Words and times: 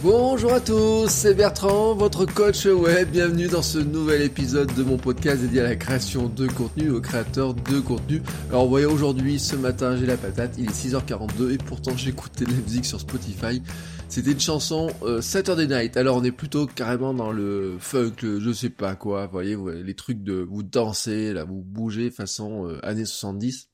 Bonjour 0.00 0.52
à 0.52 0.60
tous, 0.60 1.08
c'est 1.08 1.34
Bertrand, 1.34 1.92
votre 1.94 2.24
coach 2.24 2.66
web. 2.66 3.10
Bienvenue 3.10 3.48
dans 3.48 3.62
ce 3.62 3.78
nouvel 3.78 4.22
épisode 4.22 4.72
de 4.76 4.84
mon 4.84 4.96
podcast 4.96 5.42
dédié 5.42 5.60
à 5.60 5.64
la 5.64 5.74
création 5.74 6.28
de 6.28 6.46
contenu, 6.46 6.90
aux 6.90 7.00
créateurs 7.00 7.52
de 7.52 7.80
contenu. 7.80 8.22
Alors, 8.50 8.62
vous 8.62 8.70
voyez, 8.70 8.86
aujourd'hui, 8.86 9.40
ce 9.40 9.56
matin, 9.56 9.96
j'ai 9.96 10.06
la 10.06 10.16
patate. 10.16 10.54
Il 10.56 10.66
est 10.66 10.72
6h42 10.72 11.50
et 11.50 11.58
pourtant, 11.58 11.96
j'écoutais 11.96 12.44
de 12.44 12.52
la 12.52 12.58
musique 12.58 12.84
sur 12.84 13.00
Spotify. 13.00 13.60
C'était 14.08 14.30
une 14.30 14.40
chanson 14.40 14.88
euh, 15.02 15.20
Saturday 15.20 15.66
Night. 15.66 15.96
Alors, 15.96 16.16
on 16.16 16.22
est 16.22 16.30
plutôt 16.30 16.66
carrément 16.66 17.12
dans 17.12 17.32
le 17.32 17.76
funk, 17.80 18.14
je 18.22 18.52
sais 18.52 18.70
pas 18.70 18.94
quoi. 18.94 19.26
Vous 19.26 19.32
voyez, 19.32 19.56
les 19.82 19.94
trucs 19.94 20.22
de 20.22 20.34
vous 20.34 20.62
danser, 20.62 21.32
là, 21.32 21.42
vous 21.42 21.60
bougez 21.60 22.12
façon 22.12 22.68
euh, 22.68 22.78
années 22.86 23.04
70. 23.04 23.68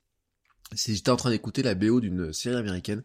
J'étais 0.74 1.10
en 1.10 1.16
train 1.16 1.30
d'écouter 1.30 1.62
la 1.62 1.74
BO 1.74 2.00
d'une 2.00 2.32
série 2.32 2.56
américaine 2.56 3.02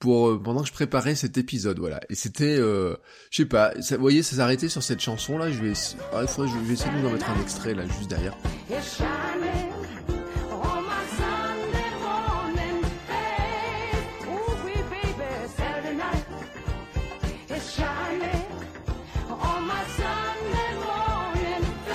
pour 0.00 0.30
euh, 0.30 0.42
pendant 0.42 0.62
que 0.62 0.68
je 0.68 0.72
préparais 0.72 1.14
cet 1.14 1.38
épisode, 1.38 1.78
voilà. 1.78 2.00
Et 2.08 2.14
c'était, 2.14 2.56
euh, 2.56 2.96
je 3.30 3.42
sais 3.42 3.48
pas, 3.48 3.72
vous 3.76 4.00
voyez, 4.00 4.22
ça 4.22 4.34
s'arrêtait 4.34 4.70
sur 4.70 4.82
cette 4.82 5.00
chanson 5.00 5.38
là. 5.38 5.50
Je 5.52 5.62
vais, 5.62 5.72
ah, 6.12 6.24
je 6.26 6.66
vais 6.66 6.72
essayer 6.72 6.90
de 6.90 6.96
vous 6.98 7.06
en 7.06 7.12
mettre 7.12 7.30
un 7.30 7.40
extrait 7.40 7.74
là, 7.74 7.84
juste 7.86 8.08
derrière. 8.08 8.36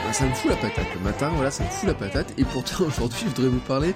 Ah, 0.08 0.14
ça 0.14 0.26
me 0.28 0.33
fout 0.36 0.52
la 0.52 0.58
patate 0.58 0.86
le 0.94 1.02
matin, 1.02 1.31
voilà, 1.33 1.50
ça 1.50 1.64
me 1.64 1.70
fout 1.70 1.88
la 1.88 1.95
patate. 1.95 2.31
Et 2.38 2.44
pourtant 2.45 2.83
aujourd'hui, 2.88 3.22
je 3.22 3.26
voudrais 3.26 3.50
vous 3.50 3.59
parler 3.61 3.95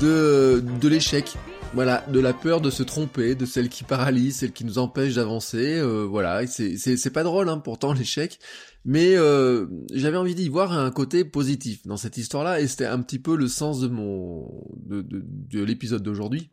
de, 0.00 0.62
de 0.80 0.88
l'échec. 0.88 1.36
Voilà, 1.74 2.02
de 2.10 2.18
la 2.18 2.32
peur 2.32 2.62
de 2.62 2.70
se 2.70 2.82
tromper, 2.82 3.34
de 3.34 3.44
celle 3.44 3.68
qui 3.68 3.84
paralyse, 3.84 4.36
celle 4.36 4.52
qui 4.52 4.64
nous 4.64 4.78
empêche 4.78 5.16
d'avancer. 5.16 5.78
Euh, 5.78 6.06
voilà, 6.08 6.46
c'est 6.46 7.12
pas 7.12 7.24
drôle, 7.24 7.50
hein, 7.50 7.58
pourtant 7.58 7.92
l'échec. 7.92 8.38
Mais 8.86 9.16
euh, 9.16 9.66
j'avais 9.92 10.16
envie 10.16 10.34
d'y 10.34 10.48
voir 10.48 10.72
un 10.72 10.90
côté 10.90 11.26
positif 11.26 11.86
dans 11.86 11.98
cette 11.98 12.16
histoire-là, 12.16 12.60
et 12.60 12.66
c'était 12.66 12.86
un 12.86 13.02
petit 13.02 13.18
peu 13.18 13.36
le 13.36 13.48
sens 13.48 13.80
de 13.80 13.88
mon 13.88 14.64
de, 14.76 15.02
de, 15.02 15.22
de 15.22 15.62
l'épisode 15.62 16.02
d'aujourd'hui. 16.02 16.50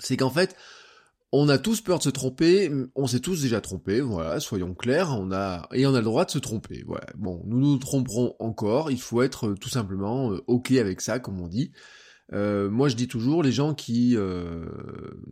C'est 0.00 0.18
qu'en 0.18 0.28
fait, 0.28 0.54
on 1.32 1.48
a 1.48 1.56
tous 1.56 1.80
peur 1.80 1.96
de 1.96 2.02
se 2.02 2.10
tromper, 2.10 2.70
on 2.94 3.06
s'est 3.06 3.20
tous 3.20 3.40
déjà 3.40 3.62
trompés, 3.62 4.02
voilà, 4.02 4.38
soyons 4.38 4.74
clairs, 4.74 5.16
on 5.18 5.32
a 5.32 5.66
et 5.72 5.86
on 5.86 5.94
a 5.94 5.98
le 5.98 6.04
droit 6.04 6.26
de 6.26 6.30
se 6.30 6.38
tromper. 6.38 6.84
Voilà. 6.86 7.06
Bon, 7.16 7.42
nous 7.46 7.58
nous 7.58 7.78
tromperons 7.78 8.34
encore, 8.38 8.90
il 8.90 9.00
faut 9.00 9.22
être 9.22 9.54
tout 9.54 9.70
simplement 9.70 10.32
euh, 10.32 10.42
ok 10.46 10.72
avec 10.72 11.00
ça, 11.00 11.20
comme 11.20 11.40
on 11.40 11.48
dit. 11.48 11.72
Euh, 12.32 12.70
moi, 12.70 12.88
je 12.88 12.96
dis 12.96 13.08
toujours, 13.08 13.42
les 13.42 13.52
gens 13.52 13.74
qui 13.74 14.16
euh, 14.16 14.66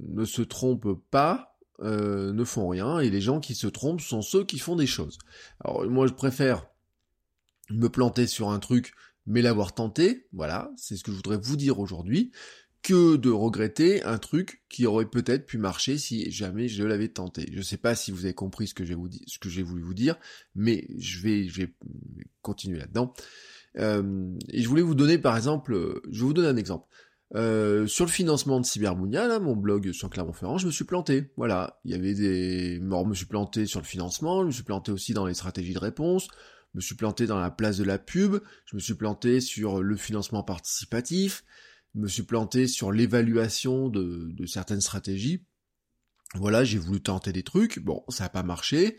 ne 0.08 0.24
se 0.24 0.42
trompent 0.42 1.00
pas 1.10 1.58
euh, 1.80 2.32
ne 2.32 2.44
font 2.44 2.68
rien, 2.68 2.98
et 2.98 3.10
les 3.10 3.20
gens 3.20 3.40
qui 3.40 3.54
se 3.54 3.68
trompent 3.68 4.00
sont 4.00 4.22
ceux 4.22 4.44
qui 4.44 4.58
font 4.58 4.76
des 4.76 4.86
choses. 4.86 5.18
Alors, 5.64 5.84
moi, 5.88 6.06
je 6.06 6.12
préfère 6.12 6.66
me 7.70 7.88
planter 7.88 8.26
sur 8.26 8.50
un 8.50 8.58
truc, 8.58 8.94
mais 9.26 9.42
l'avoir 9.42 9.74
tenté, 9.74 10.26
voilà, 10.32 10.72
c'est 10.76 10.96
ce 10.96 11.04
que 11.04 11.12
je 11.12 11.16
voudrais 11.16 11.38
vous 11.38 11.56
dire 11.56 11.78
aujourd'hui, 11.78 12.32
que 12.82 13.16
de 13.16 13.30
regretter 13.30 14.02
un 14.04 14.18
truc 14.18 14.62
qui 14.68 14.86
aurait 14.86 15.10
peut-être 15.10 15.46
pu 15.46 15.58
marcher 15.58 15.98
si 15.98 16.30
jamais 16.30 16.68
je 16.68 16.84
l'avais 16.84 17.08
tenté. 17.08 17.50
Je 17.52 17.60
sais 17.60 17.76
pas 17.76 17.94
si 17.94 18.12
vous 18.12 18.24
avez 18.24 18.34
compris 18.34 18.68
ce 18.68 18.74
que 18.74 18.84
j'ai 18.84 19.62
voulu 19.62 19.82
vous 19.82 19.94
dire, 19.94 20.16
mais 20.54 20.86
je 20.96 21.20
vais, 21.20 21.48
je 21.48 21.62
vais 21.62 21.74
continuer 22.40 22.78
là-dedans. 22.78 23.12
Euh, 23.76 24.32
et 24.48 24.62
je 24.62 24.68
voulais 24.68 24.82
vous 24.82 24.94
donner 24.94 25.18
par 25.18 25.36
exemple, 25.36 25.74
euh, 25.74 26.00
je 26.10 26.20
vais 26.20 26.26
vous 26.26 26.32
donner 26.32 26.48
un 26.48 26.56
exemple. 26.56 26.86
Euh, 27.34 27.86
sur 27.86 28.06
le 28.06 28.10
financement 28.10 28.58
de 28.58 28.64
Cyberbounia, 28.64 29.28
là, 29.28 29.38
mon 29.38 29.54
blog 29.54 29.92
sur 29.92 30.08
Clermont-Ferrand, 30.08 30.56
je 30.56 30.66
me 30.66 30.70
suis 30.70 30.84
planté. 30.84 31.30
Voilà, 31.36 31.78
il 31.84 31.90
y 31.90 31.94
avait 31.94 32.14
des... 32.14 32.80
morts, 32.80 33.04
je 33.04 33.08
me 33.10 33.14
suis 33.14 33.26
planté 33.26 33.66
sur 33.66 33.80
le 33.80 33.86
financement, 33.86 34.40
je 34.42 34.46
me 34.46 34.50
suis 34.50 34.62
planté 34.62 34.92
aussi 34.92 35.12
dans 35.12 35.26
les 35.26 35.34
stratégies 35.34 35.74
de 35.74 35.78
réponse, 35.78 36.28
je 36.72 36.78
me 36.78 36.80
suis 36.80 36.94
planté 36.94 37.26
dans 37.26 37.38
la 37.38 37.50
place 37.50 37.76
de 37.76 37.84
la 37.84 37.98
pub, 37.98 38.40
je 38.64 38.76
me 38.76 38.80
suis 38.80 38.94
planté 38.94 39.40
sur 39.40 39.82
le 39.82 39.96
financement 39.96 40.42
participatif, 40.42 41.44
je 41.94 42.00
me 42.00 42.08
suis 42.08 42.22
planté 42.22 42.66
sur 42.66 42.92
l'évaluation 42.92 43.90
de, 43.90 44.30
de 44.32 44.46
certaines 44.46 44.80
stratégies. 44.80 45.44
Voilà, 46.34 46.64
j'ai 46.64 46.78
voulu 46.78 47.00
tenter 47.02 47.32
des 47.32 47.42
trucs, 47.42 47.78
bon, 47.78 48.04
ça 48.08 48.24
n'a 48.24 48.30
pas 48.30 48.42
marché, 48.42 48.98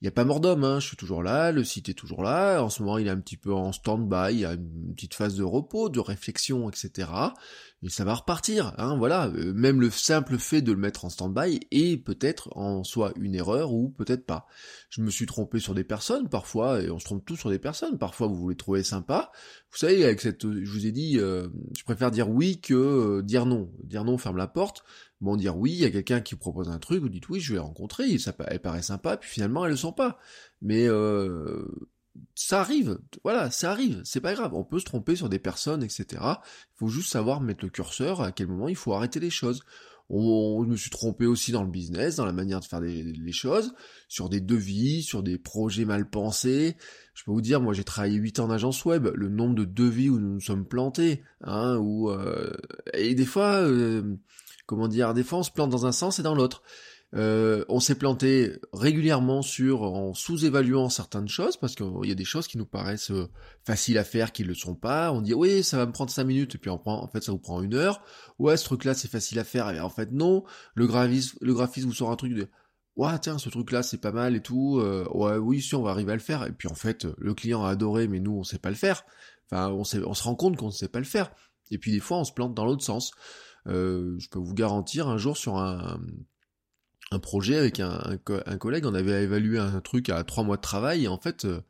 il 0.00 0.04
n'y 0.04 0.08
a 0.08 0.12
pas 0.12 0.24
mort 0.24 0.40
d'homme, 0.40 0.64
hein, 0.64 0.80
je 0.80 0.86
suis 0.86 0.96
toujours 0.96 1.22
là, 1.22 1.52
le 1.52 1.62
site 1.62 1.90
est 1.90 1.94
toujours 1.94 2.22
là, 2.22 2.60
en 2.60 2.70
ce 2.70 2.82
moment 2.82 2.96
il 2.96 3.06
est 3.06 3.10
un 3.10 3.20
petit 3.20 3.36
peu 3.36 3.52
en 3.52 3.70
stand-by, 3.70 4.32
il 4.32 4.40
y 4.40 4.44
a 4.46 4.54
une 4.54 4.94
petite 4.94 5.12
phase 5.12 5.36
de 5.36 5.44
repos, 5.44 5.90
de 5.90 6.00
réflexion, 6.00 6.70
etc. 6.70 7.10
Et 7.82 7.88
ça 7.88 8.04
va 8.04 8.14
repartir, 8.14 8.74
hein, 8.76 8.96
voilà, 8.98 9.28
euh, 9.28 9.54
même 9.54 9.80
le 9.80 9.88
simple 9.88 10.36
fait 10.36 10.60
de 10.60 10.70
le 10.70 10.78
mettre 10.78 11.06
en 11.06 11.08
stand-by 11.08 11.60
est 11.70 11.96
peut-être 11.96 12.54
en 12.54 12.84
soi 12.84 13.12
une 13.16 13.34
erreur 13.34 13.72
ou 13.72 13.88
peut-être 13.88 14.26
pas. 14.26 14.46
Je 14.90 15.00
me 15.00 15.10
suis 15.10 15.24
trompé 15.24 15.60
sur 15.60 15.74
des 15.74 15.84
personnes 15.84 16.28
parfois, 16.28 16.82
et 16.82 16.90
on 16.90 16.98
se 16.98 17.06
trompe 17.06 17.24
tous 17.24 17.36
sur 17.36 17.48
des 17.48 17.58
personnes, 17.58 17.96
parfois 17.96 18.26
vous 18.26 18.36
voulez 18.36 18.56
trouver 18.56 18.82
sympa. 18.82 19.32
Vous 19.70 19.78
savez, 19.78 20.04
avec 20.04 20.20
cette, 20.20 20.42
je 20.42 20.70
vous 20.70 20.86
ai 20.86 20.92
dit, 20.92 21.18
euh, 21.18 21.48
je 21.74 21.82
préfère 21.84 22.10
dire 22.10 22.28
oui 22.28 22.60
que 22.60 22.74
euh, 22.74 23.22
dire 23.22 23.46
non. 23.46 23.70
Dire 23.82 24.04
non 24.04 24.18
ferme 24.18 24.36
la 24.36 24.46
porte, 24.46 24.84
Bon, 25.20 25.36
dire 25.36 25.56
oui, 25.56 25.72
il 25.72 25.78
y 25.80 25.84
a 25.84 25.90
quelqu'un 25.90 26.20
qui 26.22 26.34
propose 26.34 26.70
un 26.70 26.78
truc, 26.78 27.02
vous 27.02 27.10
dites 27.10 27.28
oui, 27.28 27.40
je 27.40 27.52
vais 27.52 27.58
rencontrer, 27.58 28.16
ça, 28.16 28.34
elle 28.48 28.60
paraît 28.60 28.82
sympa, 28.82 29.18
puis 29.18 29.28
finalement 29.28 29.66
elles 29.66 29.72
le 29.72 29.76
sont 29.76 29.92
pas. 29.92 30.18
Mais 30.62 30.86
euh, 30.88 31.66
ça 32.34 32.60
arrive, 32.60 32.98
voilà, 33.24 33.50
ça 33.50 33.70
arrive, 33.70 34.00
c'est 34.04 34.20
pas 34.20 34.34
grave, 34.34 34.54
on 34.54 34.64
peut 34.64 34.78
se 34.78 34.84
tromper 34.84 35.16
sur 35.16 35.28
des 35.28 35.38
personnes, 35.38 35.82
etc. 35.82 36.04
Il 36.20 36.78
faut 36.78 36.88
juste 36.88 37.10
savoir 37.10 37.40
mettre 37.40 37.64
le 37.64 37.70
curseur, 37.70 38.20
à 38.20 38.32
quel 38.32 38.48
moment 38.48 38.68
il 38.68 38.76
faut 38.76 38.92
arrêter 38.94 39.20
les 39.20 39.30
choses. 39.30 39.62
On, 40.12 40.64
je 40.64 40.68
me 40.68 40.76
suis 40.76 40.90
trompé 40.90 41.26
aussi 41.26 41.52
dans 41.52 41.62
le 41.62 41.70
business, 41.70 42.16
dans 42.16 42.26
la 42.26 42.32
manière 42.32 42.58
de 42.58 42.64
faire 42.64 42.80
les, 42.80 43.32
choses, 43.32 43.72
sur 44.08 44.28
des 44.28 44.40
devis, 44.40 45.02
sur 45.04 45.22
des 45.22 45.38
projets 45.38 45.84
mal 45.84 46.10
pensés. 46.10 46.76
Je 47.14 47.22
peux 47.24 47.30
vous 47.30 47.40
dire, 47.40 47.60
moi 47.60 47.74
j'ai 47.74 47.84
travaillé 47.84 48.16
8 48.16 48.40
ans 48.40 48.46
en 48.46 48.50
agence 48.50 48.84
web, 48.84 49.08
le 49.14 49.28
nombre 49.28 49.54
de 49.54 49.64
devis 49.64 50.10
où 50.10 50.18
nous 50.18 50.34
nous 50.34 50.40
sommes 50.40 50.66
plantés, 50.66 51.22
hein, 51.42 51.76
où, 51.76 52.10
euh, 52.10 52.50
et 52.92 53.14
des 53.14 53.24
fois, 53.24 53.62
euh, 53.62 54.16
comment 54.66 54.88
dire, 54.88 55.14
des 55.14 55.22
fois 55.22 55.38
on 55.38 55.42
se 55.44 55.52
plante 55.52 55.70
dans 55.70 55.86
un 55.86 55.92
sens 55.92 56.18
et 56.18 56.24
dans 56.24 56.34
l'autre. 56.34 56.62
Euh, 57.16 57.64
on 57.68 57.80
s'est 57.80 57.96
planté 57.96 58.52
régulièrement 58.72 59.42
sur 59.42 59.82
en 59.82 60.14
sous-évaluant 60.14 60.88
certaines 60.88 61.26
choses 61.26 61.56
parce 61.56 61.74
qu'il 61.74 62.04
y 62.04 62.12
a 62.12 62.14
des 62.14 62.24
choses 62.24 62.46
qui 62.46 62.56
nous 62.56 62.66
paraissent 62.66 63.10
euh, 63.10 63.28
faciles 63.64 63.98
à 63.98 64.04
faire 64.04 64.30
qui 64.30 64.42
ne 64.42 64.48
le 64.48 64.54
sont 64.54 64.76
pas. 64.76 65.10
On 65.12 65.20
dit 65.20 65.34
oui 65.34 65.64
ça 65.64 65.76
va 65.76 65.86
me 65.86 65.92
prendre 65.92 66.10
5 66.10 66.22
minutes 66.22 66.54
et 66.54 66.58
puis 66.58 66.70
on 66.70 66.78
prend, 66.78 67.02
en 67.02 67.08
fait 67.08 67.24
ça 67.24 67.32
vous 67.32 67.38
prend 67.38 67.62
une 67.62 67.74
heure. 67.74 68.00
Ouais 68.38 68.56
ce 68.56 68.64
truc 68.64 68.84
là 68.84 68.94
c'est 68.94 69.10
facile 69.10 69.40
à 69.40 69.44
faire 69.44 69.70
et 69.70 69.80
en 69.80 69.90
fait 69.90 70.12
non. 70.12 70.44
Le 70.74 70.86
graphisme, 70.86 71.36
le 71.40 71.52
vous 71.52 71.92
sort 71.92 72.12
un 72.12 72.16
truc 72.16 72.32
de 72.32 72.48
ouais 72.94 73.18
tiens 73.20 73.38
ce 73.38 73.48
truc 73.48 73.72
là 73.72 73.82
c'est 73.82 74.00
pas 74.00 74.12
mal 74.12 74.36
et 74.36 74.42
tout. 74.42 74.78
Euh, 74.78 75.04
ouais 75.12 75.36
oui 75.36 75.60
si 75.62 75.74
on 75.74 75.82
va 75.82 75.90
arriver 75.90 76.12
à 76.12 76.16
le 76.16 76.20
faire 76.20 76.46
et 76.46 76.52
puis 76.52 76.68
en 76.68 76.74
fait 76.74 77.08
le 77.18 77.34
client 77.34 77.64
a 77.64 77.70
adoré 77.70 78.06
mais 78.06 78.20
nous 78.20 78.36
on 78.36 78.44
sait 78.44 78.60
pas 78.60 78.70
le 78.70 78.76
faire. 78.76 79.04
Enfin 79.50 79.68
on, 79.70 79.80
on 79.80 80.14
se 80.14 80.22
rend 80.22 80.36
compte 80.36 80.56
qu'on 80.56 80.66
ne 80.66 80.72
sait 80.72 80.88
pas 80.88 81.00
le 81.00 81.04
faire. 81.04 81.32
Et 81.72 81.78
puis 81.78 81.90
des 81.90 82.00
fois 82.00 82.18
on 82.18 82.24
se 82.24 82.32
plante 82.32 82.54
dans 82.54 82.64
l'autre 82.64 82.84
sens. 82.84 83.10
Euh, 83.66 84.14
je 84.18 84.28
peux 84.28 84.38
vous 84.38 84.54
garantir, 84.54 85.08
un 85.08 85.18
jour 85.18 85.36
sur 85.36 85.56
un 85.58 86.00
projet 87.18 87.56
avec 87.56 87.80
un, 87.80 87.98
un, 88.46 88.58
collègue, 88.58 88.86
on 88.86 88.94
avait 88.94 89.24
évalué 89.24 89.58
un 89.58 89.80
truc 89.80 90.08
à 90.08 90.22
trois 90.22 90.44
mois 90.44 90.56
de 90.56 90.62
travail, 90.62 91.04
et 91.04 91.08
en 91.08 91.18
fait, 91.18 91.44
euh, 91.44 91.60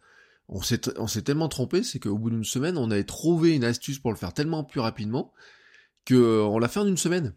on 0.48 0.60
s'est, 0.62 1.22
tellement 1.22 1.48
trompé, 1.48 1.82
c'est 1.82 1.98
qu'au 1.98 2.18
bout 2.18 2.30
d'une 2.30 2.44
semaine, 2.44 2.76
on 2.76 2.90
avait 2.90 3.04
trouvé 3.04 3.54
une 3.54 3.64
astuce 3.64 3.98
pour 3.98 4.10
le 4.10 4.18
faire 4.18 4.34
tellement 4.34 4.64
plus 4.64 4.80
rapidement, 4.80 5.32
que 6.04 6.14
euh, 6.14 6.44
on 6.44 6.58
l'a 6.58 6.68
fait 6.68 6.80
en 6.80 6.86
une 6.86 6.96
semaine 6.96 7.34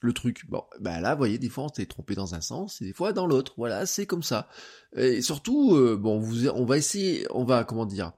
le 0.00 0.12
truc. 0.12 0.44
Bon, 0.48 0.62
bah 0.78 1.00
là, 1.00 1.14
vous 1.14 1.18
voyez, 1.18 1.38
des 1.38 1.48
fois 1.48 1.64
on 1.64 1.74
s'est 1.74 1.86
trompé 1.86 2.14
dans 2.14 2.36
un 2.36 2.40
sens 2.40 2.80
et 2.80 2.84
des 2.84 2.92
fois 2.92 3.12
dans 3.12 3.26
l'autre. 3.26 3.54
Voilà, 3.56 3.84
c'est 3.84 4.06
comme 4.06 4.22
ça. 4.22 4.48
Et 4.94 5.22
surtout, 5.22 5.76
bon, 5.98 6.20
vous, 6.20 6.46
on 6.48 6.64
va 6.64 6.78
essayer, 6.78 7.26
on 7.30 7.44
va, 7.44 7.64
comment 7.64 7.84
dire, 7.84 8.12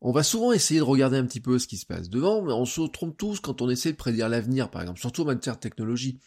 on 0.00 0.12
va 0.12 0.22
souvent 0.22 0.52
essayer 0.52 0.78
de 0.78 0.84
regarder 0.84 1.16
un 1.16 1.26
petit 1.26 1.40
peu 1.40 1.58
ce 1.58 1.66
qui 1.66 1.78
se 1.78 1.86
passe 1.86 2.08
devant, 2.08 2.42
mais 2.42 2.52
on 2.52 2.64
se 2.64 2.82
trompe 2.82 3.16
tous 3.16 3.40
quand 3.40 3.62
on 3.62 3.68
essaie 3.68 3.90
de 3.90 3.96
prédire 3.96 4.28
l'avenir, 4.28 4.70
par 4.70 4.82
exemple, 4.82 5.00
surtout 5.00 5.22
en 5.22 5.26
matière 5.26 5.56
de 5.56 5.60
technologie. 5.60 6.20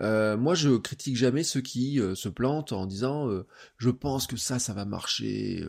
Euh, 0.00 0.36
moi, 0.36 0.54
je 0.54 0.76
critique 0.76 1.16
jamais 1.16 1.42
ceux 1.42 1.60
qui 1.60 2.00
euh, 2.00 2.14
se 2.14 2.28
plantent 2.28 2.72
en 2.72 2.86
disant 2.86 3.28
euh, 3.28 3.46
je 3.78 3.90
pense 3.90 4.26
que 4.26 4.36
ça, 4.36 4.58
ça 4.58 4.72
va 4.72 4.84
marcher, 4.84 5.64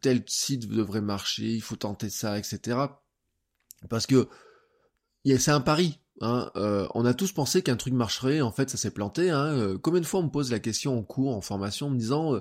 tel 0.00 0.24
site 0.26 0.68
devrait 0.68 1.00
marcher, 1.00 1.54
il 1.54 1.62
faut 1.62 1.76
tenter 1.76 2.10
ça, 2.10 2.38
etc. 2.38 2.78
Parce 3.88 4.06
que 4.06 4.28
c'est 5.24 5.50
un 5.50 5.60
pari. 5.60 6.00
Hein, 6.20 6.50
on 6.94 7.04
a 7.04 7.14
tous 7.14 7.32
pensé 7.32 7.62
qu'un 7.62 7.76
truc 7.76 7.94
marcherait, 7.94 8.40
en 8.40 8.52
fait, 8.52 8.70
ça 8.70 8.76
s'est 8.76 8.90
planté. 8.90 9.30
Hein. 9.30 9.76
combien 9.82 10.00
de 10.00 10.06
fois 10.06 10.20
on 10.20 10.24
me 10.24 10.30
pose 10.30 10.50
la 10.50 10.58
question 10.58 10.98
en 10.98 11.02
cours, 11.02 11.36
en 11.36 11.40
formation, 11.40 11.86
en 11.86 11.90
me 11.90 11.98
disant 11.98 12.40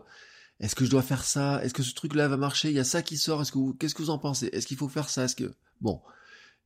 est-ce 0.60 0.76
que 0.76 0.86
je 0.86 0.92
dois 0.92 1.02
faire 1.02 1.24
ça? 1.24 1.64
Est-ce 1.64 1.74
que 1.74 1.84
ce 1.84 1.94
truc-là 1.94 2.28
va 2.28 2.38
marcher? 2.38 2.70
Il 2.70 2.76
y 2.76 2.80
a 2.80 2.84
ça 2.84 3.02
qui 3.02 3.18
sort. 3.18 3.44
Qu'est-ce 3.80 3.96
que 3.96 4.02
vous 4.02 4.10
en 4.10 4.20
pensez? 4.20 4.48
Est-ce 4.48 4.66
qu'il 4.66 4.78
faut 4.78 4.90
faire 4.90 5.10
ça? 5.10 5.26
Est-ce 5.26 5.36
que 5.36 5.54
bon 5.82 6.02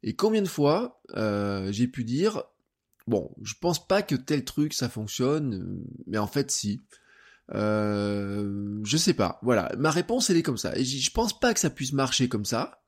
Et 0.04 0.16
combien 0.16 0.42
de 0.42 0.48
fois 0.48 1.02
j'ai 1.14 1.88
pu 1.88 2.06
dire 2.06 2.44
Bon, 3.08 3.34
je 3.42 3.54
pense 3.60 3.86
pas 3.88 4.02
que 4.02 4.16
tel 4.16 4.44
truc 4.44 4.74
ça 4.74 4.90
fonctionne, 4.90 5.82
mais 6.06 6.18
en 6.18 6.28
fait 6.28 6.52
si. 6.52 6.82
Euh, 7.56 8.80
je 8.84 8.98
sais 8.98 9.14
pas. 9.14 9.40
Voilà, 9.42 9.72
ma 9.78 9.92
réponse 9.92 10.30
elle 10.30 10.38
est 10.38 10.44
comme 10.44 10.58
ça. 10.58 10.78
Et 10.78 10.84
je 10.84 11.12
pense 11.12 11.40
pas 11.40 11.54
que 11.54 11.60
ça 11.60 11.70
puisse 11.70 11.94
marcher 11.94 12.28
comme 12.28 12.46
ça. 12.46 12.82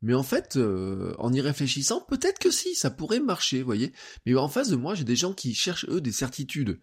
Mais 0.00 0.14
en 0.14 0.22
fait, 0.22 0.56
euh, 0.56 1.12
en 1.18 1.32
y 1.32 1.40
réfléchissant, 1.40 2.00
peut-être 2.00 2.38
que 2.38 2.50
si, 2.50 2.74
ça 2.74 2.90
pourrait 2.90 3.20
marcher, 3.20 3.62
voyez. 3.62 3.92
Mais 4.26 4.34
en 4.36 4.48
face 4.48 4.68
de 4.68 4.76
moi, 4.76 4.94
j'ai 4.94 5.04
des 5.04 5.16
gens 5.16 5.32
qui 5.32 5.54
cherchent 5.54 5.86
eux 5.88 6.00
des 6.00 6.12
certitudes. 6.12 6.80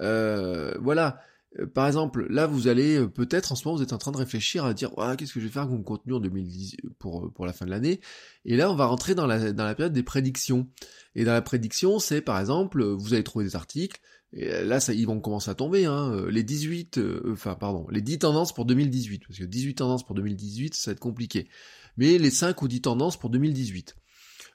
Euh, 0.00 0.74
voilà. 0.80 1.22
Euh, 1.58 1.66
par 1.66 1.86
exemple, 1.86 2.26
là, 2.30 2.46
vous 2.46 2.68
allez 2.68 2.96
euh, 2.96 3.08
peut-être 3.08 3.52
en 3.52 3.54
ce 3.56 3.66
moment, 3.66 3.76
vous 3.76 3.82
êtes 3.82 3.92
en 3.92 3.98
train 3.98 4.12
de 4.12 4.16
réfléchir 4.16 4.64
à 4.64 4.74
dire, 4.74 4.90
ah, 4.98 5.16
qu'est-ce 5.16 5.32
que 5.32 5.40
je 5.40 5.46
vais 5.46 5.50
faire 5.52 5.68
comme 5.68 5.84
contenu 5.84 6.14
en 6.14 6.20
2010 6.20 6.76
pour 6.98 7.26
euh, 7.26 7.30
pour 7.30 7.46
la 7.46 7.52
fin 7.52 7.64
de 7.66 7.70
l'année? 7.70 8.00
Et 8.44 8.56
là, 8.56 8.70
on 8.70 8.76
va 8.76 8.86
rentrer 8.86 9.14
dans 9.14 9.26
la 9.26 9.52
dans 9.52 9.64
la 9.64 9.74
période 9.74 9.92
des 9.92 10.02
prédictions. 10.02 10.68
Et 11.14 11.24
dans 11.24 11.32
la 11.32 11.42
prédiction, 11.42 11.98
c'est 11.98 12.20
par 12.20 12.38
exemple, 12.38 12.84
vous 12.84 13.14
allez 13.14 13.24
trouver 13.24 13.44
des 13.44 13.56
articles. 13.56 14.00
Et 14.32 14.62
là, 14.62 14.78
ça, 14.78 14.94
ils 14.94 15.06
vont 15.06 15.20
commencer 15.20 15.50
à 15.50 15.54
tomber. 15.56 15.86
Hein, 15.86 16.26
les 16.30 16.44
18, 16.44 17.00
enfin 17.32 17.56
pardon, 17.56 17.86
les 17.90 18.00
10 18.00 18.20
tendances 18.20 18.54
pour 18.54 18.64
2018, 18.64 19.24
parce 19.26 19.40
que 19.40 19.44
18 19.44 19.74
tendances 19.74 20.04
pour 20.06 20.14
2018, 20.14 20.74
ça 20.74 20.90
va 20.90 20.92
être 20.92 21.00
compliqué. 21.00 21.48
Mais 21.96 22.16
les 22.16 22.30
5 22.30 22.62
ou 22.62 22.68
10 22.68 22.82
tendances 22.82 23.18
pour 23.18 23.30
2018. 23.30 23.96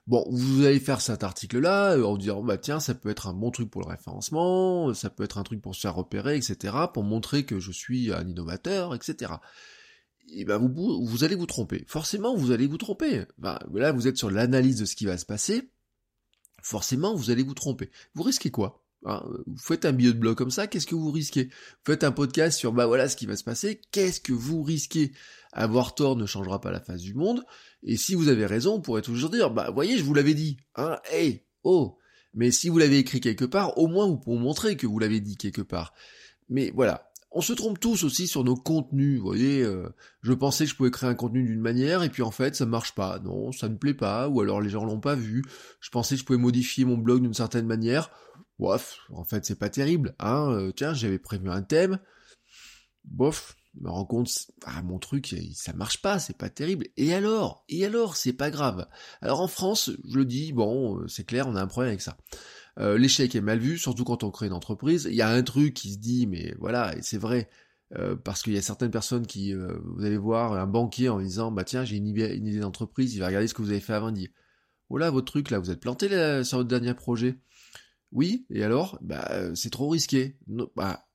Bon, 0.07 0.23
vous 0.29 0.63
allez 0.65 0.79
faire 0.79 1.01
cet 1.01 1.23
article-là 1.23 1.97
euh, 1.97 2.03
en 2.03 2.17
disant, 2.17 2.43
bah 2.43 2.59
tiens, 2.59 2.79
ça 2.79 2.93
peut 2.93 3.09
être 3.09 3.27
un 3.27 3.33
bon 3.33 3.49
truc 3.49 3.71
pour 3.71 3.81
le 3.81 3.87
référencement, 3.87 4.93
ça 4.93 5.09
peut 5.09 5.23
être 5.23 5.39
un 5.39 5.43
truc 5.43 5.61
pour 5.61 5.73
se 5.73 5.81
faire 5.81 5.95
repérer, 5.95 6.37
etc., 6.37 6.75
pour 6.93 7.03
montrer 7.03 7.43
que 7.43 7.59
je 7.59 7.71
suis 7.71 8.13
un 8.13 8.27
innovateur, 8.27 8.93
etc. 8.93 9.33
Et 10.29 10.45
ben 10.45 10.57
vous, 10.57 11.03
vous 11.03 11.23
allez 11.23 11.35
vous 11.35 11.47
tromper. 11.47 11.85
Forcément, 11.87 12.35
vous 12.35 12.51
allez 12.51 12.67
vous 12.67 12.77
tromper. 12.77 13.25
Ben, 13.39 13.59
là, 13.73 13.91
vous 13.91 14.07
êtes 14.07 14.17
sur 14.17 14.29
l'analyse 14.29 14.79
de 14.79 14.85
ce 14.85 14.95
qui 14.95 15.05
va 15.05 15.17
se 15.17 15.25
passer. 15.25 15.71
Forcément, 16.61 17.15
vous 17.15 17.31
allez 17.31 17.43
vous 17.43 17.53
tromper. 17.53 17.89
Vous 18.13 18.23
risquez 18.23 18.51
quoi? 18.51 18.84
Hein 19.05 19.23
Vous 19.45 19.57
faites 19.57 19.85
un 19.85 19.91
billet 19.91 20.13
de 20.13 20.19
blog 20.19 20.35
comme 20.35 20.51
ça, 20.51 20.67
qu'est-ce 20.67 20.87
que 20.87 20.95
vous 20.95 21.11
risquez? 21.11 21.45
Vous 21.45 21.91
faites 21.91 22.03
un 22.03 22.11
podcast 22.11 22.57
sur, 22.57 22.73
bah 22.73 22.85
voilà 22.85 23.07
ce 23.07 23.15
qui 23.15 23.25
va 23.25 23.35
se 23.35 23.43
passer, 23.43 23.81
qu'est-ce 23.91 24.19
que 24.19 24.33
vous 24.33 24.63
risquez? 24.63 25.13
Avoir 25.53 25.95
tort 25.95 26.17
ne 26.17 26.25
changera 26.25 26.59
pas 26.59 26.71
la 26.71 26.81
face 26.81 27.01
du 27.01 27.13
monde. 27.13 27.43
Et 27.83 27.95
si 27.95 28.13
vous 28.15 28.27
avez 28.27 28.45
raison, 28.45 28.75
on 28.75 28.81
pourrait 28.81 29.01
toujours 29.01 29.29
dire, 29.29 29.51
bah 29.51 29.71
voyez, 29.71 29.97
je 29.97 30.03
vous 30.03 30.13
l'avais 30.13 30.33
dit. 30.33 30.57
Hein, 30.75 30.99
hey, 31.11 31.43
oh. 31.63 31.97
Mais 32.33 32.51
si 32.51 32.67
vous 32.67 32.77
l'avez 32.77 32.97
écrit 32.97 33.21
quelque 33.21 33.45
part, 33.45 33.77
au 33.77 33.87
moins 33.87 34.05
vous 34.05 34.17
pouvez 34.17 34.37
montrer 34.37 34.75
que 34.75 34.85
vous 34.85 34.99
l'avez 34.99 35.21
dit 35.21 35.37
quelque 35.37 35.61
part. 35.61 35.93
Mais 36.49 36.71
voilà, 36.75 37.09
on 37.35 37.41
se 37.41 37.51
trompe 37.51 37.81
tous 37.81 38.05
aussi 38.05 38.27
sur 38.27 38.45
nos 38.45 38.55
contenus, 38.55 39.19
vous 39.19 39.25
voyez, 39.25 39.61
euh, 39.61 39.89
je 40.21 40.31
pensais 40.31 40.63
que 40.63 40.71
je 40.71 40.75
pouvais 40.75 40.89
créer 40.89 41.09
un 41.09 41.15
contenu 41.15 41.43
d'une 41.43 41.59
manière, 41.59 42.01
et 42.01 42.09
puis 42.09 42.23
en 42.23 42.31
fait 42.31 42.55
ça 42.55 42.65
marche 42.65 42.95
pas, 42.95 43.19
non, 43.19 43.51
ça 43.51 43.67
ne 43.67 43.75
plaît 43.75 43.93
pas, 43.93 44.29
ou 44.29 44.39
alors 44.39 44.61
les 44.61 44.69
gens 44.69 44.85
l'ont 44.85 45.01
pas 45.01 45.15
vu, 45.15 45.43
je 45.81 45.89
pensais 45.89 46.15
que 46.15 46.21
je 46.21 46.25
pouvais 46.25 46.39
modifier 46.39 46.85
mon 46.85 46.97
blog 46.97 47.21
d'une 47.21 47.33
certaine 47.33 47.65
manière, 47.65 48.09
bof, 48.59 48.99
en 49.11 49.23
fait 49.23 49.45
c'est 49.45 49.59
pas 49.59 49.69
terrible, 49.69 50.15
hein, 50.19 50.51
euh, 50.51 50.71
tiens, 50.71 50.93
j'avais 50.93 51.19
prévu 51.19 51.49
un 51.49 51.61
thème, 51.61 51.99
bof, 53.03 53.55
me 53.81 53.89
rends 53.89 54.05
compte, 54.05 54.29
ah, 54.65 54.81
mon 54.83 54.99
truc, 54.99 55.35
ça 55.53 55.73
marche 55.73 56.01
pas, 56.01 56.19
c'est 56.19 56.37
pas 56.37 56.49
terrible. 56.49 56.87
Et 56.97 57.13
alors? 57.13 57.65
Et 57.69 57.85
alors, 57.85 58.15
c'est 58.15 58.33
pas 58.33 58.49
grave. 58.49 58.87
Alors 59.21 59.41
en 59.41 59.47
France, 59.47 59.91
je 60.07 60.17
le 60.17 60.25
dis, 60.25 60.53
bon, 60.53 60.99
euh, 60.99 61.07
c'est 61.07 61.25
clair, 61.25 61.47
on 61.47 61.55
a 61.55 61.61
un 61.61 61.67
problème 61.67 61.89
avec 61.89 62.01
ça. 62.01 62.17
Euh, 62.79 62.97
l'échec 62.97 63.35
est 63.35 63.41
mal 63.41 63.59
vu, 63.59 63.77
surtout 63.77 64.03
quand 64.03 64.23
on 64.23 64.31
crée 64.31 64.47
une 64.47 64.53
entreprise. 64.53 65.07
Il 65.09 65.15
y 65.15 65.21
a 65.21 65.29
un 65.29 65.43
truc 65.43 65.73
qui 65.73 65.93
se 65.93 65.97
dit, 65.97 66.27
mais 66.27 66.55
voilà, 66.59 66.95
et 66.97 67.01
c'est 67.01 67.17
vrai, 67.17 67.49
parce 68.23 68.41
qu'il 68.41 68.53
y 68.53 68.57
a 68.57 68.61
certaines 68.61 68.91
personnes 68.91 69.25
qui, 69.25 69.53
vous 69.53 70.03
allez 70.03 70.17
voir 70.17 70.53
un 70.53 70.67
banquier 70.67 71.07
en 71.07 71.19
disant, 71.21 71.51
bah 71.51 71.63
tiens, 71.63 71.85
j'ai 71.85 71.95
une 71.95 72.07
idée, 72.07 72.59
d'entreprise, 72.59 73.15
il 73.15 73.19
va 73.19 73.27
regarder 73.27 73.47
ce 73.47 73.53
que 73.53 73.61
vous 73.61 73.69
avez 73.69 73.79
fait 73.79 73.93
avant, 73.93 74.09
il 74.09 74.15
dit, 74.15 74.29
oh 74.89 74.97
là, 74.97 75.09
votre 75.11 75.31
truc 75.31 75.49
là, 75.49 75.59
vous 75.59 75.71
êtes 75.71 75.79
planté 75.79 76.09
sur 76.43 76.57
votre 76.57 76.67
dernier 76.67 76.93
projet. 76.93 77.39
Oui, 78.15 78.47
et 78.49 78.63
alors? 78.63 78.97
Bah, 79.01 79.29
c'est 79.55 79.69
trop 79.69 79.89
risqué. 79.89 80.39
bah, 80.75 81.07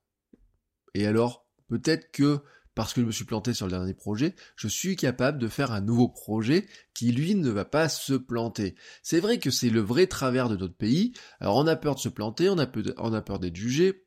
et 0.93 1.05
alors? 1.05 1.45
Peut-être 1.67 2.11
que 2.11 2.39
parce 2.75 2.93
que 2.93 3.01
je 3.01 3.05
me 3.05 3.11
suis 3.11 3.25
planté 3.25 3.53
sur 3.53 3.65
le 3.65 3.71
dernier 3.71 3.93
projet, 3.93 4.35
je 4.55 4.67
suis 4.67 4.95
capable 4.95 5.39
de 5.39 5.49
faire 5.49 5.71
un 5.71 5.81
nouveau 5.81 6.07
projet 6.07 6.67
qui, 6.93 7.11
lui, 7.11 7.35
ne 7.35 7.49
va 7.49 7.65
pas 7.65 7.89
se 7.89 8.13
planter. 8.13 8.75
C'est 9.03 9.19
vrai 9.19 9.39
que 9.39 9.51
c'est 9.51 9.69
le 9.69 9.81
vrai 9.81 10.07
travers 10.07 10.47
de 10.47 10.55
notre 10.55 10.75
pays. 10.75 11.13
Alors, 11.41 11.57
on 11.57 11.67
a 11.67 11.75
peur 11.75 11.95
de 11.95 11.99
se 11.99 12.07
planter, 12.07 12.49
on 12.49 12.57
a 12.57 13.21
peur 13.21 13.39
d'être 13.39 13.55
jugé, 13.55 14.05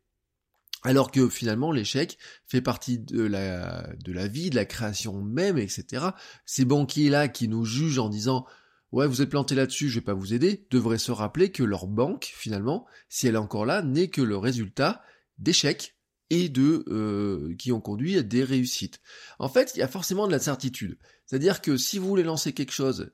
alors 0.85 1.11
que 1.11 1.29
finalement 1.29 1.73
l'échec 1.73 2.19
fait 2.47 2.61
partie 2.61 2.99
de 2.99 3.23
la, 3.23 3.89
de 4.05 4.13
la 4.13 4.29
vie, 4.29 4.51
de 4.51 4.57
la 4.57 4.67
création 4.67 5.21
même, 5.23 5.59
etc. 5.59 6.07
Ces 6.45 6.65
banquiers-là 6.65 7.29
qui 7.29 7.49
nous 7.49 7.65
jugent 7.65 7.99
en 7.99 8.09
disant 8.09 8.47
Ouais, 8.95 9.09
vous 9.09 9.23
êtes 9.23 9.31
planté 9.31 9.57
là-dessus, 9.57 9.89
je 9.89 9.97
vais 9.97 10.05
pas 10.05 10.15
vous 10.15 10.35
aider, 10.35 10.69
devraient 10.71 10.99
se 10.99 11.11
rappeler 11.11 11.51
que 11.51 11.65
leur 11.65 11.89
banque, 11.89 12.33
finalement, 12.33 12.87
si 13.09 13.27
elle 13.27 13.35
est 13.35 13.39
encore 13.39 13.67
là, 13.67 13.83
n'est 13.83 14.07
que 14.07 14.23
le 14.23 14.37
résultat 14.37 15.03
d'échecs 15.37 15.97
et 16.31 16.49
de 16.49 16.85
euh, 16.87 17.57
qui 17.59 17.73
ont 17.73 17.81
conduit 17.81 18.17
à 18.17 18.23
des 18.23 18.45
réussites. 18.45 19.01
En 19.41 19.49
fait, 19.49 19.73
il 19.75 19.81
y 19.81 19.83
a 19.83 19.89
forcément 19.89 20.29
de 20.29 20.33
la 20.33 20.39
certitude. 20.39 20.97
C'est-à-dire 21.27 21.61
que 21.61 21.77
si 21.77 21.99
vous 21.99 22.07
voulez 22.07 22.23
lancer 22.23 22.53
quelque 22.53 22.71
chose 22.71 23.11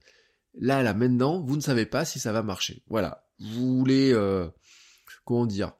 là, 0.52 0.82
là, 0.82 0.92
maintenant, 0.92 1.40
vous 1.40 1.56
ne 1.56 1.62
savez 1.62 1.86
pas 1.86 2.04
si 2.04 2.18
ça 2.18 2.30
va 2.30 2.42
marcher. 2.42 2.82
Voilà. 2.90 3.26
Vous 3.38 3.78
voulez, 3.78 4.12
euh, 4.12 4.50
comment 5.24 5.46
dire, 5.46 5.72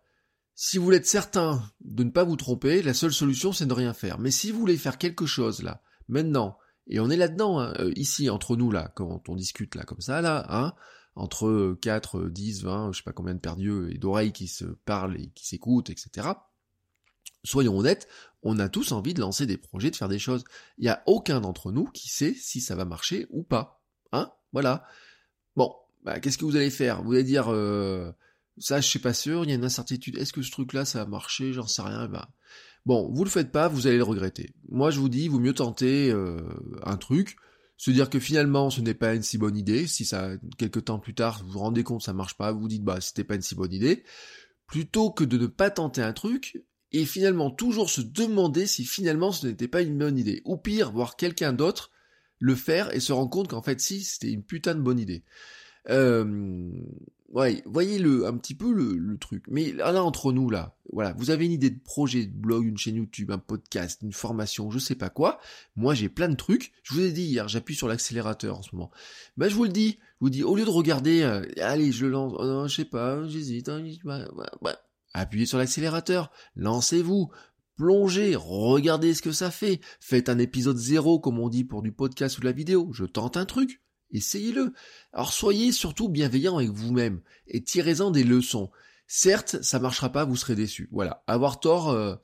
si 0.55 0.79
vous 0.79 0.85
voulez 0.85 0.97
être 0.97 1.07
certain 1.07 1.63
de 1.83 2.05
ne 2.05 2.11
pas 2.11 2.25
vous 2.25 2.37
tromper, 2.37 2.81
la 2.81 2.95
seule 2.95 3.13
solution, 3.13 3.53
c'est 3.53 3.67
de 3.67 3.75
rien 3.75 3.93
faire. 3.93 4.19
Mais 4.19 4.31
si 4.31 4.51
vous 4.51 4.61
voulez 4.61 4.79
faire 4.79 4.97
quelque 4.97 5.27
chose 5.27 5.63
là, 5.63 5.83
maintenant, 6.09 6.57
et 6.91 7.01
on 7.01 7.09
est 7.11 7.17
là-dedans, 7.17 7.61
hein, 7.61 7.73
euh, 7.79 7.93
ici, 7.97 8.29
entre 8.31 8.57
nous 8.57 8.71
là, 8.71 8.93
quand 8.95 9.29
on 9.29 9.37
discute 9.37 9.75
là, 9.75 9.85
comme 9.85 10.01
ça, 10.01 10.21
là, 10.21 10.47
hein, 10.51 10.75
entre 11.15 11.77
4, 11.81 12.29
10, 12.29 12.65
20, 12.65 12.93
je 12.93 12.99
sais 12.99 13.05
pas 13.05 13.13
combien 13.13 13.35
de 13.35 13.41
paires 13.41 13.57
d'yeux 13.57 13.91
et 13.93 13.99
d'oreilles 13.99 14.33
qui 14.33 14.49
se 14.49 14.65
parlent 14.65 15.19
et 15.19 15.31
qui 15.31 15.47
s'écoutent, 15.47 15.91
etc 15.91 16.33
soyons 17.45 17.79
honnêtes, 17.79 18.09
on 18.43 18.59
a 18.59 18.69
tous 18.69 18.93
envie 18.93 19.15
de 19.15 19.21
lancer 19.21 19.47
des 19.47 19.57
projets, 19.57 19.91
de 19.91 19.97
faire 19.97 20.09
des 20.09 20.19
choses. 20.19 20.45
Il 20.79 20.83
n'y 20.83 20.89
a 20.89 21.03
aucun 21.07 21.41
d'entre 21.41 21.73
nous 21.73 21.87
qui 21.87 22.09
sait 22.09 22.35
si 22.35 22.61
ça 22.61 22.77
va 22.77 22.85
marcher 22.85 23.27
ou 23.31 23.43
pas. 23.43 23.83
Hein 24.13 24.31
Voilà. 24.53 24.87
Bon, 25.57 25.75
bah, 26.03 26.21
qu'est-ce 26.21 26.39
que 26.39 26.45
vous 26.45 26.57
allez 26.57 26.71
faire? 26.71 27.03
Vous 27.03 27.13
allez 27.13 27.25
dire, 27.25 27.53
euh, 27.53 28.13
ça 28.59 28.81
je 28.81 28.89
suis 28.89 28.99
pas 28.99 29.15
sûr, 29.15 29.45
il 29.45 29.51
y 29.51 29.53
a 29.53 29.57
une 29.57 29.65
incertitude, 29.65 30.17
est-ce 30.19 30.33
que 30.33 30.43
ce 30.43 30.51
truc-là 30.51 30.85
ça 30.85 31.01
va 31.05 31.11
marcher 31.11 31.53
J'en 31.53 31.67
sais 31.67 31.83
rien. 31.83 32.09
Bah. 32.09 32.31
Bon, 32.87 33.11
vous 33.13 33.25
le 33.25 33.31
faites 33.31 33.53
pas, 33.53 33.69
vous 33.69 33.87
allez 33.87 33.99
le 33.99 34.05
regretter. 34.05 34.55
Moi 34.69 34.91
je 34.91 35.01
vous 35.01 35.09
dis, 35.09 35.25
il 35.25 35.31
vaut 35.31 35.39
mieux 35.39 35.55
tenter 35.55 36.11
euh, 36.11 36.41
un 36.85 36.97
truc, 36.97 37.37
se 37.77 37.91
dire 37.91 38.11
que 38.11 38.19
finalement 38.19 38.71
ce 38.71 38.81
n'est 38.81 38.95
pas 38.95 39.15
une 39.15 39.23
si 39.23 39.39
bonne 39.39 39.57
idée, 39.57 39.87
si 39.87 40.05
ça, 40.05 40.31
quelques 40.59 40.87
temps 40.87 40.99
plus 40.99 41.15
tard, 41.15 41.43
vous 41.45 41.53
vous 41.53 41.59
rendez 41.59 41.85
compte 41.85 42.03
ça 42.03 42.13
marche 42.13 42.37
pas, 42.37 42.53
vous 42.53 42.61
vous 42.61 42.69
dites, 42.69 42.85
bah 42.85 43.01
c'était 43.01 43.25
pas 43.25 43.35
une 43.35 43.43
si 43.43 43.55
bonne 43.55 43.73
idée, 43.73 44.05
plutôt 44.67 45.11
que 45.11 45.25
de 45.25 45.37
ne 45.37 45.47
pas 45.47 45.71
tenter 45.71 46.03
un 46.03 46.13
truc 46.13 46.63
et 46.93 47.05
finalement 47.05 47.51
toujours 47.51 47.91
se 47.91 48.01
demander 48.01 48.67
si 48.67 48.85
finalement 48.85 49.33
ce 49.33 49.47
n'était 49.47 49.69
pas 49.69 49.83
une 49.83 49.99
bonne 49.99 50.19
idée. 50.19 50.43
Ou 50.45 50.57
pire, 50.57 50.91
voir 50.91 51.17
quelqu'un 51.17 51.53
d'autre 51.53 51.91
le 52.39 52.55
faire 52.55 52.95
et 52.95 53.01
se 53.01 53.13
rendre 53.13 53.31
compte 53.31 53.49
qu'en 53.49 53.63
fait 53.63 53.81
si, 53.81 54.03
c'était 54.03 54.33
une 54.33 54.43
putain 54.43 54.75
de 54.75 54.81
bonne 54.81 54.99
idée. 54.99 55.25
Euh, 55.89 56.71
ouais, 57.31 57.63
voyez 57.67 57.99
le, 57.99 58.27
un 58.27 58.37
petit 58.37 58.55
peu 58.55 58.73
le, 58.73 59.17
truc. 59.19 59.45
Mais 59.49 59.73
là, 59.73 60.03
entre 60.03 60.33
nous, 60.33 60.51
là, 60.51 60.77
voilà, 60.93 61.13
vous 61.19 61.31
avez 61.31 61.47
une 61.47 61.53
idée 61.53 61.71
de 61.71 61.79
projet, 61.79 62.27
de 62.27 62.33
blog, 62.33 62.65
une 62.65 62.79
chaîne 62.79 62.97
YouTube, 62.97 63.31
un 63.31 63.39
podcast, 63.39 64.01
une 64.03 64.13
formation, 64.13 64.71
je 64.71 64.79
sais 64.79 64.95
pas 64.95 65.11
quoi. 65.11 65.39
Moi, 65.77 65.95
j'ai 65.95 66.09
plein 66.09 66.29
de 66.29 66.37
trucs. 66.37 66.73
Je 66.83 66.95
vous 66.95 67.01
ai 67.01 67.13
dit 67.13 67.23
hier, 67.23 67.49
j'appuie 67.49 67.75
sur 67.75 67.89
l'accélérateur 67.89 68.59
en 68.59 68.63
ce 68.63 68.75
moment. 68.75 68.91
Ben, 69.37 69.49
je 69.49 69.55
vous 69.55 69.65
le 69.65 69.71
dis, 69.71 69.99
je 70.01 70.17
vous 70.21 70.31
dis, 70.31 70.43
au 70.43 70.57
lieu 70.57 70.65
de 70.65 70.71
regarder, 70.71 71.23
euh, 71.23 71.45
allez, 71.61 71.93
je 71.93 72.07
le 72.07 72.13
lance, 72.13 72.33
oh 72.37 72.45
non, 72.45 72.67
je 72.67 72.77
sais 72.77 72.85
pas, 72.85 73.27
j'hésite, 73.27 73.69
hein, 73.69 73.85
Appuyez 75.13 75.47
sur 75.47 75.59
l'accélérateur, 75.59 76.31
lancez-vous, 76.55 77.31
plongez, 77.77 78.37
regardez 78.37 79.15
ce 79.15 79.23
que 79.23 79.33
ça 79.33 79.51
fait, 79.51 79.81
faites 80.01 80.29
un 80.29 80.39
épisode 80.39 80.77
zéro 80.77 81.19
comme 81.19 81.41
on 81.41 81.49
dit 81.49 81.65
pour 81.65 81.83
du 81.83 81.91
podcast 81.91 82.39
ou 82.39 82.43
de 82.43 82.47
la 82.47 82.53
vidéo, 82.53 82.91
je 82.93 83.05
tente 83.07 83.37
un 83.37 83.45
truc, 83.45 83.81
essayez-le. 84.13 84.73
Alors 85.13 85.33
soyez 85.33 85.73
surtout 85.73 86.09
bienveillant 86.09 86.59
avec 86.59 86.71
vous-même 86.71 87.21
et 87.47 87.63
tirez-en 87.63 88.11
des 88.11 88.25
leçons. 88.25 88.71
Certes, 89.07 89.63
ça 89.63 89.79
marchera 89.81 90.11
pas, 90.11 90.25
vous 90.25 90.37
serez 90.37 90.55
déçu. 90.55 90.89
Voilà, 90.93 91.25
avoir 91.27 91.59
tort, 91.59 91.91
euh, 91.91 92.15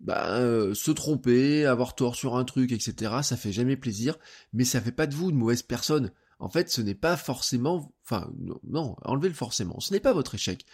bah, 0.00 0.38
euh, 0.38 0.74
se 0.74 0.90
tromper, 0.90 1.66
avoir 1.66 1.94
tort 1.94 2.14
sur 2.14 2.36
un 2.36 2.44
truc, 2.44 2.70
etc. 2.72 3.16
Ça 3.22 3.36
fait 3.36 3.52
jamais 3.52 3.76
plaisir, 3.76 4.16
mais 4.52 4.64
ça 4.64 4.80
fait 4.80 4.92
pas 4.92 5.06
de 5.06 5.14
vous 5.14 5.30
une 5.30 5.36
mauvaise 5.36 5.62
personne. 5.62 6.12
En 6.38 6.48
fait, 6.48 6.70
ce 6.70 6.80
n'est 6.82 6.94
pas 6.94 7.16
forcément, 7.16 7.92
enfin, 8.04 8.30
non, 8.38 8.60
non 8.64 8.96
enlevez 9.04 9.28
le 9.28 9.34
forcément. 9.34 9.80
Ce 9.80 9.92
n'est 9.92 10.00
pas 10.00 10.12
votre 10.12 10.34
échec. 10.34 10.66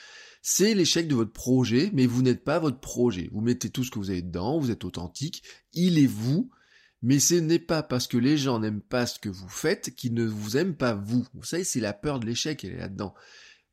C'est 0.43 0.75
l'échec 0.75 1.07
de 1.07 1.15
votre 1.15 1.33
projet, 1.33 1.91
mais 1.93 2.07
vous 2.07 2.23
n'êtes 2.23 2.43
pas 2.43 2.59
votre 2.59 2.81
projet. 2.81 3.31
Vous 3.33 3.41
mettez 3.41 3.71
tout 3.71 3.85
ce 3.85 3.91
que 3.91 4.01
vous 4.01 4.11
avez 4.11 4.23
dedans, 4.23 4.59
vous 4.59 4.73
êtes 4.73 4.85
authentique, 4.85 5.45
il 5.73 5.99
est 5.99 6.07
vous, 6.07 6.51
mais 7.03 7.19
ce 7.19 7.35
n'est 7.35 7.59
pas 7.59 7.83
parce 7.83 8.07
que 8.07 8.17
les 8.17 8.39
gens 8.39 8.61
n'aiment 8.61 8.81
pas 8.81 9.07
ce 9.07 9.19
que 9.19 9.29
vous 9.29 9.49
faites 9.49 9.95
qu'ils 9.95 10.15
ne 10.15 10.25
vous 10.25 10.57
aiment 10.57 10.77
pas 10.77 10.95
vous. 10.95 11.27
Vous 11.35 11.43
savez, 11.43 11.65
c'est 11.65 11.81
la 11.81 11.93
peur 11.93 12.21
de 12.21 12.27
l'échec, 12.27 12.65
elle 12.65 12.75
est 12.75 12.79
là-dedans. 12.79 13.15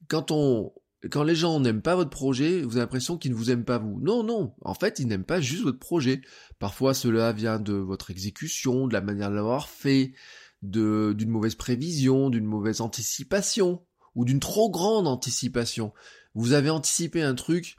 Quand 0.07 0.31
on, 0.31 0.73
quand 1.09 1.23
les 1.23 1.35
gens 1.35 1.59
n'aiment 1.59 1.81
pas 1.81 1.95
votre 1.95 2.09
projet, 2.09 2.61
vous 2.61 2.71
avez 2.71 2.81
l'impression 2.81 3.17
qu'ils 3.17 3.31
ne 3.31 3.37
vous 3.37 3.51
aiment 3.51 3.63
pas 3.63 3.77
vous. 3.77 3.99
Non, 4.01 4.23
non. 4.23 4.53
En 4.61 4.73
fait, 4.73 4.99
ils 4.99 5.07
n'aiment 5.07 5.23
pas 5.23 5.39
juste 5.39 5.63
votre 5.63 5.79
projet. 5.79 6.21
Parfois, 6.57 6.93
cela 6.93 7.31
vient 7.31 7.59
de 7.59 7.73
votre 7.73 8.11
exécution, 8.11 8.87
de 8.87 8.93
la 8.93 9.01
manière 9.01 9.29
de 9.29 9.35
l'avoir 9.35 9.69
fait, 9.69 10.13
de, 10.61 11.13
d'une 11.17 11.29
mauvaise 11.29 11.55
prévision, 11.55 12.29
d'une 12.29 12.45
mauvaise 12.45 12.81
anticipation, 12.81 13.85
ou 14.15 14.25
d'une 14.25 14.41
trop 14.41 14.69
grande 14.69 15.07
anticipation. 15.07 15.93
Vous 16.33 16.51
avez 16.51 16.69
anticipé 16.69 17.21
un 17.21 17.35
truc 17.35 17.77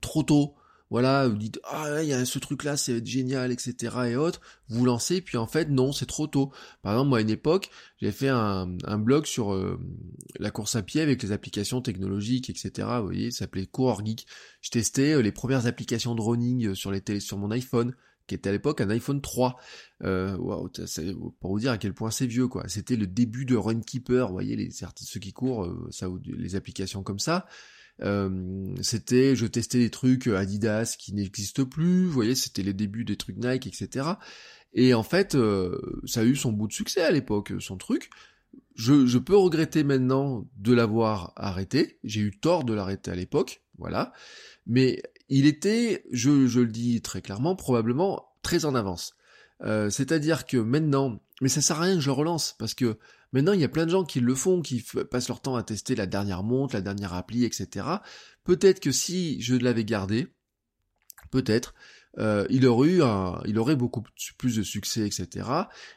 trop 0.00 0.22
tôt, 0.22 0.54
voilà, 0.92 1.26
vous 1.26 1.38
dites 1.38 1.58
ah 1.64 2.02
il 2.02 2.08
y 2.08 2.12
a 2.12 2.22
ce 2.26 2.38
truc 2.38 2.64
là, 2.64 2.76
c'est 2.76 3.04
génial, 3.06 3.50
etc. 3.50 3.96
et 4.10 4.16
autres, 4.16 4.42
vous 4.68 4.84
lancez, 4.84 5.22
puis 5.22 5.38
en 5.38 5.46
fait 5.46 5.70
non, 5.70 5.90
c'est 5.90 6.04
trop 6.04 6.26
tôt. 6.26 6.52
Par 6.82 6.92
exemple, 6.92 7.08
moi 7.08 7.16
à 7.18 7.20
une 7.22 7.30
époque, 7.30 7.70
j'ai 8.02 8.12
fait 8.12 8.28
un, 8.28 8.66
blog 8.98 9.24
sur 9.24 9.54
euh, 9.54 9.80
la 10.38 10.50
course 10.50 10.76
à 10.76 10.82
pied 10.82 11.00
avec 11.00 11.22
les 11.22 11.32
applications 11.32 11.80
technologiques, 11.80 12.50
etc. 12.50 12.86
Vous 12.98 13.04
voyez, 13.04 13.30
ça 13.30 13.38
s'appelait 13.38 13.64
Coureur 13.64 14.04
Geek. 14.04 14.26
Je 14.60 14.68
testais 14.68 15.14
euh, 15.14 15.22
les 15.22 15.32
premières 15.32 15.64
applications 15.64 16.14
de 16.14 16.20
running 16.20 16.66
euh, 16.66 16.74
sur 16.74 16.90
les 16.90 17.00
télé, 17.00 17.20
sur 17.20 17.38
mon 17.38 17.50
iPhone 17.52 17.94
qui 18.26 18.34
était 18.34 18.50
à 18.50 18.52
l'époque 18.52 18.82
un 18.82 18.90
iPhone 18.90 19.22
3. 19.22 19.56
Euh, 20.04 20.36
pour 21.40 21.52
vous 21.52 21.58
dire 21.58 21.72
à 21.72 21.78
quel 21.78 21.94
point 21.94 22.10
c'est 22.10 22.26
vieux, 22.26 22.48
quoi. 22.48 22.68
C'était 22.68 22.96
le 22.96 23.06
début 23.06 23.46
de 23.46 23.56
Runkeeper, 23.56 24.26
vous 24.26 24.34
voyez, 24.34 24.56
les, 24.56 24.70
ceux 24.70 25.20
qui 25.20 25.32
courent, 25.32 25.74
ça, 25.90 26.06
les 26.26 26.54
applications 26.54 27.02
comme 27.02 27.18
ça. 27.18 27.46
Euh, 28.00 28.74
c'était, 28.80 29.36
je 29.36 29.46
testais 29.46 29.78
des 29.78 29.90
trucs 29.90 30.26
Adidas 30.26 30.96
qui 30.98 31.14
n'existent 31.14 31.64
plus, 31.64 32.06
vous 32.06 32.12
voyez, 32.12 32.34
c'était 32.34 32.62
les 32.62 32.72
débuts 32.72 33.04
des 33.04 33.16
trucs 33.16 33.36
Nike, 33.36 33.66
etc. 33.66 34.06
Et 34.74 34.94
en 34.94 35.02
fait, 35.02 35.34
euh, 35.34 36.00
ça 36.06 36.20
a 36.20 36.24
eu 36.24 36.34
son 36.34 36.52
bout 36.52 36.66
de 36.66 36.72
succès 36.72 37.02
à 37.02 37.10
l'époque, 37.10 37.52
son 37.60 37.76
truc. 37.76 38.10
Je, 38.74 39.06
je 39.06 39.18
peux 39.18 39.36
regretter 39.36 39.84
maintenant 39.84 40.48
de 40.56 40.72
l'avoir 40.72 41.32
arrêté. 41.36 41.98
J'ai 42.04 42.20
eu 42.20 42.30
tort 42.38 42.64
de 42.64 42.72
l'arrêter 42.72 43.10
à 43.10 43.14
l'époque, 43.14 43.62
voilà. 43.76 44.12
Mais 44.66 45.02
il 45.28 45.46
était, 45.46 46.04
je, 46.10 46.46
je 46.46 46.60
le 46.60 46.68
dis 46.68 47.02
très 47.02 47.20
clairement, 47.20 47.54
probablement 47.54 48.28
très 48.42 48.64
en 48.64 48.74
avance. 48.74 49.14
Euh, 49.62 49.90
c'est-à-dire 49.90 50.46
que 50.46 50.56
maintenant, 50.56 51.20
mais 51.40 51.48
ça 51.48 51.60
sert 51.60 51.78
à 51.80 51.84
rien 51.84 51.94
que 51.94 52.00
je 52.00 52.10
relance, 52.10 52.54
parce 52.58 52.74
que 52.74 52.98
maintenant 53.32 53.52
il 53.52 53.60
y 53.60 53.64
a 53.64 53.68
plein 53.68 53.86
de 53.86 53.90
gens 53.90 54.04
qui 54.04 54.20
le 54.20 54.34
font, 54.34 54.62
qui 54.62 54.84
passent 55.10 55.28
leur 55.28 55.40
temps 55.40 55.56
à 55.56 55.62
tester 55.62 55.94
la 55.94 56.06
dernière 56.06 56.42
montre, 56.42 56.74
la 56.74 56.80
dernière 56.80 57.14
appli, 57.14 57.44
etc. 57.44 57.86
Peut-être 58.44 58.80
que 58.80 58.92
si 58.92 59.40
je 59.40 59.54
l'avais 59.54 59.84
gardé, 59.84 60.28
peut-être, 61.30 61.74
euh, 62.18 62.46
il 62.50 62.66
aurait 62.66 62.90
eu 62.90 63.02
il 63.46 63.58
aurait 63.58 63.76
beaucoup 63.76 64.02
plus 64.36 64.56
de 64.56 64.62
succès, 64.62 65.06
etc. 65.06 65.48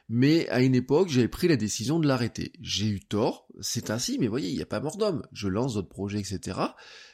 Mais 0.07 0.47
à 0.49 0.61
une 0.61 0.75
époque, 0.75 1.09
j'avais 1.09 1.27
pris 1.27 1.47
la 1.47 1.57
décision 1.57 1.99
de 1.99 2.07
l'arrêter. 2.07 2.53
J'ai 2.61 2.87
eu 2.87 2.99
tort, 3.01 3.47
c'est 3.59 3.89
ainsi, 3.89 4.17
mais 4.19 4.27
voyez, 4.27 4.49
il 4.49 4.55
n'y 4.55 4.61
a 4.61 4.67
pas 4.67 4.79
mort 4.79 4.97
d'homme. 4.97 5.27
Je 5.33 5.47
lance 5.47 5.73
d'autres 5.73 5.89
projets, 5.89 6.19
etc. 6.19 6.59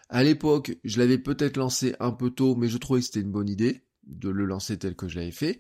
À 0.10 0.24
l'époque, 0.24 0.78
je 0.84 1.00
l'avais 1.00 1.18
peut-être 1.18 1.58
lancé 1.58 1.96
un 2.00 2.12
peu 2.12 2.30
tôt, 2.30 2.56
mais 2.56 2.68
je 2.68 2.78
trouvais 2.78 3.00
que 3.00 3.06
c'était 3.06 3.22
une 3.22 3.32
bonne 3.32 3.50
idée 3.50 3.86
de 4.04 4.30
le 4.30 4.46
lancer 4.46 4.78
tel 4.78 4.96
que 4.96 5.08
je 5.08 5.18
l'avais 5.18 5.32
fait. 5.32 5.60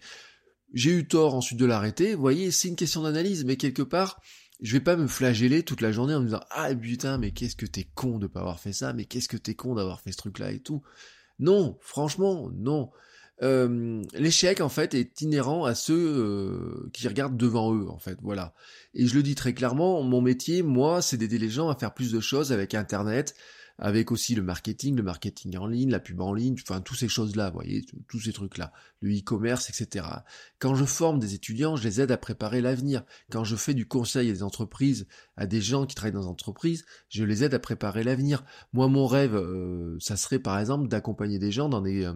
J'ai 0.74 0.92
eu 0.92 1.08
tort 1.08 1.36
ensuite 1.36 1.60
de 1.60 1.66
l'arrêter. 1.66 2.16
Vous 2.16 2.22
voyez, 2.22 2.52
c'est 2.52 2.68
une 2.68 2.76
question 2.76 3.02
d'analyse, 3.02 3.44
mais 3.44 3.58
quelque 3.58 3.82
part, 3.82 4.22
je 4.62 4.74
vais 4.74 4.80
pas 4.80 4.96
me 4.96 5.08
flageller 5.08 5.64
toute 5.64 5.82
la 5.82 5.92
journée 5.92 6.14
en 6.14 6.20
me 6.20 6.26
disant 6.26 6.42
ah 6.52 6.74
putain 6.76 7.18
mais 7.18 7.32
qu'est-ce 7.32 7.56
que 7.56 7.66
t'es 7.66 7.88
con 7.96 8.20
de 8.20 8.28
pas 8.28 8.42
avoir 8.42 8.60
fait 8.60 8.74
ça, 8.74 8.94
mais 8.94 9.06
qu'est-ce 9.06 9.30
que 9.30 9.38
t'es 9.38 9.56
con 9.56 9.76
d'avoir 9.76 10.02
fait 10.02 10.12
ce 10.12 10.18
truc-là 10.18 10.52
et 10.52 10.60
tout. 10.60 10.82
Non, 11.40 11.78
franchement, 11.82 12.52
non. 12.54 12.92
Euh, 13.42 14.04
l'échec 14.14 14.62
en 14.62 14.70
fait 14.70 14.94
est 14.94 15.22
inhérent 15.22 15.66
à 15.66 15.74
ceux 15.74 15.96
euh, 15.98 16.90
qui 16.94 17.08
regardent 17.08 17.38
devant 17.38 17.74
eux 17.74 17.90
en 17.90 17.98
fait 17.98 18.20
voilà 18.22 18.54
et 18.94 19.08
je 19.08 19.16
le 19.16 19.24
dis 19.24 19.34
très 19.34 19.56
clairement 19.56 20.04
mon 20.04 20.22
métier 20.22 20.62
moi 20.62 21.02
c'est 21.02 21.18
d'aider 21.18 21.40
les 21.40 21.50
gens 21.50 21.68
à 21.68 21.76
faire 21.76 21.96
plus 21.96 22.12
de 22.12 22.20
choses 22.20 22.52
avec 22.52 22.76
internet 22.76 23.34
avec 23.82 24.12
aussi 24.12 24.36
le 24.36 24.44
marketing, 24.44 24.96
le 24.96 25.02
marketing 25.02 25.58
en 25.58 25.66
ligne, 25.66 25.90
la 25.90 26.00
pub 26.00 26.22
en 26.22 26.34
ligne, 26.34 26.56
enfin 26.62 26.82
toutes 26.82 27.00
ces 27.00 27.08
choses-là, 27.08 27.50
vous 27.50 27.56
voyez, 27.56 27.84
tous 28.08 28.20
ces 28.20 28.32
trucs-là, 28.32 28.72
le 29.02 29.10
e-commerce, 29.10 29.72
etc. 29.72 30.06
Quand 30.60 30.76
je 30.76 30.86
forme 30.86 31.20
des 31.20 31.34
étudiants, 31.34 31.76
je 31.76 31.84
les 31.84 32.00
aide 32.00 32.12
à 32.12 32.18
préparer 32.18 32.62
l'avenir. 32.62 33.04
Quand 33.32 33.44
je 33.44 33.56
fais 33.56 33.74
du 33.74 33.88
conseil 33.88 34.30
à 34.30 34.34
des 34.34 34.44
entreprises, 34.44 35.08
à 35.36 35.48
des 35.48 35.62
gens 35.62 35.88
qui 35.88 35.96
travaillent 35.96 36.14
dans 36.14 36.22
des 36.22 36.28
entreprises, 36.28 36.86
je 37.10 37.24
les 37.24 37.44
aide 37.44 37.56
à 37.56 37.60
préparer 37.60 38.04
l'avenir. 38.04 38.44
Moi, 38.72 38.88
mon 38.88 39.08
rêve, 39.08 39.36
euh, 39.36 39.98
ça 40.00 40.16
serait 40.16 40.40
par 40.40 40.60
exemple 40.60 40.88
d'accompagner 40.88 41.40
des 41.40 41.52
gens 41.52 41.68
dans 41.68 41.82
des... 41.82 42.06
Euh, 42.06 42.14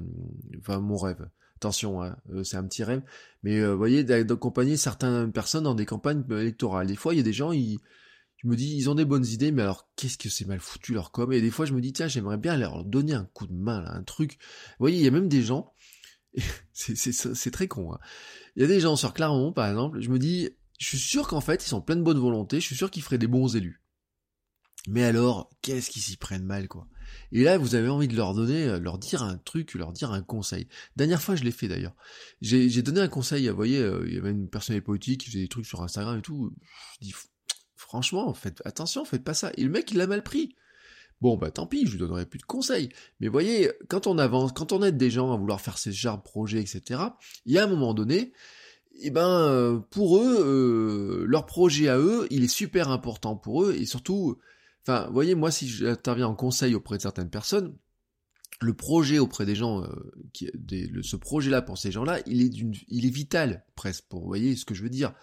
enfin, 0.59 0.79
mon 0.79 0.97
rêve. 0.97 1.27
Attention, 1.55 2.03
hein, 2.03 2.15
euh, 2.31 2.43
c'est 2.43 2.57
un 2.57 2.63
petit 2.65 2.83
rêve. 2.83 3.01
Mais 3.41 3.65
vous 3.65 3.77
voyez, 3.77 4.03
d'accompagner 4.03 4.77
certaines 4.77 5.31
personnes 5.31 5.63
dans 5.63 5.73
des 5.73 5.87
campagnes 5.87 6.23
électorales. 6.29 6.85
Des 6.85 6.95
fois, 6.95 7.15
il 7.15 7.17
y 7.17 7.21
a 7.21 7.23
des 7.23 7.33
gens, 7.33 7.51
ils 7.51 7.79
je 8.37 8.47
me 8.47 8.55
dis, 8.55 8.75
ils 8.75 8.89
ont 8.89 8.95
des 8.95 9.05
bonnes 9.05 9.25
idées, 9.25 9.51
mais 9.51 9.61
alors 9.61 9.89
qu'est-ce 9.95 10.17
que 10.17 10.29
c'est 10.29 10.45
mal 10.45 10.59
foutu 10.59 10.93
leur 10.93 11.11
com 11.11 11.31
Et 11.33 11.41
des 11.41 11.51
fois, 11.51 11.65
je 11.65 11.73
me 11.73 11.81
dis, 11.81 11.93
tiens, 11.93 12.07
j'aimerais 12.07 12.37
bien 12.37 12.57
leur 12.57 12.83
donner 12.83 13.13
un 13.13 13.25
coup 13.25 13.47
de 13.47 13.53
main, 13.53 13.81
là, 13.81 13.93
un 13.93 14.03
truc. 14.03 14.33
Vous 14.33 14.83
voyez, 14.83 14.97
il 14.97 15.03
y 15.03 15.07
a 15.07 15.11
même 15.11 15.29
des 15.29 15.41
gens, 15.41 15.73
c'est 16.73 17.51
très 17.51 17.67
con, 17.67 17.93
hein. 17.93 17.99
il 18.55 18.61
y 18.61 18.65
a 18.65 18.67
des 18.67 18.79
gens 18.79 18.95
sur 18.95 19.13
Clermont, 19.13 19.53
par 19.53 19.67
exemple, 19.69 20.01
je 20.01 20.09
me 20.09 20.19
dis, 20.19 20.49
je 20.79 20.87
suis 20.87 20.97
sûr 20.97 21.27
qu'en 21.27 21.41
fait, 21.41 21.65
ils 21.65 21.69
sont 21.69 21.81
pleins 21.81 21.95
de 21.95 22.01
bonne 22.01 22.19
volonté, 22.19 22.59
je 22.59 22.65
suis 22.65 22.75
sûr 22.75 22.91
qu'ils 22.91 23.03
feraient 23.03 23.17
des 23.17 23.27
bons 23.27 23.55
élus. 23.55 23.81
Mais 24.87 25.03
alors, 25.03 25.49
qu'est-ce 25.61 25.89
qu'ils 25.89 26.01
s'y 26.01 26.17
prennent 26.17 26.45
mal, 26.45 26.67
quoi 26.67 26.87
Et 27.31 27.43
là, 27.43 27.57
vous 27.57 27.75
avez 27.75 27.89
envie 27.89 28.07
de 28.07 28.15
leur 28.15 28.33
donner, 28.33 28.65
euh, 28.65 28.79
leur 28.79 28.99
dire 28.99 29.23
un 29.23 29.37
truc, 29.37 29.73
leur 29.73 29.91
dire 29.91 30.11
un 30.11 30.21
conseil. 30.21 30.67
Dernière 30.95 31.21
fois, 31.21 31.35
je 31.35 31.43
l'ai 31.43 31.51
fait 31.51 31.67
d'ailleurs. 31.67 31.95
J'ai 32.41 32.81
donné 32.83 32.99
un 33.01 33.07
conseil, 33.07 33.47
vous 33.49 33.55
voyez, 33.55 33.79
euh, 33.79 34.05
il 34.07 34.13
y 34.13 34.17
avait 34.17 34.31
une 34.31 34.49
personnalité 34.49 34.85
politique 34.85 35.25
faisait 35.25 35.39
des 35.39 35.47
trucs 35.47 35.65
sur 35.65 35.81
Instagram 35.81 36.19
et 36.19 36.21
tout. 36.21 36.53
Je 37.01 37.07
dis, 37.07 37.13
Franchement, 37.85 38.33
faites 38.33 38.63
attention, 38.65 39.05
faites 39.05 39.23
pas 39.23 39.35
ça. 39.35 39.51
Et 39.57 39.63
le 39.63 39.69
mec, 39.69 39.91
il 39.91 39.97
l'a 39.97 40.07
mal 40.07 40.23
pris. 40.23 40.55
Bon, 41.21 41.37
bah 41.37 41.51
tant 41.51 41.67
pis, 41.67 41.85
je 41.85 41.91
lui 41.91 41.99
donnerai 41.99 42.25
plus 42.25 42.39
de 42.39 42.45
conseils. 42.45 42.89
Mais 43.19 43.27
voyez, 43.27 43.71
quand 43.89 44.07
on 44.07 44.17
avance, 44.17 44.53
quand 44.53 44.71
on 44.71 44.81
aide 44.81 44.97
des 44.97 45.11
gens 45.11 45.31
à 45.31 45.37
vouloir 45.37 45.61
faire 45.61 45.77
ces 45.77 45.91
genre 45.91 46.17
de 46.17 46.23
projets, 46.23 46.59
etc., 46.59 46.99
il 47.45 47.53
y 47.53 47.59
a 47.59 47.63
un 47.63 47.67
moment 47.67 47.93
donné, 47.93 48.33
eh 49.01 49.11
ben, 49.11 49.29
euh, 49.29 49.77
pour 49.91 50.17
eux, 50.17 50.37
euh, 50.39 51.25
leur 51.27 51.45
projet 51.45 51.89
à 51.89 51.99
eux, 51.99 52.27
il 52.31 52.43
est 52.43 52.47
super 52.47 52.89
important 52.89 53.35
pour 53.35 53.63
eux, 53.63 53.75
et 53.75 53.85
surtout, 53.85 54.39
enfin, 54.81 55.07
voyez, 55.11 55.35
moi, 55.35 55.51
si 55.51 55.69
j'interviens 55.69 56.27
en 56.27 56.35
conseil 56.35 56.73
auprès 56.73 56.97
de 56.97 57.03
certaines 57.03 57.29
personnes, 57.29 57.77
le 58.61 58.73
projet 58.73 59.19
auprès 59.19 59.45
des 59.45 59.55
gens, 59.55 59.83
euh, 59.83 59.87
qui, 60.33 60.49
ce 61.03 61.15
projet-là 61.17 61.61
pour 61.61 61.77
ces 61.77 61.91
gens-là, 61.91 62.19
il 62.25 62.41
est 62.41 62.51
il 62.87 63.05
est 63.05 63.09
vital 63.09 63.63
presque. 63.75 64.05
Pour, 64.09 64.21
vous 64.21 64.27
voyez 64.27 64.55
ce 64.55 64.65
que 64.65 64.73
je 64.73 64.81
veux 64.81 64.89
dire 64.89 65.13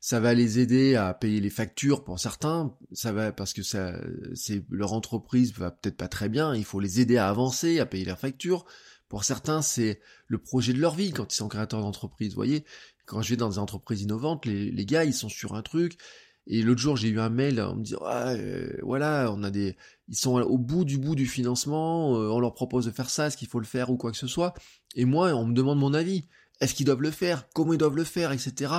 ça 0.00 0.18
va 0.18 0.32
les 0.32 0.58
aider 0.58 0.96
à 0.96 1.12
payer 1.12 1.40
les 1.40 1.50
factures 1.50 2.04
pour 2.04 2.18
certains, 2.18 2.74
ça 2.92 3.12
va 3.12 3.32
parce 3.32 3.52
que 3.52 3.62
ça, 3.62 3.94
c'est 4.34 4.64
leur 4.70 4.94
entreprise 4.94 5.52
va 5.52 5.70
peut-être 5.70 5.96
pas 5.96 6.08
très 6.08 6.30
bien, 6.30 6.54
il 6.54 6.64
faut 6.64 6.80
les 6.80 7.00
aider 7.00 7.18
à 7.18 7.28
avancer, 7.28 7.78
à 7.80 7.86
payer 7.86 8.06
leurs 8.06 8.18
factures. 8.18 8.64
Pour 9.10 9.24
certains, 9.24 9.60
c'est 9.60 10.00
le 10.26 10.38
projet 10.38 10.72
de 10.72 10.78
leur 10.78 10.94
vie 10.94 11.12
quand 11.12 11.32
ils 11.32 11.36
sont 11.36 11.48
créateurs 11.48 11.80
d'entreprise. 11.82 12.30
Vous 12.30 12.36
voyez, 12.36 12.64
quand 13.04 13.22
je 13.22 13.30
vais 13.30 13.36
dans 13.36 13.50
des 13.50 13.58
entreprises 13.58 14.02
innovantes, 14.02 14.46
les, 14.46 14.70
les 14.70 14.86
gars, 14.86 15.04
ils 15.04 15.12
sont 15.12 15.28
sur 15.28 15.54
un 15.54 15.62
truc. 15.62 15.98
Et 16.46 16.62
l'autre 16.62 16.80
jour, 16.80 16.96
j'ai 16.96 17.08
eu 17.08 17.20
un 17.20 17.28
mail, 17.28 17.60
on 17.60 17.76
me 17.76 17.82
dit, 17.82 17.94
ah, 18.04 18.30
euh, 18.30 18.72
voilà, 18.82 19.30
on 19.32 19.42
a 19.42 19.50
des, 19.50 19.76
ils 20.08 20.16
sont 20.16 20.40
au 20.40 20.58
bout 20.58 20.84
du 20.84 20.96
bout 20.96 21.14
du 21.14 21.26
financement, 21.26 22.16
euh, 22.16 22.28
on 22.30 22.40
leur 22.40 22.54
propose 22.54 22.86
de 22.86 22.90
faire 22.90 23.10
ça, 23.10 23.26
est-ce 23.26 23.36
qu'il 23.36 23.48
faut 23.48 23.60
le 23.60 23.66
faire 23.66 23.90
ou 23.90 23.96
quoi 23.96 24.10
que 24.10 24.16
ce 24.16 24.26
soit? 24.26 24.54
Et 24.96 25.04
moi, 25.04 25.34
on 25.34 25.44
me 25.44 25.52
demande 25.52 25.78
mon 25.78 25.92
avis. 25.92 26.26
Est-ce 26.60 26.74
qu'ils 26.74 26.86
doivent 26.86 27.02
le 27.02 27.10
faire? 27.10 27.48
Comment 27.52 27.74
ils 27.74 27.78
doivent 27.78 27.96
le 27.96 28.04
faire, 28.04 28.32
etc. 28.32 28.72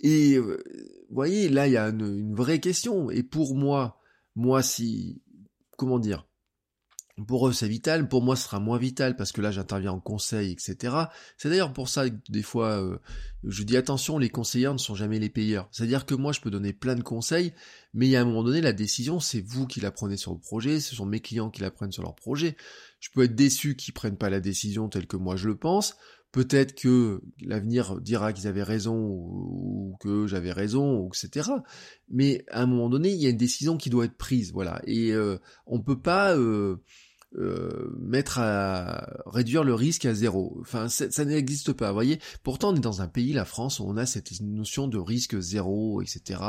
Et 0.00 0.38
vous 0.38 0.56
voyez, 1.10 1.48
là, 1.48 1.66
il 1.66 1.72
y 1.72 1.76
a 1.76 1.88
une, 1.88 2.34
vraie 2.34 2.60
question. 2.60 3.10
Et 3.10 3.22
pour 3.22 3.54
moi, 3.54 4.00
moi, 4.34 4.62
si, 4.62 5.22
comment 5.76 5.98
dire, 5.98 6.26
pour 7.26 7.48
eux 7.48 7.52
c'est 7.54 7.68
vital, 7.68 8.08
pour 8.08 8.22
moi 8.22 8.36
ce 8.36 8.44
sera 8.44 8.60
moins 8.60 8.76
vital 8.76 9.16
parce 9.16 9.32
que 9.32 9.40
là 9.40 9.50
j'interviens 9.50 9.92
en 9.92 10.00
conseil, 10.00 10.52
etc. 10.52 10.94
C'est 11.38 11.48
d'ailleurs 11.48 11.72
pour 11.72 11.88
ça 11.88 12.10
que 12.10 12.14
des 12.28 12.42
fois 12.42 12.82
euh, 12.82 12.98
je 13.44 13.62
dis 13.62 13.76
attention, 13.76 14.18
les 14.18 14.28
conseillers 14.28 14.72
ne 14.72 14.78
sont 14.78 14.94
jamais 14.94 15.18
les 15.18 15.30
payeurs. 15.30 15.66
C'est-à-dire 15.72 16.04
que 16.04 16.14
moi 16.14 16.32
je 16.32 16.40
peux 16.42 16.50
donner 16.50 16.74
plein 16.74 16.94
de 16.94 17.02
conseils, 17.02 17.54
mais 17.94 18.06
il 18.06 18.10
y 18.10 18.16
a 18.16 18.20
un 18.20 18.26
moment 18.26 18.42
donné 18.42 18.60
la 18.60 18.74
décision 18.74 19.18
c'est 19.18 19.40
vous 19.40 19.66
qui 19.66 19.80
la 19.80 19.90
prenez 19.90 20.18
sur 20.18 20.32
le 20.32 20.38
projet, 20.38 20.78
ce 20.78 20.94
sont 20.94 21.06
mes 21.06 21.20
clients 21.20 21.48
qui 21.48 21.62
la 21.62 21.70
prennent 21.70 21.92
sur 21.92 22.02
leur 22.02 22.14
projet. 22.14 22.54
Je 23.00 23.08
peux 23.10 23.22
être 23.22 23.34
déçu 23.34 23.76
qu'ils 23.76 23.94
prennent 23.94 24.18
pas 24.18 24.28
la 24.28 24.40
décision 24.40 24.90
telle 24.90 25.06
que 25.06 25.16
moi 25.16 25.36
je 25.36 25.48
le 25.48 25.56
pense, 25.56 25.96
Peut-être 26.36 26.74
que 26.74 27.22
l'avenir 27.40 27.98
dira 27.98 28.34
qu'ils 28.34 28.46
avaient 28.46 28.62
raison 28.62 29.08
ou, 29.08 29.96
que 30.00 30.26
j'avais 30.26 30.52
raison, 30.52 31.08
etc. 31.08 31.48
Mais 32.10 32.44
à 32.50 32.60
un 32.60 32.66
moment 32.66 32.90
donné, 32.90 33.08
il 33.08 33.18
y 33.18 33.24
a 33.24 33.30
une 33.30 33.38
décision 33.38 33.78
qui 33.78 33.88
doit 33.88 34.04
être 34.04 34.18
prise, 34.18 34.52
voilà. 34.52 34.82
Et 34.84 35.12
euh, 35.12 35.38
on 35.66 35.80
peut 35.80 35.98
pas, 35.98 36.36
euh, 36.36 36.76
euh, 37.38 37.90
mettre 37.98 38.38
à 38.38 39.08
réduire 39.24 39.64
le 39.64 39.72
risque 39.72 40.04
à 40.04 40.12
zéro. 40.12 40.58
Enfin, 40.60 40.90
ça 40.90 41.24
n'existe 41.24 41.72
pas. 41.72 41.90
Voyez, 41.90 42.18
pourtant 42.42 42.74
on 42.74 42.76
est 42.76 42.80
dans 42.80 43.00
un 43.00 43.08
pays, 43.08 43.32
la 43.32 43.46
France, 43.46 43.80
où 43.80 43.84
on 43.86 43.96
a 43.96 44.04
cette 44.04 44.38
notion 44.42 44.88
de 44.88 44.98
risque 44.98 45.40
zéro, 45.40 46.02
etc. 46.02 46.40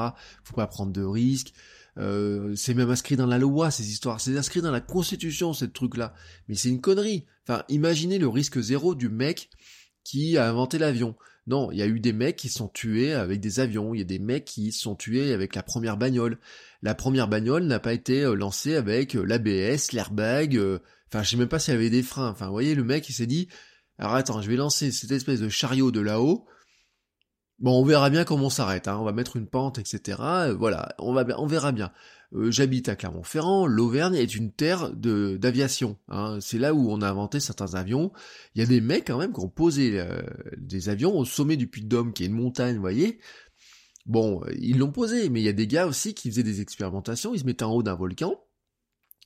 Faut 0.43 0.53
pas 0.53 0.67
prendre 0.67 0.91
de 0.91 1.03
risques. 1.03 1.53
Euh, 1.97 2.53
c'est 2.55 2.73
même 2.73 2.91
inscrit 2.91 3.15
dans 3.15 3.25
la 3.25 3.39
loi 3.39 3.71
ces 3.71 3.89
histoires, 3.89 4.21
c'est 4.21 4.37
inscrit 4.37 4.61
dans 4.61 4.71
la 4.71 4.81
constitution 4.81 5.53
ce 5.53 5.65
truc-là. 5.65 6.13
Mais 6.47 6.55
c'est 6.55 6.69
une 6.69 6.81
connerie. 6.81 7.25
Enfin, 7.47 7.63
imaginez 7.69 8.19
le 8.19 8.27
risque 8.27 8.59
zéro 8.59 8.93
du 8.93 9.09
mec 9.09 9.49
qui 10.07 10.37
a 10.37 10.47
inventé 10.47 10.77
l'avion. 10.77 11.15
Non, 11.47 11.69
il 11.71 11.77
y 11.77 11.81
a 11.81 11.85
eu 11.85 11.99
des 11.99 12.13
mecs 12.13 12.37
qui 12.37 12.47
sont 12.47 12.69
tués 12.69 13.13
avec 13.13 13.41
des 13.41 13.59
avions, 13.59 13.93
il 13.93 13.97
y 13.97 14.01
a 14.01 14.05
des 14.05 14.19
mecs 14.19 14.45
qui 14.45 14.71
sont 14.71 14.95
tués 14.95 15.33
avec 15.33 15.53
la 15.53 15.63
première 15.63 15.97
bagnole. 15.97 16.39
La 16.81 16.95
première 16.95 17.27
bagnole 17.27 17.65
n'a 17.65 17.79
pas 17.79 17.91
été 17.91 18.23
euh, 18.23 18.33
lancée 18.33 18.75
avec 18.75 19.17
euh, 19.17 19.25
l'ABS, 19.25 19.91
l'airbag, 19.91 20.55
euh, 20.55 20.79
enfin 21.09 21.23
je 21.23 21.31
sais 21.31 21.37
même 21.37 21.49
pas 21.49 21.59
s'il 21.59 21.73
y 21.73 21.77
avait 21.77 21.89
des 21.89 22.03
freins. 22.03 22.29
Enfin 22.29 22.45
vous 22.45 22.53
voyez, 22.53 22.73
le 22.73 22.85
mec 22.85 23.09
il 23.09 23.13
s'est 23.13 23.25
dit, 23.25 23.49
alors 23.97 24.15
attends, 24.15 24.41
je 24.41 24.49
vais 24.49 24.55
lancer 24.55 24.91
cette 24.91 25.11
espèce 25.11 25.41
de 25.41 25.49
chariot 25.49 25.91
de 25.91 25.99
là-haut, 25.99 26.45
Bon, 27.59 27.79
on 27.79 27.83
verra 27.83 28.11
bien 28.11 28.23
comment 28.23 28.45
on 28.45 28.49
s'arrête, 28.51 28.87
hein. 28.87 28.97
on 28.99 29.03
va 29.03 29.13
mettre 29.13 29.35
une 29.35 29.47
pente, 29.47 29.79
etc. 29.79 30.21
voilà, 30.57 30.95
on, 30.99 31.11
va, 31.13 31.25
on 31.39 31.47
verra 31.47 31.71
bien. 31.71 31.91
Euh, 32.33 32.51
j'habite 32.51 32.87
à 32.87 32.95
Clermont-Ferrand, 32.95 33.65
l'Auvergne 33.65 34.13
est 34.13 34.35
une 34.35 34.51
terre 34.51 34.91
d'aviation. 34.91 35.97
Hein. 36.07 36.37
C'est 36.39 36.59
là 36.59 36.75
où 36.75 36.91
on 36.91 37.01
a 37.01 37.09
inventé 37.09 37.39
certains 37.39 37.73
avions. 37.73 38.11
Il 38.53 38.61
y 38.61 38.63
a 38.63 38.67
des 38.67 38.81
mecs 38.81 39.07
quand 39.07 39.17
même 39.17 39.33
qui 39.33 39.39
ont 39.39 39.49
posé 39.49 39.99
euh, 39.99 40.21
des 40.57 40.89
avions 40.89 41.17
au 41.17 41.25
sommet 41.25 41.57
du 41.57 41.67
Puy 41.67 41.81
de 41.81 41.87
Dôme, 41.87 42.13
qui 42.13 42.23
est 42.23 42.27
une 42.27 42.33
montagne, 42.33 42.75
vous 42.75 42.81
voyez. 42.81 43.19
Bon, 44.05 44.41
ils 44.59 44.77
l'ont 44.77 44.91
posé, 44.91 45.29
mais 45.29 45.41
il 45.41 45.45
y 45.45 45.49
a 45.49 45.53
des 45.53 45.67
gars 45.67 45.87
aussi 45.87 46.13
qui 46.13 46.29
faisaient 46.29 46.43
des 46.43 46.61
expérimentations, 46.61 47.33
ils 47.33 47.39
se 47.39 47.45
mettaient 47.45 47.65
en 47.65 47.73
haut 47.73 47.83
d'un 47.83 47.95
volcan, 47.95 48.39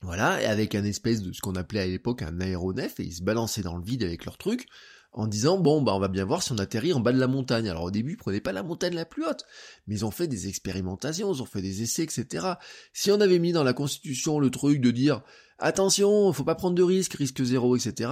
voilà, 0.02 0.42
et 0.42 0.46
avec 0.46 0.74
un 0.74 0.82
espèce 0.82 1.22
de 1.22 1.32
ce 1.32 1.40
qu'on 1.40 1.54
appelait 1.54 1.80
à 1.80 1.86
l'époque 1.86 2.22
un 2.22 2.40
aéronef, 2.40 2.98
et 2.98 3.04
ils 3.04 3.12
se 3.12 3.22
balançaient 3.22 3.62
dans 3.62 3.76
le 3.76 3.84
vide 3.84 4.02
avec 4.02 4.24
leur 4.24 4.38
truc, 4.38 4.66
en 5.12 5.26
disant 5.26 5.58
bon 5.58 5.82
bah 5.82 5.94
on 5.94 5.98
va 5.98 6.08
bien 6.08 6.24
voir 6.24 6.42
si 6.42 6.52
on 6.52 6.58
atterrit 6.58 6.92
en 6.92 7.00
bas 7.00 7.12
de 7.12 7.18
la 7.18 7.26
montagne. 7.26 7.68
Alors 7.68 7.84
au 7.84 7.90
début 7.90 8.12
ils 8.12 8.16
prenaient 8.16 8.40
pas 8.40 8.52
la 8.52 8.62
montagne 8.62 8.94
la 8.94 9.04
plus 9.04 9.24
haute, 9.24 9.44
mais 9.86 9.96
ils 9.96 10.04
ont 10.04 10.10
fait 10.10 10.26
des 10.26 10.48
expérimentations, 10.48 11.32
ils 11.32 11.42
ont 11.42 11.46
fait 11.46 11.62
des 11.62 11.82
essais, 11.82 12.02
etc. 12.02 12.46
Si 12.92 13.10
on 13.10 13.20
avait 13.20 13.38
mis 13.38 13.52
dans 13.52 13.64
la 13.64 13.72
constitution 13.72 14.38
le 14.38 14.50
truc 14.50 14.80
de 14.80 14.90
dire 14.90 15.22
attention, 15.58 16.32
faut 16.32 16.44
pas 16.44 16.54
prendre 16.54 16.74
de 16.74 16.82
risques, 16.82 17.14
risque 17.14 17.42
zéro, 17.42 17.76
etc. 17.76 18.10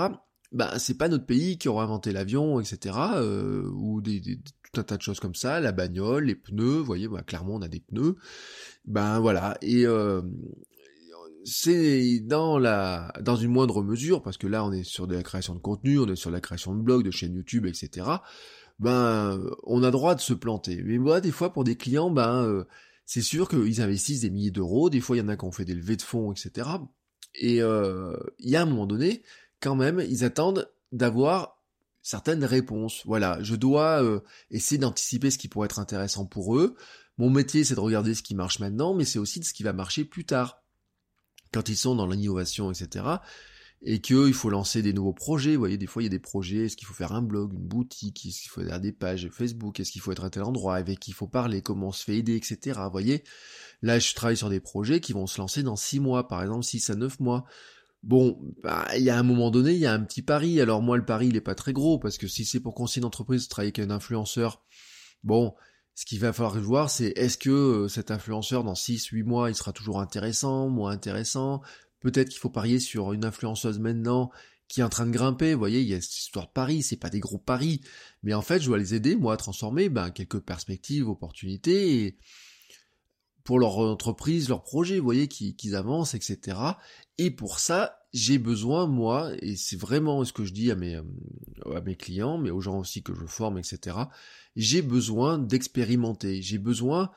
Ben 0.52 0.78
c'est 0.78 0.98
pas 0.98 1.08
notre 1.08 1.26
pays 1.26 1.58
qui 1.58 1.68
aura 1.68 1.84
inventé 1.84 2.12
l'avion, 2.12 2.60
etc. 2.60 2.96
Euh, 3.16 3.70
ou 3.74 4.00
des, 4.00 4.20
tout 4.72 4.80
un 4.80 4.84
tas 4.84 4.96
de 4.96 5.02
choses 5.02 5.20
comme 5.20 5.34
ça, 5.34 5.60
la 5.60 5.72
bagnole, 5.72 6.24
les 6.24 6.34
pneus, 6.34 6.78
vous 6.78 6.84
voyez, 6.84 7.08
bah, 7.08 7.22
clairement 7.22 7.54
on 7.54 7.62
a 7.62 7.68
des 7.68 7.80
pneus. 7.80 8.16
Ben 8.84 9.20
voilà, 9.20 9.56
et 9.62 9.86
euh, 9.86 10.22
c'est 11.44 12.20
dans 12.20 12.58
la 12.58 13.12
dans 13.20 13.36
une 13.36 13.50
moindre 13.50 13.82
mesure 13.82 14.22
parce 14.22 14.36
que 14.36 14.46
là 14.46 14.64
on 14.64 14.72
est 14.72 14.84
sur 14.84 15.06
de 15.06 15.14
la 15.14 15.22
création 15.22 15.54
de 15.54 15.60
contenu, 15.60 15.98
on 15.98 16.06
est 16.06 16.16
sur 16.16 16.30
la 16.30 16.40
création 16.40 16.74
de 16.74 16.82
blogs, 16.82 17.04
de 17.04 17.10
chaînes 17.10 17.34
YouTube, 17.34 17.66
etc. 17.66 18.06
Ben 18.78 19.40
on 19.64 19.82
a 19.82 19.90
droit 19.90 20.14
de 20.14 20.20
se 20.20 20.34
planter. 20.34 20.82
Mais 20.84 20.98
moi 20.98 21.20
des 21.20 21.30
fois 21.30 21.52
pour 21.52 21.64
des 21.64 21.76
clients, 21.76 22.10
ben 22.10 22.44
euh, 22.44 22.64
c'est 23.06 23.22
sûr 23.22 23.48
qu'ils 23.48 23.80
investissent 23.80 24.20
des 24.20 24.30
milliers 24.30 24.50
d'euros. 24.50 24.90
Des 24.90 25.00
fois 25.00 25.16
il 25.16 25.20
y 25.20 25.22
en 25.22 25.28
a 25.28 25.36
qui 25.36 25.44
ont 25.44 25.52
fait 25.52 25.64
des 25.64 25.74
levées 25.74 25.96
de 25.96 26.02
fonds, 26.02 26.32
etc. 26.32 26.68
Et 27.34 27.62
euh, 27.62 28.16
il 28.38 28.50
y 28.50 28.56
a 28.56 28.62
un 28.62 28.66
moment 28.66 28.86
donné, 28.86 29.22
quand 29.60 29.76
même, 29.76 30.04
ils 30.08 30.24
attendent 30.24 30.70
d'avoir 30.92 31.62
certaines 32.02 32.44
réponses. 32.44 33.02
Voilà, 33.06 33.38
je 33.42 33.54
dois 33.54 34.02
euh, 34.02 34.20
essayer 34.50 34.78
d'anticiper 34.78 35.30
ce 35.30 35.38
qui 35.38 35.48
pourrait 35.48 35.66
être 35.66 35.78
intéressant 35.78 36.26
pour 36.26 36.56
eux. 36.56 36.74
Mon 37.18 37.30
métier, 37.30 37.64
c'est 37.64 37.74
de 37.74 37.80
regarder 37.80 38.14
ce 38.14 38.22
qui 38.22 38.34
marche 38.34 38.58
maintenant, 38.58 38.94
mais 38.94 39.04
c'est 39.04 39.18
aussi 39.18 39.40
de 39.40 39.44
ce 39.44 39.52
qui 39.52 39.62
va 39.62 39.72
marcher 39.72 40.04
plus 40.04 40.24
tard 40.24 40.62
quand 41.52 41.68
ils 41.68 41.76
sont 41.76 41.94
dans 41.94 42.06
l'innovation, 42.06 42.70
etc. 42.70 43.04
Et 43.82 44.00
qu'il 44.00 44.34
faut 44.34 44.50
lancer 44.50 44.82
des 44.82 44.92
nouveaux 44.92 45.14
projets. 45.14 45.54
Vous 45.54 45.60
voyez, 45.60 45.78
des 45.78 45.86
fois, 45.86 46.02
il 46.02 46.06
y 46.06 46.08
a 46.08 46.10
des 46.10 46.18
projets. 46.18 46.66
Est-ce 46.66 46.76
qu'il 46.76 46.86
faut 46.86 46.94
faire 46.94 47.12
un 47.12 47.22
blog, 47.22 47.54
une 47.54 47.66
boutique 47.66 48.26
Est-ce 48.26 48.40
qu'il 48.42 48.50
faut 48.50 48.62
faire 48.62 48.80
des 48.80 48.92
pages 48.92 49.30
Facebook 49.32 49.80
Est-ce 49.80 49.90
qu'il 49.90 50.02
faut 50.02 50.12
être 50.12 50.24
à 50.24 50.30
tel 50.30 50.42
endroit 50.42 50.76
Avec 50.76 51.00
qui 51.00 51.12
il 51.12 51.14
faut 51.14 51.26
parler 51.26 51.62
Comment 51.62 51.88
on 51.88 51.92
se 51.92 52.04
fait 52.04 52.16
aider, 52.16 52.36
etc. 52.36 52.78
Vous 52.84 52.90
voyez, 52.90 53.24
là, 53.80 53.98
je 53.98 54.14
travaille 54.14 54.36
sur 54.36 54.50
des 54.50 54.60
projets 54.60 55.00
qui 55.00 55.14
vont 55.14 55.26
se 55.26 55.40
lancer 55.40 55.62
dans 55.62 55.76
six 55.76 55.98
mois, 55.98 56.28
par 56.28 56.42
exemple, 56.42 56.64
six 56.64 56.90
à 56.90 56.94
neuf 56.94 57.18
mois. 57.20 57.46
Bon, 58.02 58.38
bah, 58.62 58.86
il 58.96 59.02
y 59.02 59.10
a 59.10 59.18
un 59.18 59.22
moment 59.22 59.50
donné, 59.50 59.72
il 59.72 59.78
y 59.78 59.86
a 59.86 59.92
un 59.92 60.00
petit 60.00 60.22
pari. 60.22 60.60
Alors 60.60 60.82
moi, 60.82 60.96
le 60.96 61.04
pari, 61.04 61.28
il 61.28 61.36
est 61.36 61.40
pas 61.40 61.54
très 61.54 61.72
gros, 61.72 61.98
parce 61.98 62.18
que 62.18 62.28
si 62.28 62.44
c'est 62.44 62.60
pour 62.60 62.74
conseiller 62.74 63.00
une 63.00 63.06
entreprise 63.06 63.48
travailler 63.48 63.72
avec 63.76 63.90
un 63.90 63.90
influenceur, 63.90 64.62
bon, 65.22 65.54
ce 65.94 66.04
qu'il 66.04 66.20
va 66.20 66.32
falloir 66.32 66.58
voir, 66.60 66.90
c'est 66.90 67.12
est-ce 67.16 67.36
que 67.36 67.50
euh, 67.50 67.88
cet 67.88 68.10
influenceur, 68.10 68.64
dans 68.64 68.74
6-8 68.74 69.24
mois, 69.24 69.50
il 69.50 69.54
sera 69.54 69.72
toujours 69.72 70.00
intéressant, 70.00 70.68
moins 70.68 70.92
intéressant? 70.92 71.60
Peut-être 72.00 72.30
qu'il 72.30 72.38
faut 72.38 72.50
parier 72.50 72.80
sur 72.80 73.12
une 73.12 73.24
influenceuse 73.24 73.78
maintenant 73.78 74.30
qui 74.68 74.80
est 74.80 74.84
en 74.84 74.88
train 74.88 75.06
de 75.06 75.10
grimper. 75.10 75.52
Vous 75.52 75.58
voyez, 75.58 75.80
il 75.80 75.88
y 75.88 75.94
a 75.94 76.00
cette 76.00 76.16
histoire 76.16 76.46
de 76.46 76.52
paris, 76.52 76.82
c'est 76.82 76.96
pas 76.96 77.10
des 77.10 77.20
gros 77.20 77.38
paris. 77.38 77.80
Mais 78.22 78.34
en 78.34 78.40
fait, 78.40 78.60
je 78.60 78.66
dois 78.66 78.78
les 78.78 78.94
aider, 78.94 79.16
moi, 79.16 79.34
à 79.34 79.36
transformer 79.36 79.88
ben, 79.88 80.10
quelques 80.10 80.40
perspectives, 80.40 81.08
opportunités, 81.08 82.16
pour 83.44 83.58
leur 83.58 83.78
entreprise, 83.78 84.48
leur 84.48 84.62
projet, 84.62 84.98
vous 84.98 85.04
voyez, 85.04 85.26
qu'ils 85.26 85.74
avancent, 85.74 86.14
etc. 86.14 86.56
Et 87.22 87.30
pour 87.30 87.60
ça, 87.60 88.02
j'ai 88.14 88.38
besoin, 88.38 88.86
moi, 88.86 89.32
et 89.42 89.54
c'est 89.54 89.76
vraiment 89.78 90.24
ce 90.24 90.32
que 90.32 90.46
je 90.46 90.54
dis 90.54 90.70
à 90.70 90.74
mes, 90.74 90.96
euh, 90.96 91.94
clients, 91.94 92.38
mais 92.38 92.48
aux 92.48 92.62
gens 92.62 92.78
aussi 92.78 93.02
que 93.02 93.14
je 93.14 93.26
forme, 93.26 93.58
etc. 93.58 93.94
J'ai 94.56 94.80
besoin 94.80 95.36
d'expérimenter. 95.36 96.40
J'ai 96.40 96.56
besoin, 96.56 97.10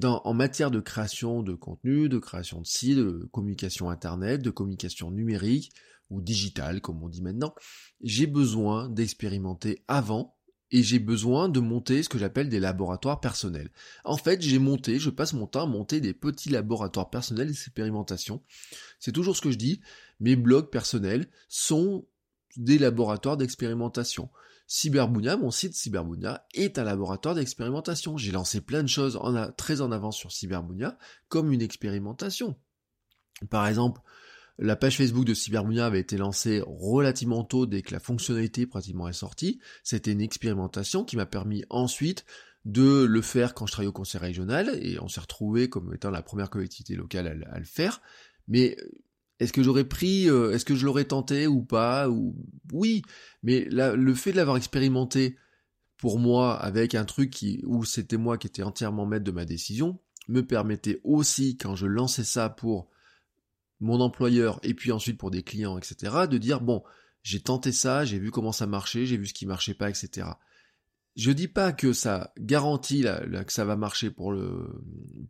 en 0.00 0.32
matière 0.32 0.70
de 0.70 0.78
création 0.78 1.42
de 1.42 1.54
contenu, 1.54 2.08
de 2.08 2.18
création 2.18 2.60
de 2.60 2.66
sites, 2.68 2.98
de 2.98 3.28
communication 3.32 3.90
internet, 3.90 4.42
de 4.42 4.50
communication 4.50 5.10
numérique 5.10 5.72
ou 6.08 6.20
digitale, 6.20 6.80
comme 6.80 7.02
on 7.02 7.08
dit 7.08 7.20
maintenant, 7.20 7.52
j'ai 8.00 8.28
besoin 8.28 8.88
d'expérimenter 8.88 9.82
avant 9.88 10.37
et 10.70 10.82
j'ai 10.82 10.98
besoin 10.98 11.48
de 11.48 11.60
monter 11.60 12.02
ce 12.02 12.08
que 12.08 12.18
j'appelle 12.18 12.48
des 12.48 12.60
laboratoires 12.60 13.20
personnels. 13.20 13.70
En 14.04 14.16
fait, 14.16 14.42
j'ai 14.42 14.58
monté, 14.58 14.98
je 14.98 15.10
passe 15.10 15.32
mon 15.32 15.46
temps 15.46 15.62
à 15.62 15.66
monter 15.66 16.00
des 16.00 16.14
petits 16.14 16.50
laboratoires 16.50 17.10
personnels 17.10 17.48
d'expérimentation. 17.48 18.42
C'est 18.98 19.12
toujours 19.12 19.36
ce 19.36 19.40
que 19.42 19.50
je 19.50 19.56
dis, 19.56 19.80
mes 20.20 20.36
blogs 20.36 20.70
personnels 20.70 21.28
sont 21.48 22.06
des 22.56 22.78
laboratoires 22.78 23.36
d'expérimentation. 23.36 24.28
Cyberbounia, 24.66 25.38
mon 25.38 25.50
site 25.50 25.74
Cyberbounia, 25.74 26.46
est 26.52 26.78
un 26.78 26.84
laboratoire 26.84 27.34
d'expérimentation. 27.34 28.18
J'ai 28.18 28.32
lancé 28.32 28.60
plein 28.60 28.82
de 28.82 28.88
choses 28.88 29.16
en 29.16 29.50
très 29.52 29.80
en 29.80 29.90
avance 29.92 30.18
sur 30.18 30.30
Cyberbounia 30.30 30.98
comme 31.28 31.52
une 31.52 31.62
expérimentation. 31.62 32.54
Par 33.48 33.66
exemple, 33.66 34.02
la 34.58 34.76
page 34.76 34.96
Facebook 34.96 35.24
de 35.24 35.34
Cybermunia 35.34 35.86
avait 35.86 36.00
été 36.00 36.16
lancée 36.16 36.62
relativement 36.66 37.44
tôt 37.44 37.66
dès 37.66 37.82
que 37.82 37.92
la 37.92 38.00
fonctionnalité 38.00 38.66
pratiquement 38.66 39.08
est 39.08 39.12
sortie. 39.12 39.60
C'était 39.84 40.12
une 40.12 40.20
expérimentation 40.20 41.04
qui 41.04 41.16
m'a 41.16 41.26
permis 41.26 41.64
ensuite 41.70 42.24
de 42.64 43.04
le 43.04 43.22
faire 43.22 43.54
quand 43.54 43.66
je 43.66 43.72
travaillais 43.72 43.88
au 43.88 43.92
conseil 43.92 44.20
régional 44.20 44.78
et 44.82 44.98
on 45.00 45.08
s'est 45.08 45.20
retrouvé 45.20 45.68
comme 45.68 45.94
étant 45.94 46.10
la 46.10 46.22
première 46.22 46.50
collectivité 46.50 46.96
locale 46.96 47.46
à, 47.50 47.58
le 47.58 47.64
faire. 47.64 48.02
Mais 48.48 48.76
euh, 48.80 48.90
est-ce 49.38 49.52
que 49.52 49.62
j'aurais 49.62 49.84
pris, 49.84 50.28
euh, 50.28 50.52
est-ce 50.52 50.64
que 50.64 50.74
je 50.74 50.84
l'aurais 50.84 51.04
tenté 51.04 51.46
ou 51.46 51.62
pas 51.62 52.08
ou 52.08 52.34
oui, 52.72 53.02
mais 53.44 53.66
le 53.70 54.14
fait 54.14 54.32
de 54.32 54.36
l'avoir 54.36 54.56
expérimenté 54.56 55.36
pour 55.98 56.18
moi 56.18 56.56
avec 56.56 56.94
un 56.94 57.04
truc 57.04 57.44
où 57.64 57.84
c'était 57.84 58.16
moi 58.16 58.38
qui 58.38 58.48
étais 58.48 58.62
entièrement 58.62 59.06
maître 59.06 59.24
de 59.24 59.30
ma 59.30 59.44
décision 59.44 60.00
me 60.28 60.44
permettait 60.44 61.00
aussi 61.04 61.56
quand 61.56 61.76
je 61.76 61.86
lançais 61.86 62.24
ça 62.24 62.48
pour 62.48 62.88
mon 63.80 64.00
employeur 64.00 64.58
et 64.62 64.74
puis 64.74 64.92
ensuite 64.92 65.18
pour 65.18 65.30
des 65.30 65.42
clients, 65.42 65.78
etc., 65.78 66.26
de 66.30 66.38
dire 66.38 66.60
bon, 66.60 66.82
j'ai 67.22 67.40
tenté 67.40 67.72
ça, 67.72 68.04
j'ai 68.04 68.18
vu 68.18 68.30
comment 68.30 68.52
ça 68.52 68.66
marchait, 68.66 69.06
j'ai 69.06 69.16
vu 69.16 69.26
ce 69.26 69.34
qui 69.34 69.46
marchait 69.46 69.74
pas, 69.74 69.90
etc. 69.90 70.28
Je 71.16 71.30
dis 71.30 71.48
pas 71.48 71.72
que 71.72 71.92
ça 71.92 72.32
garantit 72.38 73.02
que 73.02 73.52
ça 73.52 73.64
va 73.64 73.76
marcher 73.76 74.10
pour 74.10 74.34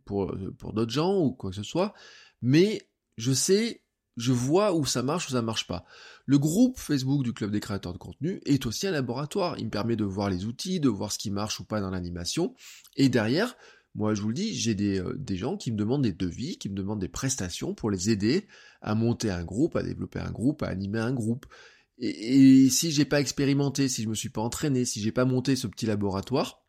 pour 0.05 0.73
d'autres 0.73 0.91
gens 0.91 1.17
ou 1.17 1.31
quoi 1.31 1.49
que 1.49 1.55
ce 1.55 1.63
soit, 1.63 1.93
mais 2.41 2.87
je 3.17 3.33
sais, 3.33 3.83
je 4.17 4.31
vois 4.31 4.73
où 4.73 4.85
ça 4.85 5.01
marche 5.01 5.27
ou 5.27 5.31
ça 5.31 5.41
marche 5.41 5.65
pas. 5.65 5.85
Le 6.25 6.37
groupe 6.37 6.77
Facebook 6.77 7.23
du 7.23 7.33
club 7.33 7.51
des 7.51 7.59
créateurs 7.59 7.93
de 7.93 7.97
contenu 7.97 8.39
est 8.45 8.65
aussi 8.65 8.85
un 8.85 8.91
laboratoire. 8.91 9.57
Il 9.57 9.65
me 9.65 9.71
permet 9.71 9.95
de 9.95 10.03
voir 10.03 10.29
les 10.29 10.45
outils, 10.45 10.79
de 10.79 10.89
voir 10.89 11.11
ce 11.11 11.17
qui 11.17 11.31
marche 11.31 11.59
ou 11.59 11.63
pas 11.63 11.81
dans 11.81 11.89
l'animation, 11.89 12.53
et 12.95 13.09
derrière 13.09 13.55
moi, 13.95 14.13
je 14.13 14.21
vous 14.21 14.29
le 14.29 14.33
dis, 14.33 14.55
j'ai 14.55 14.75
des, 14.75 14.99
euh, 14.99 15.15
des, 15.17 15.35
gens 15.35 15.57
qui 15.57 15.71
me 15.71 15.77
demandent 15.77 16.03
des 16.03 16.13
devis, 16.13 16.57
qui 16.57 16.69
me 16.69 16.75
demandent 16.75 17.01
des 17.01 17.09
prestations 17.09 17.73
pour 17.73 17.89
les 17.89 18.09
aider 18.09 18.47
à 18.81 18.95
monter 18.95 19.31
un 19.31 19.43
groupe, 19.43 19.75
à 19.75 19.83
développer 19.83 20.19
un 20.19 20.31
groupe, 20.31 20.63
à 20.63 20.67
animer 20.67 20.99
un 20.99 21.13
groupe. 21.13 21.45
Et, 21.97 22.65
et 22.65 22.69
si 22.69 22.91
j'ai 22.91 23.05
pas 23.05 23.19
expérimenté, 23.19 23.89
si 23.89 24.03
je 24.03 24.09
me 24.09 24.15
suis 24.15 24.29
pas 24.29 24.41
entraîné, 24.41 24.85
si 24.85 25.01
j'ai 25.01 25.11
pas 25.11 25.25
monté 25.25 25.55
ce 25.55 25.67
petit 25.67 25.85
laboratoire, 25.85 26.63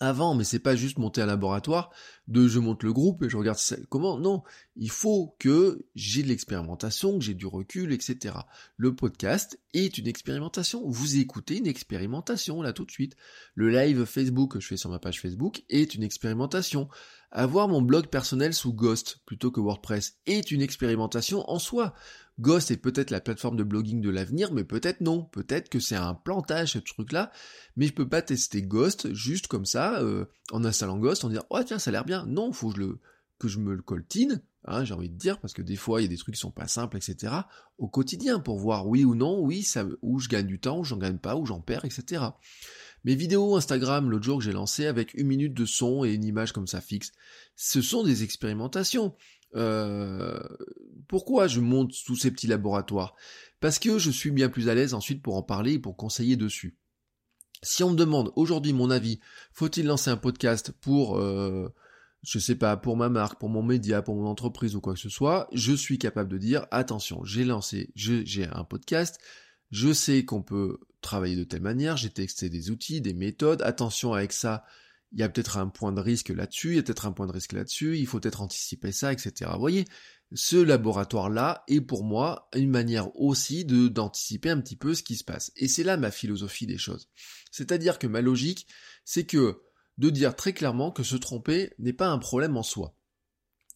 avant, 0.00 0.34
mais 0.34 0.44
c'est 0.44 0.58
pas 0.58 0.76
juste 0.76 0.98
monter 0.98 1.22
un 1.22 1.26
laboratoire 1.26 1.90
de 2.28 2.46
je 2.46 2.58
monte 2.58 2.82
le 2.82 2.92
groupe 2.92 3.22
et 3.22 3.30
je 3.30 3.36
regarde 3.36 3.58
comment? 3.88 4.18
Non, 4.18 4.42
il 4.76 4.90
faut 4.90 5.34
que 5.38 5.86
j'ai 5.94 6.22
de 6.22 6.28
l'expérimentation, 6.28 7.18
que 7.18 7.24
j'ai 7.24 7.34
du 7.34 7.46
recul, 7.46 7.92
etc. 7.92 8.34
Le 8.76 8.94
podcast 8.94 9.58
est 9.72 9.98
une 9.98 10.06
expérimentation. 10.06 10.86
Vous 10.86 11.18
écoutez 11.18 11.56
une 11.56 11.66
expérimentation 11.66 12.62
là 12.62 12.72
tout 12.72 12.84
de 12.84 12.90
suite. 12.90 13.16
Le 13.54 13.70
live 13.70 14.04
Facebook 14.04 14.52
que 14.52 14.60
je 14.60 14.68
fais 14.68 14.76
sur 14.76 14.90
ma 14.90 14.98
page 14.98 15.20
Facebook 15.20 15.64
est 15.70 15.94
une 15.94 16.02
expérimentation. 16.02 16.88
Avoir 17.30 17.68
mon 17.68 17.82
blog 17.82 18.06
personnel 18.06 18.54
sous 18.54 18.72
Ghost 18.72 19.20
plutôt 19.26 19.50
que 19.50 19.60
WordPress 19.60 20.18
est 20.26 20.50
une 20.50 20.62
expérimentation 20.62 21.48
en 21.50 21.58
soi. 21.58 21.94
Ghost 22.40 22.70
est 22.70 22.76
peut-être 22.76 23.10
la 23.10 23.20
plateforme 23.20 23.56
de 23.56 23.64
blogging 23.64 24.00
de 24.00 24.10
l'avenir, 24.10 24.52
mais 24.52 24.64
peut-être 24.64 25.00
non. 25.00 25.24
Peut-être 25.24 25.68
que 25.68 25.80
c'est 25.80 25.96
un 25.96 26.14
plantage 26.14 26.72
ce 26.72 26.78
truc-là, 26.78 27.32
mais 27.76 27.86
je 27.86 27.92
peux 27.92 28.08
pas 28.08 28.22
tester 28.22 28.62
Ghost 28.62 29.12
juste 29.12 29.48
comme 29.48 29.66
ça 29.66 30.00
euh, 30.00 30.24
en 30.52 30.64
installant 30.64 30.98
Ghost 30.98 31.24
en 31.24 31.28
disant 31.28 31.44
oh 31.50 31.60
tiens 31.66 31.78
ça 31.78 31.90
a 31.90 31.92
l'air 31.92 32.04
bien. 32.04 32.17
Non, 32.26 32.52
faut 32.52 32.72
que 32.72 33.48
je 33.48 33.58
me 33.58 33.74
le 33.74 33.82
coltine, 33.82 34.42
hein, 34.64 34.84
j'ai 34.84 34.94
envie 34.94 35.10
de 35.10 35.16
dire, 35.16 35.40
parce 35.40 35.52
que 35.52 35.62
des 35.62 35.76
fois 35.76 36.00
il 36.00 36.04
y 36.04 36.06
a 36.06 36.08
des 36.08 36.16
trucs 36.16 36.34
qui 36.34 36.40
sont 36.40 36.50
pas 36.50 36.68
simples, 36.68 36.96
etc. 36.96 37.32
au 37.78 37.88
quotidien 37.88 38.40
pour 38.40 38.58
voir 38.58 38.86
oui 38.86 39.04
ou 39.04 39.14
non, 39.14 39.40
oui, 39.40 39.66
où 40.02 40.18
je 40.18 40.28
gagne 40.28 40.46
du 40.46 40.58
temps, 40.58 40.80
où 40.80 40.84
j'en 40.84 40.96
gagne 40.96 41.18
pas, 41.18 41.36
où 41.36 41.46
j'en 41.46 41.60
perds, 41.60 41.84
etc. 41.84 42.24
Mes 43.04 43.14
vidéos 43.14 43.56
Instagram 43.56 44.10
l'autre 44.10 44.24
jour 44.24 44.38
que 44.38 44.44
j'ai 44.44 44.52
lancé 44.52 44.86
avec 44.86 45.14
une 45.14 45.28
minute 45.28 45.54
de 45.54 45.64
son 45.64 46.04
et 46.04 46.12
une 46.12 46.24
image 46.24 46.52
comme 46.52 46.66
ça 46.66 46.80
fixe, 46.80 47.12
ce 47.54 47.80
sont 47.80 48.02
des 48.02 48.24
expérimentations. 48.24 49.14
Euh, 49.54 50.38
pourquoi 51.06 51.46
je 51.46 51.60
monte 51.60 51.92
tous 52.04 52.16
ces 52.16 52.30
petits 52.30 52.48
laboratoires? 52.48 53.14
Parce 53.60 53.78
que 53.78 53.98
je 53.98 54.10
suis 54.10 54.30
bien 54.30 54.48
plus 54.48 54.68
à 54.68 54.74
l'aise 54.74 54.94
ensuite 54.94 55.22
pour 55.22 55.36
en 55.36 55.42
parler 55.42 55.74
et 55.74 55.78
pour 55.78 55.96
conseiller 55.96 56.36
dessus. 56.36 56.76
Si 57.62 57.82
on 57.82 57.90
me 57.90 57.96
demande 57.96 58.32
aujourd'hui 58.36 58.72
mon 58.72 58.90
avis, 58.90 59.20
faut-il 59.52 59.86
lancer 59.86 60.10
un 60.10 60.16
podcast 60.16 60.72
pour, 60.80 61.18
euh, 61.18 61.74
je 62.22 62.38
sais 62.38 62.56
pas, 62.56 62.76
pour 62.76 62.96
ma 62.96 63.08
marque, 63.08 63.38
pour 63.38 63.48
mon 63.48 63.62
média, 63.62 64.02
pour 64.02 64.16
mon 64.16 64.26
entreprise 64.26 64.74
ou 64.74 64.80
quoi 64.80 64.94
que 64.94 65.00
ce 65.00 65.08
soit, 65.08 65.48
je 65.52 65.72
suis 65.72 65.98
capable 65.98 66.30
de 66.30 66.38
dire 66.38 66.66
attention, 66.70 67.22
j'ai 67.24 67.44
lancé, 67.44 67.90
j'ai 67.94 68.46
un 68.52 68.64
podcast, 68.64 69.18
je 69.70 69.92
sais 69.92 70.24
qu'on 70.24 70.42
peut 70.42 70.78
travailler 71.00 71.36
de 71.36 71.44
telle 71.44 71.62
manière, 71.62 71.96
j'ai 71.96 72.10
texté 72.10 72.48
des 72.48 72.70
outils, 72.70 73.00
des 73.00 73.14
méthodes, 73.14 73.62
attention 73.62 74.14
avec 74.14 74.32
ça, 74.32 74.64
il 75.12 75.20
y 75.20 75.22
a 75.22 75.28
peut-être 75.28 75.56
un 75.56 75.68
point 75.68 75.92
de 75.92 76.00
risque 76.00 76.28
là-dessus, 76.28 76.70
il 76.70 76.76
y 76.76 76.78
a 76.78 76.82
peut-être 76.82 77.06
un 77.06 77.12
point 77.12 77.26
de 77.26 77.32
risque 77.32 77.52
là-dessus, 77.52 77.98
il 77.98 78.06
faut 78.06 78.20
peut-être 78.20 78.42
anticiper 78.42 78.92
ça, 78.92 79.12
etc. 79.12 79.50
Vous 79.54 79.60
voyez, 79.60 79.84
ce 80.34 80.56
laboratoire-là 80.56 81.64
est 81.68 81.80
pour 81.80 82.04
moi 82.04 82.48
une 82.54 82.70
manière 82.70 83.14
aussi 83.18 83.64
de 83.64 83.88
d'anticiper 83.88 84.50
un 84.50 84.60
petit 84.60 84.76
peu 84.76 84.94
ce 84.94 85.02
qui 85.02 85.16
se 85.16 85.24
passe. 85.24 85.50
Et 85.56 85.68
c'est 85.68 85.84
là 85.84 85.96
ma 85.96 86.10
philosophie 86.10 86.66
des 86.66 86.76
choses. 86.76 87.08
C'est-à-dire 87.50 87.98
que 87.98 88.06
ma 88.06 88.20
logique, 88.20 88.66
c'est 89.04 89.24
que 89.24 89.62
de 89.98 90.10
dire 90.10 90.34
très 90.34 90.52
clairement 90.52 90.90
que 90.90 91.02
se 91.02 91.16
tromper 91.16 91.72
n'est 91.78 91.92
pas 91.92 92.08
un 92.08 92.18
problème 92.18 92.56
en 92.56 92.62
soi. 92.62 92.94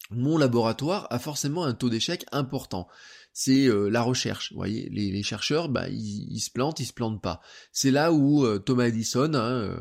Mon 0.09 0.37
laboratoire 0.37 1.07
a 1.11 1.19
forcément 1.19 1.63
un 1.63 1.73
taux 1.73 1.89
d'échec 1.89 2.25
important 2.31 2.87
c'est 3.33 3.67
euh, 3.67 3.89
la 3.89 4.03
recherche. 4.03 4.51
Vous 4.51 4.57
voyez, 4.57 4.87
les, 4.89 5.23
chercheurs, 5.23 5.67
bah, 5.67 5.89
ils, 5.89 6.39
se 6.39 6.51
plantent, 6.51 6.79
ils 6.79 6.85
se 6.85 6.93
plantent 6.93 7.21
pas. 7.21 7.41
C'est 7.71 7.91
là 7.91 8.13
où 8.13 8.45
euh, 8.45 8.59
Thomas 8.59 8.85
Edison, 8.85 9.33
hein, 9.33 9.51
euh, 9.51 9.79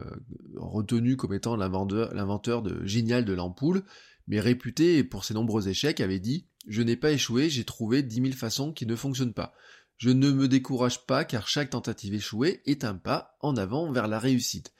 retenu 0.57 1.17
comme 1.17 1.35
étant 1.35 1.57
l'inventeur 1.57 2.63
de 2.63 2.85
génial 2.85 3.25
de 3.25 3.35
l'ampoule, 3.35 3.85
mais 4.27 4.41
réputé 4.41 5.05
pour 5.05 5.25
ses 5.25 5.35
nombreux 5.35 5.69
échecs, 5.69 6.01
avait 6.01 6.19
dit 6.19 6.47
Je 6.67 6.83
n'ai 6.83 6.97
pas 6.97 7.13
échoué, 7.13 7.51
j'ai 7.51 7.65
trouvé 7.65 8.03
dix 8.03 8.23
mille 8.23 8.35
façons 8.35 8.73
qui 8.73 8.87
ne 8.87 8.97
fonctionnent 8.97 9.35
pas. 9.35 9.53
Je 9.99 10.11
ne 10.11 10.33
me 10.33 10.49
décourage 10.49 11.07
pas 11.07 11.25
car 11.25 11.47
chaque 11.47 11.71
tentative 11.71 12.15
échouée 12.15 12.63
est 12.65 12.85
un 12.85 12.95
pas 12.95 13.37
en 13.41 13.57
avant 13.57 13.93
vers 13.93 14.09
la 14.09 14.19
réussite. 14.19 14.73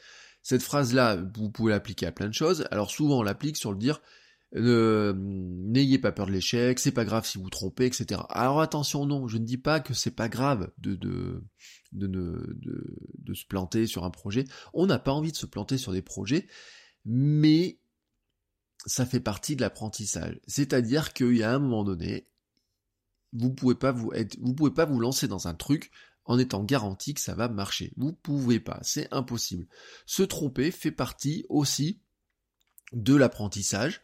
Cette 0.43 0.63
phrase-là, 0.63 1.17
vous 1.35 1.51
pouvez 1.51 1.73
l'appliquer 1.73 2.07
à 2.07 2.13
plein 2.13 2.29
de 2.29 2.35
choses. 2.35 2.67
Alors 2.71 2.91
souvent 2.91 3.19
on 3.21 3.23
l'applique 3.23 3.57
sur 3.57 3.73
le 3.73 3.79
dire 3.79 4.01
n'ayez 4.61 5.99
pas 5.99 6.13
peur 6.13 6.27
de 6.27 6.33
l'échec, 6.33 6.79
c'est 6.79 6.93
pas 6.93 7.05
grave 7.05 7.27
si 7.27 7.39
vous 7.39 7.49
trompez, 7.49 7.87
etc. 7.87 8.21
Alors 8.29 8.61
attention, 8.61 9.07
non, 9.07 9.27
je 9.27 9.39
ne 9.39 9.45
dis 9.45 9.57
pas 9.57 9.81
que 9.81 9.95
c'est 9.95 10.11
pas 10.11 10.29
grave 10.29 10.71
de, 10.79 10.95
de, 10.95 11.43
de, 11.93 12.07
de, 12.07 12.97
de 13.19 13.35
se 13.35 13.47
planter 13.47 13.87
sur 13.87 14.05
un 14.05 14.11
projet. 14.11 14.45
On 14.75 14.87
n'a 14.87 14.99
pas 14.99 15.13
envie 15.13 15.33
de 15.33 15.37
se 15.37 15.47
planter 15.47 15.79
sur 15.79 15.93
des 15.93 16.03
projets, 16.03 16.47
mais 17.07 17.79
ça 18.85 19.07
fait 19.07 19.21
partie 19.21 19.57
de 19.57 19.63
l'apprentissage. 19.63 20.39
C'est-à-dire 20.47 21.13
qu'il 21.15 21.37
y 21.37 21.43
a 21.43 21.55
un 21.55 21.59
moment 21.59 21.85
donné, 21.85 22.29
vous 23.33 23.53
pouvez 23.55 23.75
pas 23.75 23.93
vous 23.93 24.13
être, 24.13 24.39
vous 24.41 24.55
pouvez 24.55 24.73
pas 24.73 24.85
vous 24.85 25.01
lancer 25.01 25.29
dans 25.29 25.49
un 25.49 25.55
truc 25.55 25.91
en 26.25 26.39
étant 26.39 26.63
garanti 26.63 27.15
que 27.15 27.21
ça 27.21 27.35
va 27.35 27.49
marcher. 27.49 27.93
Vous 27.97 28.13
pouvez 28.13 28.61
pas, 28.61 28.79
c'est 28.83 29.09
impossible. 29.13 29.67
Se 30.07 30.23
tromper 30.23 30.71
fait 30.71 30.91
partie 30.91 31.45
aussi 31.49 32.01
de 32.93 33.15
l'apprentissage. 33.15 34.03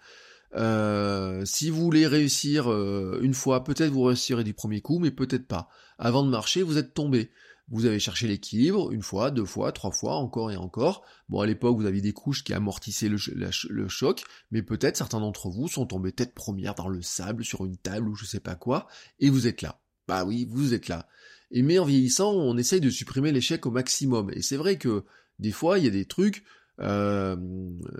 Euh, 0.55 1.45
si 1.45 1.71
vous 1.71 1.83
voulez 1.83 2.07
réussir 2.07 2.71
euh, 2.73 3.21
une 3.23 3.35
fois, 3.35 3.65
peut-être 3.65 3.93
vous 3.93 4.05
réussirez 4.05 4.45
du 4.45 4.55
premier 4.55 4.81
coup, 4.81 4.99
mais 4.99 5.11
peut-être 5.11 5.47
pas. 5.47 5.69
Avant 5.99 6.25
de 6.25 6.31
marcher, 6.31 6.63
vous 6.63 6.79
êtes 6.79 6.95
tombé. 6.95 7.31
Vous 7.71 7.85
avez 7.85 7.99
cherché 7.99 8.27
l'équilibre 8.27 8.93
une 8.93 9.03
fois, 9.03 9.31
deux 9.31 9.45
fois, 9.45 9.73
trois 9.73 9.91
fois, 9.91 10.15
encore 10.17 10.51
et 10.51 10.57
encore. 10.57 11.05
Bon, 11.29 11.41
à 11.41 11.47
l'époque, 11.47 11.77
vous 11.77 11.85
aviez 11.85 12.01
des 12.01 12.15
couches 12.15 12.43
qui 12.43 12.55
amortissaient 12.55 13.11
le, 13.11 13.89
choc, 13.89 14.25
mais 14.51 14.63
peut-être 14.63 14.97
certains 14.97 15.21
d'entre 15.21 15.51
vous 15.51 15.69
sont 15.69 15.85
tombés 15.85 16.13
tête 16.13 16.35
première 16.35 16.75
dans 16.75 16.89
le 16.89 17.03
sable, 17.03 17.45
sur 17.45 17.67
une 17.67 17.77
table 17.77 18.09
ou 18.09 18.15
je 18.15 18.25
sais 18.25 18.41
pas 18.41 18.55
quoi, 18.55 18.87
et 19.21 19.29
vous 19.29 19.47
êtes 19.47 19.61
là. 19.61 19.81
Bah 20.07 20.25
oui, 20.25 20.47
vous 20.49 20.73
êtes 20.73 20.89
là. 20.89 21.07
Et 21.51 21.63
mais 21.63 21.79
en 21.79 21.85
vieillissant, 21.85 22.33
on 22.33 22.57
essaye 22.57 22.81
de 22.81 22.91
supprimer 22.91 23.33
l'échec 23.33 23.65
au 23.67 23.71
maximum. 23.71 24.31
Et 24.33 24.43
c'est 24.43 24.57
vrai 24.57 24.77
que 24.77 25.05
des 25.39 25.53
fois, 25.53 25.79
il 25.79 25.85
y 25.85 25.89
a 25.89 25.91
des 25.91 26.05
trucs, 26.05 26.45
euh, 26.81 27.37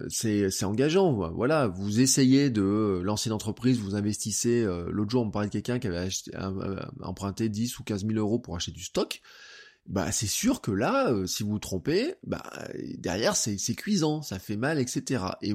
c'est 0.09 0.65
engageant. 0.65 1.13
Voilà, 1.33 1.69
vous 1.69 2.01
essayez 2.01 2.51
de 2.51 3.01
lancer 3.03 3.29
une 3.29 3.35
entreprise, 3.35 3.79
vous 3.79 3.95
investissez. 3.95 4.63
Euh, 4.63 4.89
l'autre 4.91 5.11
jour, 5.11 5.23
on 5.23 5.27
me 5.27 5.31
parlait 5.31 5.49
de 5.49 5.53
quelqu'un 5.53 5.79
qui 5.79 5.89
avait 5.89 6.09
euh, 6.35 6.81
emprunté 7.03 7.49
10 7.49 7.79
ou 7.79 7.85
15 7.85 8.07
000 8.07 8.19
euros 8.19 8.39
pour 8.39 8.57
acheter 8.57 8.73
du 8.73 8.83
stock. 8.83 9.21
Bah, 9.87 10.13
c'est 10.13 10.27
sûr 10.27 10.61
que 10.61 10.71
là, 10.71 11.11
si 11.27 11.43
vous 11.43 11.51
vous 11.53 11.59
trompez, 11.59 12.15
bah, 12.27 12.43
derrière, 12.99 13.37
c'est 13.37 13.57
cuisant, 13.75 14.21
ça 14.21 14.39
fait 14.39 14.59
mal, 14.59 14.79
etc. 14.79 15.25
Et 15.41 15.55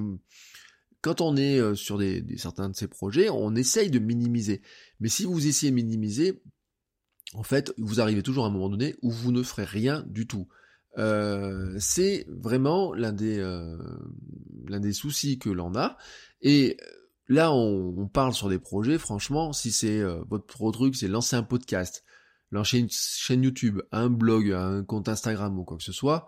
quand 1.02 1.22
on 1.22 1.38
est 1.38 1.76
sur 1.76 2.00
des, 2.00 2.26
certains 2.38 2.70
de 2.70 2.76
ces 2.76 2.88
projets, 2.88 3.30
on 3.30 3.54
essaye 3.54 3.92
de 3.92 4.00
minimiser. 4.00 4.64
Mais 5.00 5.10
si 5.10 5.26
vous 5.26 5.46
essayez 5.46 5.72
minimiser, 5.72 6.42
en 7.34 7.44
fait, 7.44 7.74
vous 7.78 8.00
arrivez 8.00 8.24
toujours 8.24 8.46
à 8.46 8.48
un 8.48 8.52
moment 8.52 8.70
donné 8.70 8.96
où 9.02 9.12
vous 9.12 9.32
ne 9.32 9.44
ferez 9.44 9.66
rien 9.66 10.04
du 10.08 10.28
tout. 10.28 10.48
Euh, 10.98 11.76
c'est 11.80 12.26
vraiment 12.30 12.94
l'un 12.94 13.14
des, 13.14 13.40
euh, 13.40 13.78
l'un 14.68 14.80
des 14.80 14.94
soucis 14.94 15.40
que 15.40 15.50
l'on 15.50 15.76
a. 15.76 15.98
Et 16.42 16.78
là, 17.28 17.52
on, 17.52 18.08
parle 18.08 18.34
sur 18.34 18.50
des 18.50 18.60
projets, 18.60 18.98
franchement, 18.98 19.54
si 19.54 19.72
c'est 19.72 20.00
euh, 20.00 20.24
votre 20.30 20.72
truc, 20.72 20.96
c'est 20.96 21.08
lancer 21.08 21.36
un 21.36 21.44
podcast, 21.44 22.04
lancer 22.52 22.80
une 22.80 22.90
chaîne 22.90 23.44
YouTube, 23.44 23.82
un 23.92 24.10
blog, 24.10 24.52
un 24.52 24.84
compte 24.84 25.10
Instagram 25.10 25.58
ou 25.58 25.64
quoi 25.64 25.78
que 25.78 25.84
ce 25.84 25.94
soit, 25.94 26.28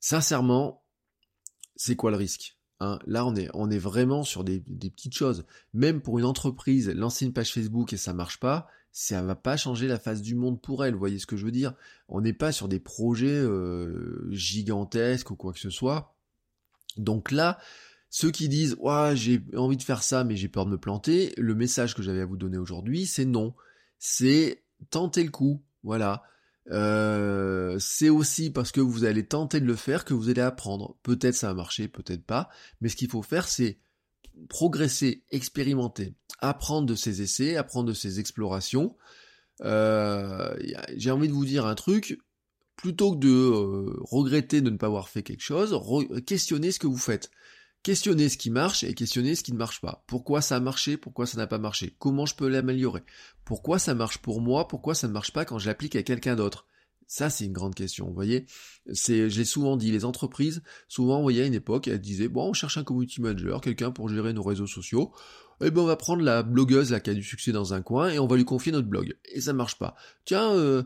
sincèrement, 0.00 0.82
c'est 1.76 1.94
quoi 1.94 2.10
le 2.10 2.16
risque 2.16 2.56
hein? 2.80 2.98
Là, 3.06 3.24
on 3.24 3.36
est, 3.36 3.48
on 3.54 3.70
est 3.70 3.78
vraiment 3.78 4.24
sur 4.24 4.42
des, 4.42 4.60
des 4.66 4.90
petites 4.90 5.14
choses. 5.14 5.44
Même 5.72 6.00
pour 6.00 6.18
une 6.18 6.24
entreprise, 6.24 6.88
lancer 6.88 7.26
une 7.26 7.32
page 7.32 7.52
Facebook 7.52 7.92
et 7.92 7.96
ça 7.96 8.14
marche 8.14 8.40
pas, 8.40 8.66
ça 8.98 9.20
va 9.20 9.34
pas 9.34 9.58
changer 9.58 9.88
la 9.88 9.98
face 9.98 10.22
du 10.22 10.34
monde 10.34 10.58
pour 10.58 10.82
elle, 10.82 10.94
vous 10.94 10.98
voyez 10.98 11.18
ce 11.18 11.26
que 11.26 11.36
je 11.36 11.44
veux 11.44 11.50
dire? 11.50 11.74
On 12.08 12.22
n'est 12.22 12.32
pas 12.32 12.50
sur 12.50 12.66
des 12.66 12.80
projets 12.80 13.26
euh, 13.28 14.26
gigantesques 14.30 15.30
ou 15.30 15.36
quoi 15.36 15.52
que 15.52 15.58
ce 15.58 15.68
soit. 15.68 16.16
Donc 16.96 17.30
là, 17.30 17.58
ceux 18.08 18.30
qui 18.30 18.48
disent 18.48 18.74
ouais, 18.78 19.14
j'ai 19.14 19.42
envie 19.54 19.76
de 19.76 19.82
faire 19.82 20.02
ça 20.02 20.24
mais 20.24 20.34
j'ai 20.34 20.48
peur 20.48 20.64
de 20.64 20.70
me 20.70 20.78
planter, 20.78 21.34
le 21.36 21.54
message 21.54 21.94
que 21.94 22.00
j'avais 22.00 22.22
à 22.22 22.24
vous 22.24 22.38
donner 22.38 22.56
aujourd'hui, 22.56 23.04
c'est 23.04 23.26
non. 23.26 23.54
C'est 23.98 24.64
tenter 24.88 25.24
le 25.24 25.30
coup, 25.30 25.62
voilà. 25.82 26.22
Euh, 26.70 27.76
c'est 27.78 28.08
aussi 28.08 28.48
parce 28.48 28.72
que 28.72 28.80
vous 28.80 29.04
allez 29.04 29.26
tenter 29.26 29.60
de 29.60 29.66
le 29.66 29.76
faire 29.76 30.06
que 30.06 30.14
vous 30.14 30.30
allez 30.30 30.40
apprendre. 30.40 30.96
Peut-être 31.02 31.34
ça 31.34 31.48
va 31.48 31.54
marcher, 31.54 31.86
peut-être 31.88 32.24
pas, 32.24 32.48
mais 32.80 32.88
ce 32.88 32.96
qu'il 32.96 33.10
faut 33.10 33.20
faire, 33.20 33.46
c'est 33.46 33.78
progresser, 34.48 35.22
expérimenter, 35.30 36.14
apprendre 36.40 36.86
de 36.86 36.94
ses 36.94 37.22
essais, 37.22 37.56
apprendre 37.56 37.88
de 37.88 37.94
ses 37.94 38.20
explorations. 38.20 38.96
Euh, 39.62 40.54
j'ai 40.96 41.10
envie 41.10 41.28
de 41.28 41.32
vous 41.32 41.46
dire 41.46 41.66
un 41.66 41.74
truc, 41.74 42.18
plutôt 42.76 43.12
que 43.12 43.18
de 43.18 43.28
euh, 43.28 43.96
regretter 44.00 44.60
de 44.60 44.70
ne 44.70 44.76
pas 44.76 44.86
avoir 44.86 45.08
fait 45.08 45.22
quelque 45.22 45.42
chose, 45.42 45.78
questionnez 46.26 46.72
ce 46.72 46.78
que 46.78 46.86
vous 46.86 46.98
faites. 46.98 47.30
Questionnez 47.82 48.28
ce 48.28 48.36
qui 48.36 48.50
marche 48.50 48.82
et 48.82 48.94
questionnez 48.94 49.36
ce 49.36 49.44
qui 49.44 49.52
ne 49.52 49.58
marche 49.58 49.80
pas. 49.80 50.02
Pourquoi 50.08 50.42
ça 50.42 50.56
a 50.56 50.60
marché, 50.60 50.96
pourquoi 50.96 51.24
ça 51.24 51.38
n'a 51.38 51.46
pas 51.46 51.58
marché? 51.58 51.94
Comment 52.00 52.26
je 52.26 52.34
peux 52.34 52.48
l'améliorer? 52.48 53.04
Pourquoi 53.44 53.78
ça 53.78 53.94
marche 53.94 54.18
pour 54.18 54.40
moi? 54.40 54.66
Pourquoi 54.66 54.96
ça 54.96 55.06
ne 55.06 55.12
marche 55.12 55.32
pas 55.32 55.44
quand 55.44 55.58
je 55.60 55.68
l'applique 55.68 55.94
à 55.94 56.02
quelqu'un 56.02 56.34
d'autre? 56.34 56.66
Ça, 57.06 57.30
c'est 57.30 57.44
une 57.44 57.52
grande 57.52 57.74
question, 57.74 58.06
vous 58.06 58.14
voyez. 58.14 58.46
C'est, 58.92 59.30
j'ai 59.30 59.44
souvent 59.44 59.76
dit, 59.76 59.92
les 59.92 60.04
entreprises, 60.04 60.62
souvent, 60.88 61.18
vous 61.18 61.22
voyez, 61.22 61.42
à 61.42 61.46
une 61.46 61.54
époque, 61.54 61.86
elles 61.88 62.00
disaient, 62.00 62.28
bon, 62.28 62.50
on 62.50 62.52
cherche 62.52 62.78
un 62.78 62.84
community 62.84 63.20
manager, 63.20 63.60
quelqu'un 63.60 63.92
pour 63.92 64.08
gérer 64.08 64.32
nos 64.32 64.42
réseaux 64.42 64.66
sociaux. 64.66 65.12
Eh 65.60 65.70
ben, 65.70 65.82
on 65.82 65.86
va 65.86 65.96
prendre 65.96 66.22
la 66.22 66.42
blogueuse, 66.42 66.90
là, 66.90 67.00
qui 67.00 67.10
a 67.10 67.14
du 67.14 67.22
succès 67.22 67.52
dans 67.52 67.74
un 67.74 67.80
coin, 67.80 68.10
et 68.10 68.18
on 68.18 68.26
va 68.26 68.36
lui 68.36 68.44
confier 68.44 68.72
notre 68.72 68.88
blog. 68.88 69.16
Et 69.32 69.40
ça 69.40 69.52
marche 69.52 69.78
pas. 69.78 69.94
Tiens, 70.24 70.52
euh, 70.52 70.82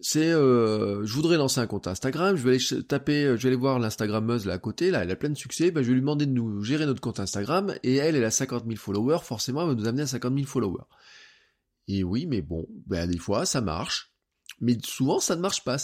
c'est, 0.00 0.32
euh, 0.32 1.04
je 1.04 1.14
voudrais 1.14 1.36
lancer 1.36 1.60
un 1.60 1.66
compte 1.66 1.86
Instagram, 1.86 2.36
je 2.36 2.42
vais 2.42 2.56
aller 2.56 2.82
taper, 2.84 3.24
euh, 3.24 3.36
je 3.36 3.42
vais 3.42 3.48
aller 3.48 3.56
voir 3.56 3.78
l'Instagrammeuse, 3.78 4.46
là, 4.46 4.54
à 4.54 4.58
côté, 4.58 4.90
là, 4.90 5.02
elle 5.02 5.10
a 5.10 5.16
plein 5.16 5.30
de 5.30 5.36
succès, 5.36 5.70
ben, 5.70 5.82
je 5.82 5.88
vais 5.88 5.94
lui 5.94 6.00
demander 6.00 6.26
de 6.26 6.32
nous 6.32 6.62
gérer 6.62 6.86
notre 6.86 7.00
compte 7.02 7.20
Instagram, 7.20 7.74
et 7.82 7.96
elle, 7.96 8.16
elle 8.16 8.24
a 8.24 8.30
50 8.30 8.64
000 8.64 8.76
followers, 8.76 9.20
forcément, 9.22 9.62
elle 9.62 9.68
va 9.68 9.74
nous 9.74 9.86
amener 9.86 10.02
à 10.02 10.06
50 10.06 10.34
000 10.34 10.46
followers. 10.46 10.84
Et 11.86 12.02
oui, 12.02 12.26
mais 12.26 12.40
bon, 12.40 12.66
ben, 12.86 13.08
des 13.08 13.18
fois, 13.18 13.44
ça 13.44 13.60
marche 13.60 14.13
mais 14.60 14.76
souvent, 14.84 15.20
ça 15.20 15.36
ne 15.36 15.40
marche 15.40 15.64
pas. 15.64 15.76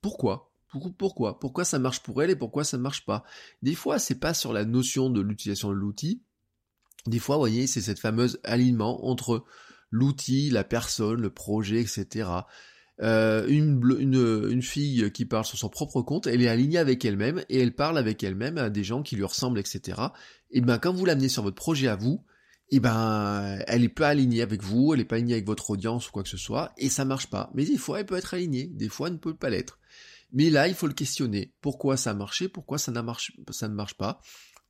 Pourquoi? 0.00 0.52
Pourquoi? 0.98 1.38
Pourquoi 1.40 1.64
ça 1.64 1.78
marche 1.78 2.00
pour 2.00 2.22
elle 2.22 2.30
et 2.30 2.36
pourquoi 2.36 2.64
ça 2.64 2.76
ne 2.76 2.82
marche 2.82 3.04
pas? 3.04 3.24
Des 3.62 3.74
fois, 3.74 3.98
c'est 3.98 4.20
pas 4.20 4.34
sur 4.34 4.52
la 4.52 4.64
notion 4.64 5.10
de 5.10 5.20
l'utilisation 5.20 5.70
de 5.70 5.74
l'outil. 5.74 6.22
Des 7.06 7.18
fois, 7.18 7.36
vous 7.36 7.42
voyez, 7.42 7.66
c'est 7.66 7.80
cette 7.80 7.98
fameuse 7.98 8.38
alignement 8.44 9.06
entre 9.06 9.44
l'outil, 9.90 10.50
la 10.50 10.64
personne, 10.64 11.20
le 11.20 11.30
projet, 11.30 11.80
etc. 11.80 12.28
Euh, 13.02 13.46
une, 13.48 13.80
une, 13.98 14.48
une, 14.50 14.62
fille 14.62 15.10
qui 15.10 15.24
parle 15.24 15.46
sur 15.46 15.56
son 15.56 15.70
propre 15.70 16.02
compte, 16.02 16.26
elle 16.26 16.42
est 16.42 16.48
alignée 16.48 16.76
avec 16.76 17.02
elle-même 17.04 17.42
et 17.48 17.58
elle 17.58 17.74
parle 17.74 17.96
avec 17.96 18.22
elle-même 18.22 18.58
à 18.58 18.68
des 18.68 18.84
gens 18.84 19.02
qui 19.02 19.16
lui 19.16 19.24
ressemblent, 19.24 19.58
etc. 19.58 20.00
Et 20.50 20.60
ben 20.60 20.78
quand 20.78 20.92
vous 20.92 21.06
l'amenez 21.06 21.30
sur 21.30 21.42
votre 21.42 21.56
projet 21.56 21.88
à 21.88 21.96
vous, 21.96 22.22
et 22.70 22.80
ben 22.80 23.58
elle 23.66 23.84
est 23.84 23.88
pas 23.88 24.08
alignée 24.08 24.42
avec 24.42 24.62
vous, 24.62 24.94
elle 24.94 25.00
est 25.00 25.04
pas 25.04 25.16
alignée 25.16 25.34
avec 25.34 25.46
votre 25.46 25.70
audience 25.70 26.08
ou 26.08 26.12
quoi 26.12 26.22
que 26.22 26.28
ce 26.28 26.36
soit, 26.36 26.72
et 26.76 26.88
ça 26.88 27.04
marche 27.04 27.28
pas. 27.28 27.50
Mais 27.54 27.64
des 27.64 27.76
fois 27.76 28.00
elle 28.00 28.06
peut 28.06 28.16
être 28.16 28.34
alignée, 28.34 28.66
des 28.66 28.88
fois 28.88 29.08
elle 29.08 29.14
ne 29.14 29.18
peut 29.18 29.34
pas 29.34 29.50
l'être. 29.50 29.78
Mais 30.32 30.50
là 30.50 30.68
il 30.68 30.74
faut 30.74 30.86
le 30.86 30.92
questionner. 30.92 31.52
Pourquoi 31.60 31.96
ça 31.96 32.10
a 32.10 32.14
marché 32.14 32.48
Pourquoi 32.48 32.78
ça 32.78 32.92
ne 32.92 33.00
marche 33.74 33.94
pas? 33.94 34.20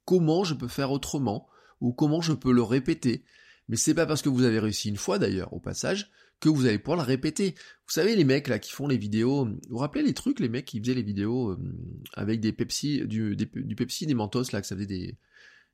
Comment 0.05 0.45
je 0.45 0.55
peux 0.55 0.69
faire 0.69 0.91
autrement? 0.91 1.49
Ou 1.81 1.93
comment 1.93 2.21
je 2.21 2.33
peux 2.33 2.53
le 2.53 2.63
répéter? 2.63 3.25
Mais 3.69 3.77
c'est 3.77 3.95
pas 3.95 4.07
parce 4.07 4.23
que 4.23 4.29
vous 4.29 4.45
avez 4.45 4.59
réussi 4.59 4.89
une 4.89 4.97
fois 4.97 5.19
d'ailleurs, 5.19 5.53
au 5.53 5.61
passage, 5.61 6.11
que 6.41 6.49
vous 6.49 6.67
allez 6.67 6.79
pouvoir 6.79 6.99
le 6.99 7.05
répéter. 7.05 7.55
Vous 7.87 7.93
savez, 7.93 8.17
les 8.17 8.25
mecs 8.25 8.49
là 8.49 8.59
qui 8.59 8.73
font 8.73 8.89
les 8.89 8.97
vidéos, 8.97 9.45
vous 9.45 9.61
vous 9.69 9.79
rappelez 9.79 10.03
les 10.03 10.15
trucs, 10.15 10.41
les 10.41 10.49
mecs 10.49 10.65
qui 10.65 10.81
faisaient 10.81 10.95
les 10.95 11.03
vidéos 11.03 11.51
euh, 11.51 11.59
avec 12.15 12.41
des 12.41 12.53
Pepsi, 12.53 13.07
du, 13.07 13.37
du 13.37 13.77
Pepsi, 13.77 14.07
des 14.07 14.15
Mentos 14.15 14.51
là, 14.53 14.61
que 14.61 14.67
ça 14.67 14.75
faisait 14.75 14.87
des, 14.87 15.19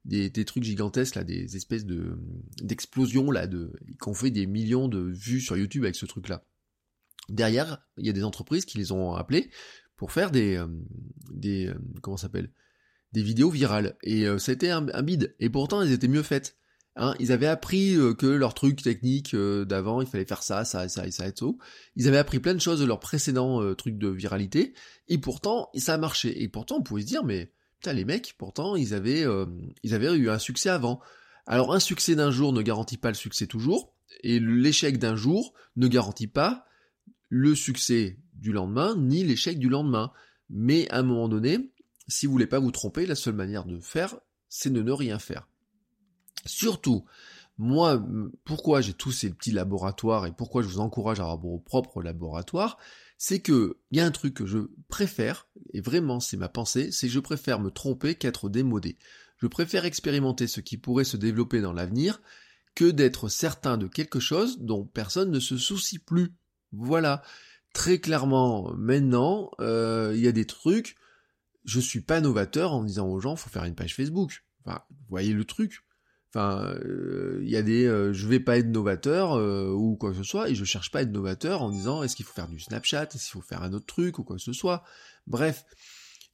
des, 0.06 0.30
des, 0.30 0.44
trucs 0.44 0.64
gigantesques 0.64 1.16
là, 1.16 1.24
des 1.24 1.56
espèces 1.56 1.84
de 1.84 2.18
d'explosions 2.62 3.30
là, 3.30 3.46
de, 3.46 3.72
qu'on 4.00 4.14
fait 4.14 4.30
des 4.30 4.46
millions 4.46 4.88
de 4.88 4.98
vues 4.98 5.40
sur 5.40 5.56
YouTube 5.56 5.84
avec 5.84 5.96
ce 5.96 6.06
truc 6.06 6.28
là. 6.28 6.44
Derrière, 7.28 7.84
il 7.98 8.06
y 8.06 8.08
a 8.08 8.12
des 8.12 8.24
entreprises 8.24 8.64
qui 8.64 8.78
les 8.78 8.92
ont 8.92 9.14
appelés 9.14 9.50
pour 9.96 10.12
faire 10.12 10.30
des, 10.30 10.56
euh, 10.56 10.68
des, 11.30 11.66
euh, 11.66 11.74
comment 12.02 12.16
s'appelle, 12.16 12.50
des 13.12 13.22
vidéos 13.22 13.50
virales. 13.50 13.96
Et 14.02 14.26
a 14.26 14.36
été 14.36 14.70
un, 14.70 14.86
un 14.92 15.02
bide. 15.02 15.34
Et 15.40 15.50
pourtant, 15.50 15.82
elles 15.82 15.92
étaient 15.92 16.08
mieux 16.08 16.22
faites. 16.22 16.56
Hein, 16.98 17.14
ils 17.20 17.30
avaient 17.30 17.46
appris 17.46 17.94
euh, 17.94 18.14
que 18.14 18.26
leur 18.26 18.54
truc 18.54 18.82
technique 18.82 19.34
euh, 19.34 19.66
d'avant, 19.66 20.00
il 20.00 20.06
fallait 20.06 20.24
faire 20.24 20.42
ça, 20.42 20.64
ça, 20.64 20.88
ça 20.88 21.06
et 21.06 21.10
ça 21.10 21.28
et 21.28 21.32
ça. 21.36 21.46
Ils 21.94 22.08
avaient 22.08 22.16
appris 22.16 22.40
plein 22.40 22.54
de 22.54 22.60
choses 22.60 22.80
de 22.80 22.86
leur 22.86 23.00
précédent 23.00 23.62
euh, 23.62 23.74
truc 23.74 23.98
de 23.98 24.08
viralité, 24.08 24.72
et 25.08 25.18
pourtant 25.18 25.68
ça 25.76 25.94
a 25.94 25.98
marché. 25.98 26.42
Et 26.42 26.48
pourtant, 26.48 26.76
on 26.78 26.82
pouvait 26.82 27.02
se 27.02 27.06
dire, 27.06 27.22
mais 27.22 27.52
les 27.92 28.04
mecs, 28.04 28.34
pourtant, 28.38 28.76
ils 28.76 28.94
avaient, 28.94 29.24
ils 29.82 29.94
avaient 29.94 30.14
eu 30.14 30.30
un 30.30 30.38
succès 30.38 30.68
avant. 30.68 31.00
Alors, 31.46 31.74
un 31.74 31.80
succès 31.80 32.14
d'un 32.16 32.30
jour 32.30 32.52
ne 32.52 32.62
garantit 32.62 32.98
pas 32.98 33.08
le 33.08 33.14
succès 33.14 33.46
toujours, 33.46 33.94
et 34.22 34.40
l'échec 34.40 34.98
d'un 34.98 35.16
jour 35.16 35.52
ne 35.76 35.88
garantit 35.88 36.26
pas 36.26 36.66
le 37.28 37.54
succès 37.54 38.18
du 38.34 38.52
lendemain, 38.52 38.96
ni 38.96 39.24
l'échec 39.24 39.58
du 39.58 39.68
lendemain. 39.68 40.12
Mais 40.50 40.88
à 40.90 40.98
un 40.98 41.02
moment 41.02 41.28
donné, 41.28 41.72
si 42.08 42.26
vous 42.26 42.32
voulez 42.32 42.46
pas 42.46 42.58
vous 42.58 42.70
tromper, 42.70 43.06
la 43.06 43.14
seule 43.14 43.34
manière 43.34 43.64
de 43.64 43.80
faire, 43.80 44.16
c'est 44.48 44.72
de 44.72 44.82
ne 44.82 44.92
rien 44.92 45.18
faire. 45.18 45.48
Surtout, 46.44 47.04
moi, 47.58 48.04
pourquoi 48.44 48.80
j'ai 48.80 48.92
tous 48.92 49.12
ces 49.12 49.30
petits 49.30 49.52
laboratoires 49.52 50.26
et 50.26 50.32
pourquoi 50.32 50.62
je 50.62 50.68
vous 50.68 50.80
encourage 50.80 51.20
à 51.20 51.22
avoir 51.22 51.38
vos 51.38 51.58
propres 51.58 52.02
laboratoires, 52.02 52.78
c'est 53.18 53.40
que 53.40 53.78
il 53.90 53.98
y 53.98 54.00
a 54.00 54.06
un 54.06 54.10
truc 54.10 54.34
que 54.34 54.46
je 54.46 54.58
préfère, 54.88 55.48
et 55.72 55.80
vraiment 55.80 56.20
c'est 56.20 56.36
ma 56.36 56.50
pensée, 56.50 56.90
c'est 56.92 57.06
que 57.06 57.12
je 57.12 57.20
préfère 57.20 57.60
me 57.60 57.70
tromper 57.70 58.14
qu'être 58.14 58.50
démodé. 58.50 58.98
Je 59.38 59.46
préfère 59.46 59.84
expérimenter 59.84 60.46
ce 60.46 60.60
qui 60.60 60.76
pourrait 60.76 61.04
se 61.04 61.16
développer 61.16 61.60
dans 61.60 61.72
l'avenir 61.72 62.20
que 62.74 62.90
d'être 62.90 63.28
certain 63.28 63.78
de 63.78 63.86
quelque 63.86 64.20
chose 64.20 64.58
dont 64.60 64.84
personne 64.84 65.30
ne 65.30 65.40
se 65.40 65.56
soucie 65.56 65.98
plus. 65.98 66.34
Voilà. 66.72 67.22
Très 67.72 67.98
clairement, 68.00 68.72
maintenant, 68.74 69.50
euh, 69.60 70.12
il 70.14 70.22
y 70.22 70.28
a 70.28 70.32
des 70.32 70.46
trucs, 70.46 70.96
je 71.64 71.80
suis 71.80 72.00
pas 72.00 72.20
novateur 72.20 72.72
en 72.72 72.84
disant 72.84 73.08
aux 73.08 73.20
gens, 73.20 73.36
faut 73.36 73.50
faire 73.50 73.64
une 73.64 73.74
page 73.74 73.94
Facebook. 73.94 74.44
Enfin, 74.64 74.82
voyez 75.08 75.32
le 75.32 75.44
truc. 75.44 75.85
Enfin, 76.34 76.74
euh, 76.84 77.40
il 77.42 77.48
y 77.48 77.56
a 77.56 77.62
des, 77.62 77.86
euh, 77.86 78.12
je 78.12 78.26
vais 78.26 78.40
pas 78.40 78.58
être 78.58 78.68
novateur 78.68 79.34
euh, 79.34 79.70
ou 79.70 79.96
quoi 79.96 80.10
que 80.10 80.16
ce 80.16 80.22
soit, 80.22 80.50
et 80.50 80.54
je 80.54 80.64
cherche 80.64 80.90
pas 80.90 80.98
à 80.98 81.02
être 81.02 81.12
novateur 81.12 81.62
en 81.62 81.70
disant 81.70 82.02
est-ce 82.02 82.16
qu'il 82.16 82.26
faut 82.26 82.34
faire 82.34 82.48
du 82.48 82.58
Snapchat, 82.58 83.04
est-ce 83.04 83.30
qu'il 83.30 83.32
faut 83.32 83.40
faire 83.40 83.62
un 83.62 83.72
autre 83.72 83.86
truc 83.86 84.18
ou 84.18 84.24
quoi 84.24 84.36
que 84.36 84.42
ce 84.42 84.52
soit. 84.52 84.82
Bref, 85.26 85.64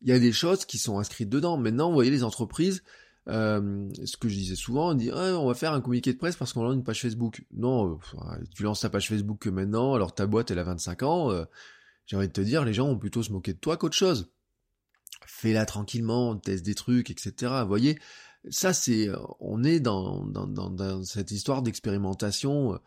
il 0.00 0.08
y 0.08 0.12
a 0.12 0.18
des 0.18 0.32
choses 0.32 0.64
qui 0.64 0.78
sont 0.78 0.98
inscrites 0.98 1.28
dedans. 1.28 1.56
Maintenant, 1.56 1.88
vous 1.88 1.94
voyez 1.94 2.10
les 2.10 2.24
entreprises, 2.24 2.82
ce 3.28 4.16
que 4.18 4.28
je 4.28 4.34
disais 4.34 4.56
souvent, 4.56 4.90
on 4.90 4.94
dit 4.94 5.10
ah, 5.12 5.38
on 5.38 5.46
va 5.46 5.54
faire 5.54 5.72
un 5.72 5.80
communiqué 5.80 6.12
de 6.12 6.18
presse 6.18 6.34
parce 6.34 6.52
qu'on 6.52 6.64
lance 6.64 6.74
une 6.74 6.82
page 6.82 7.00
Facebook. 7.00 7.44
Non, 7.52 8.00
tu 8.56 8.64
lances 8.64 8.80
ta 8.80 8.90
page 8.90 9.08
Facebook 9.08 9.38
que 9.40 9.50
maintenant, 9.50 9.94
alors 9.94 10.14
ta 10.14 10.26
boîte 10.26 10.50
elle 10.50 10.58
a 10.58 10.64
25 10.64 11.02
ans. 11.04 11.46
J'ai 12.06 12.16
envie 12.16 12.26
de 12.26 12.32
te 12.32 12.40
dire, 12.40 12.64
les 12.64 12.74
gens 12.74 12.88
ont 12.88 12.98
plutôt 12.98 13.22
se 13.22 13.30
moquer 13.30 13.52
de 13.52 13.58
toi 13.58 13.76
qu'autre 13.76 13.96
chose. 13.96 14.32
Fais-la 15.26 15.66
tranquillement, 15.66 16.36
teste 16.36 16.64
des 16.64 16.74
trucs, 16.74 17.10
etc. 17.10 17.52
Vous 17.62 17.68
voyez, 17.68 17.98
ça 18.50 18.72
c'est, 18.72 19.08
euh, 19.08 19.16
on 19.40 19.62
est 19.64 19.80
dans, 19.80 20.24
dans, 20.26 20.46
dans, 20.46 21.04
cette 21.04 21.30
histoire 21.30 21.62
d'expérimentation. 21.62 22.74
Euh, 22.74 22.78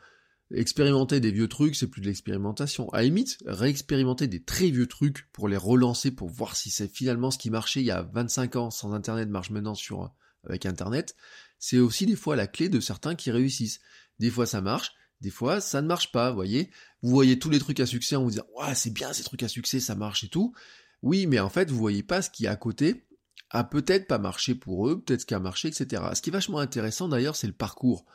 expérimenter 0.54 1.20
des 1.20 1.32
vieux 1.32 1.48
trucs, 1.48 1.76
c'est 1.76 1.88
plus 1.88 2.02
de 2.02 2.08
l'expérimentation. 2.08 2.90
À 2.90 3.02
limite, 3.02 3.40
réexpérimenter 3.46 4.28
des 4.28 4.44
très 4.44 4.70
vieux 4.70 4.88
trucs 4.88 5.28
pour 5.32 5.48
les 5.48 5.58
relancer, 5.58 6.12
pour 6.12 6.30
voir 6.30 6.56
si 6.56 6.70
c'est 6.70 6.88
finalement 6.88 7.32
ce 7.32 7.40
qui 7.40 7.50
marchait 7.50 7.82
il 7.82 7.88
y 7.88 7.92
a 7.92 8.04
25 8.04 8.56
ans 8.58 8.72
sans 8.72 8.94
Internet 8.94 9.30
marche 9.30 9.50
maintenant 9.50 9.76
sur 9.76 10.04
euh, 10.04 10.08
avec 10.44 10.66
Internet. 10.66 11.16
C'est 11.58 11.80
aussi 11.80 12.06
des 12.06 12.16
fois 12.16 12.36
la 12.36 12.48
clé 12.48 12.70
de 12.70 12.80
certains 12.80 13.16
qui 13.16 13.32
réussissent. 13.32 13.80
Des 14.20 14.30
fois 14.30 14.46
ça 14.46 14.62
marche, 14.62 14.94
des 15.22 15.32
fois 15.32 15.62
ça 15.62 15.82
ne 15.82 15.88
marche 15.88 16.12
pas, 16.12 16.30
vous 16.30 16.36
voyez. 16.36 16.70
Vous 17.02 17.10
voyez 17.10 17.40
tous 17.40 17.50
les 17.50 17.60
trucs 17.60 17.80
à 17.80 17.86
succès 17.86 18.16
en 18.16 18.24
vous 18.24 18.32
disant, 18.32 18.46
ouais, 18.58 18.76
c'est 18.76 18.94
bien 18.94 19.14
ces 19.14 19.24
trucs 19.24 19.44
à 19.44 19.48
succès, 19.48 19.80
ça 19.80 19.96
marche 19.96 20.24
et 20.24 20.30
tout. 20.30 20.54
Oui, 21.02 21.28
mais 21.28 21.40
en 21.40 21.50
fait, 21.50 21.70
vous 21.70 21.78
voyez 21.78 22.04
pas 22.04 22.22
ce 22.22 22.30
qui 22.30 22.46
est 22.46 22.50
à 22.50 22.56
côté 22.56 23.06
a 23.50 23.64
peut-être 23.64 24.08
pas 24.08 24.18
marché 24.18 24.56
pour 24.56 24.90
eux, 24.90 25.02
peut-être 25.02 25.22
ce 25.22 25.26
qui 25.26 25.34
a 25.34 25.40
marché, 25.40 25.68
etc. 25.68 26.02
Ce 26.14 26.22
qui 26.22 26.30
est 26.30 26.34
vachement 26.34 26.60
intéressant 26.60 27.08
d'ailleurs, 27.08 27.36
c'est 27.36 27.48
le 27.48 27.54
parcours. 27.54 28.06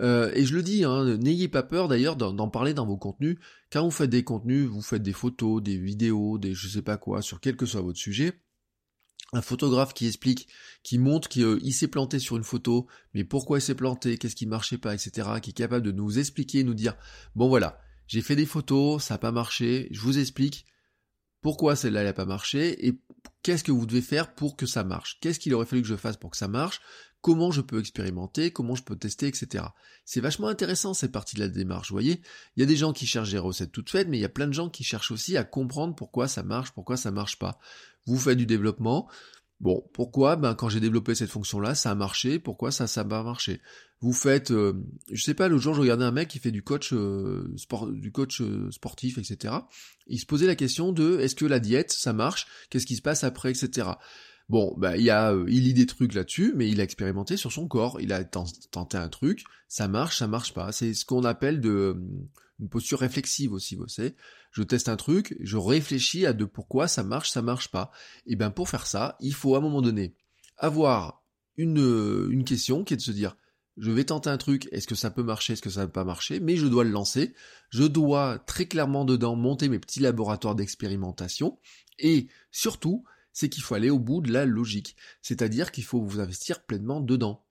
Euh, 0.00 0.32
et 0.34 0.44
je 0.44 0.54
le 0.54 0.62
dis, 0.62 0.84
hein, 0.84 1.16
n'ayez 1.18 1.48
pas 1.48 1.62
peur 1.62 1.88
d'ailleurs 1.88 2.16
d'en 2.16 2.48
parler 2.48 2.74
dans 2.74 2.86
vos 2.86 2.96
contenus. 2.96 3.38
Quand 3.70 3.84
vous 3.84 3.90
faites 3.90 4.10
des 4.10 4.24
contenus, 4.24 4.66
vous 4.66 4.82
faites 4.82 5.02
des 5.02 5.12
photos, 5.12 5.62
des 5.62 5.78
vidéos, 5.78 6.38
des 6.38 6.54
je 6.54 6.68
sais 6.68 6.82
pas 6.82 6.96
quoi, 6.96 7.22
sur 7.22 7.40
quel 7.40 7.56
que 7.56 7.66
soit 7.66 7.80
votre 7.80 7.98
sujet. 7.98 8.40
Un 9.32 9.42
photographe 9.42 9.94
qui 9.94 10.06
explique, 10.06 10.48
qui 10.82 10.98
montre 10.98 11.28
qu'il 11.28 11.44
euh, 11.44 11.70
s'est 11.70 11.88
planté 11.88 12.18
sur 12.18 12.36
une 12.36 12.44
photo, 12.44 12.86
mais 13.14 13.24
pourquoi 13.24 13.58
il 13.58 13.62
s'est 13.62 13.74
planté, 13.74 14.18
qu'est-ce 14.18 14.36
qui 14.36 14.46
marchait 14.46 14.78
pas, 14.78 14.94
etc. 14.94 15.28
Qui 15.42 15.50
est 15.50 15.54
capable 15.54 15.84
de 15.84 15.92
nous 15.92 16.18
expliquer, 16.18 16.62
nous 16.62 16.74
dire, 16.74 16.96
bon 17.34 17.48
voilà, 17.48 17.80
j'ai 18.06 18.20
fait 18.20 18.36
des 18.36 18.46
photos, 18.46 19.02
ça 19.02 19.14
n'a 19.14 19.18
pas 19.18 19.32
marché, 19.32 19.88
je 19.90 20.00
vous 20.00 20.18
explique 20.18 20.66
pourquoi 21.44 21.76
celle-là 21.76 22.04
n'a 22.04 22.14
pas 22.14 22.24
marché 22.24 22.86
et 22.86 22.98
qu'est-ce 23.42 23.62
que 23.62 23.70
vous 23.70 23.84
devez 23.84 24.00
faire 24.00 24.34
pour 24.34 24.56
que 24.56 24.64
ça 24.64 24.82
marche? 24.82 25.18
Qu'est-ce 25.20 25.38
qu'il 25.38 25.52
aurait 25.52 25.66
fallu 25.66 25.82
que 25.82 25.88
je 25.88 25.94
fasse 25.94 26.16
pour 26.16 26.30
que 26.30 26.38
ça 26.38 26.48
marche? 26.48 26.80
Comment 27.20 27.50
je 27.50 27.60
peux 27.60 27.78
expérimenter? 27.80 28.50
Comment 28.50 28.74
je 28.74 28.82
peux 28.82 28.96
tester, 28.96 29.26
etc. 29.26 29.62
C'est 30.06 30.22
vachement 30.22 30.48
intéressant 30.48 30.94
cette 30.94 31.12
partie 31.12 31.36
de 31.36 31.40
la 31.40 31.48
démarche, 31.48 31.90
vous 31.90 31.96
voyez? 31.96 32.22
Il 32.56 32.60
y 32.60 32.62
a 32.62 32.66
des 32.66 32.76
gens 32.76 32.94
qui 32.94 33.06
cherchent 33.06 33.32
des 33.32 33.38
recettes 33.38 33.72
toutes 33.72 33.90
faites, 33.90 34.08
mais 34.08 34.16
il 34.16 34.22
y 34.22 34.24
a 34.24 34.30
plein 34.30 34.46
de 34.46 34.54
gens 34.54 34.70
qui 34.70 34.84
cherchent 34.84 35.10
aussi 35.10 35.36
à 35.36 35.44
comprendre 35.44 35.94
pourquoi 35.94 36.28
ça 36.28 36.42
marche, 36.42 36.70
pourquoi 36.70 36.96
ça 36.96 37.10
marche 37.10 37.38
pas. 37.38 37.58
Vous 38.06 38.18
faites 38.18 38.38
du 38.38 38.46
développement, 38.46 39.06
Bon, 39.64 39.82
pourquoi? 39.94 40.36
Ben 40.36 40.54
quand 40.54 40.68
j'ai 40.68 40.78
développé 40.78 41.14
cette 41.14 41.30
fonction-là, 41.30 41.74
ça 41.74 41.90
a 41.90 41.94
marché. 41.94 42.38
Pourquoi? 42.38 42.70
Ça, 42.70 42.86
ça 42.86 43.02
va 43.02 43.22
marché 43.22 43.62
Vous 44.02 44.12
faites, 44.12 44.50
euh, 44.50 44.74
je 45.10 45.22
sais 45.22 45.32
pas, 45.32 45.48
le 45.48 45.56
jour 45.56 45.74
je 45.74 45.80
regardais 45.80 46.04
un 46.04 46.10
mec 46.10 46.28
qui 46.28 46.38
fait 46.38 46.50
du 46.50 46.62
coach 46.62 46.92
euh, 46.92 47.50
sport, 47.56 47.90
du 47.90 48.12
coach 48.12 48.42
euh, 48.42 48.70
sportif, 48.70 49.16
etc. 49.16 49.54
Il 50.06 50.20
se 50.20 50.26
posait 50.26 50.46
la 50.46 50.54
question 50.54 50.92
de 50.92 51.18
est-ce 51.18 51.34
que 51.34 51.46
la 51.46 51.60
diète 51.60 51.92
ça 51.92 52.12
marche? 52.12 52.46
Qu'est-ce 52.68 52.84
qui 52.84 52.96
se 52.96 53.00
passe 53.00 53.24
après, 53.24 53.52
etc. 53.52 53.88
Bon, 54.50 54.74
bah, 54.76 54.98
il 54.98 55.08
a, 55.08 55.34
il 55.48 55.62
lit 55.62 55.72
des 55.72 55.86
trucs 55.86 56.12
là-dessus, 56.12 56.52
mais 56.54 56.68
il 56.68 56.78
a 56.78 56.84
expérimenté 56.84 57.38
sur 57.38 57.50
son 57.50 57.66
corps. 57.66 57.98
Il 58.02 58.12
a 58.12 58.22
tenté 58.22 58.98
un 58.98 59.08
truc, 59.08 59.44
ça 59.68 59.88
marche, 59.88 60.18
ça 60.18 60.26
marche 60.26 60.52
pas. 60.52 60.72
C'est 60.72 60.92
ce 60.92 61.06
qu'on 61.06 61.24
appelle 61.24 61.62
de 61.62 61.96
une 62.60 62.68
posture 62.68 63.00
réflexive 63.00 63.54
aussi, 63.54 63.76
vous 63.76 63.88
savez. 63.88 64.14
Je 64.54 64.62
teste 64.62 64.88
un 64.88 64.96
truc, 64.96 65.36
je 65.40 65.56
réfléchis 65.56 66.26
à 66.26 66.32
de 66.32 66.44
pourquoi 66.44 66.86
ça 66.86 67.02
marche, 67.02 67.30
ça 67.30 67.42
marche 67.42 67.72
pas. 67.72 67.90
Et 68.24 68.36
bien 68.36 68.50
pour 68.50 68.68
faire 68.68 68.86
ça, 68.86 69.16
il 69.18 69.34
faut 69.34 69.56
à 69.56 69.58
un 69.58 69.60
moment 69.60 69.82
donné 69.82 70.14
avoir 70.56 71.24
une, 71.56 72.28
une 72.30 72.44
question 72.44 72.84
qui 72.84 72.94
est 72.94 72.96
de 72.96 73.02
se 73.02 73.10
dire 73.10 73.36
je 73.76 73.90
vais 73.90 74.04
tenter 74.04 74.30
un 74.30 74.38
truc, 74.38 74.68
est-ce 74.70 74.86
que 74.86 74.94
ça 74.94 75.10
peut 75.10 75.24
marcher, 75.24 75.54
est-ce 75.54 75.62
que 75.62 75.70
ça 75.70 75.80
ne 75.80 75.86
va 75.86 75.92
pas 75.92 76.04
marcher, 76.04 76.38
mais 76.38 76.56
je 76.56 76.66
dois 76.66 76.84
le 76.84 76.90
lancer, 76.90 77.34
je 77.70 77.82
dois 77.82 78.38
très 78.46 78.66
clairement 78.66 79.04
dedans 79.04 79.34
monter 79.34 79.68
mes 79.68 79.80
petits 79.80 79.98
laboratoires 79.98 80.54
d'expérimentation, 80.54 81.58
et 81.98 82.28
surtout, 82.52 83.04
c'est 83.32 83.48
qu'il 83.48 83.64
faut 83.64 83.74
aller 83.74 83.90
au 83.90 83.98
bout 83.98 84.20
de 84.20 84.32
la 84.32 84.44
logique, 84.44 84.94
c'est-à-dire 85.20 85.72
qu'il 85.72 85.82
faut 85.82 86.00
vous 86.00 86.20
investir 86.20 86.64
pleinement 86.64 87.00
dedans. 87.00 87.44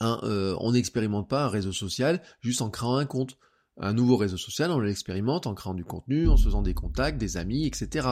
Hein, 0.00 0.20
euh, 0.24 0.54
on 0.60 0.72
n'expérimente 0.72 1.28
pas 1.28 1.44
un 1.44 1.48
réseau 1.48 1.72
social 1.72 2.22
juste 2.40 2.60
en 2.60 2.68
créant 2.68 2.96
un 2.96 3.06
compte 3.06 3.38
un 3.80 3.94
nouveau 3.94 4.16
réseau 4.16 4.36
social, 4.36 4.70
on 4.70 4.78
l'expérimente 4.78 5.46
en 5.46 5.54
créant 5.54 5.74
du 5.74 5.84
contenu, 5.84 6.28
en 6.28 6.36
se 6.36 6.44
faisant 6.44 6.62
des 6.62 6.74
contacts, 6.74 7.18
des 7.18 7.36
amis, 7.36 7.66
etc. 7.66 8.08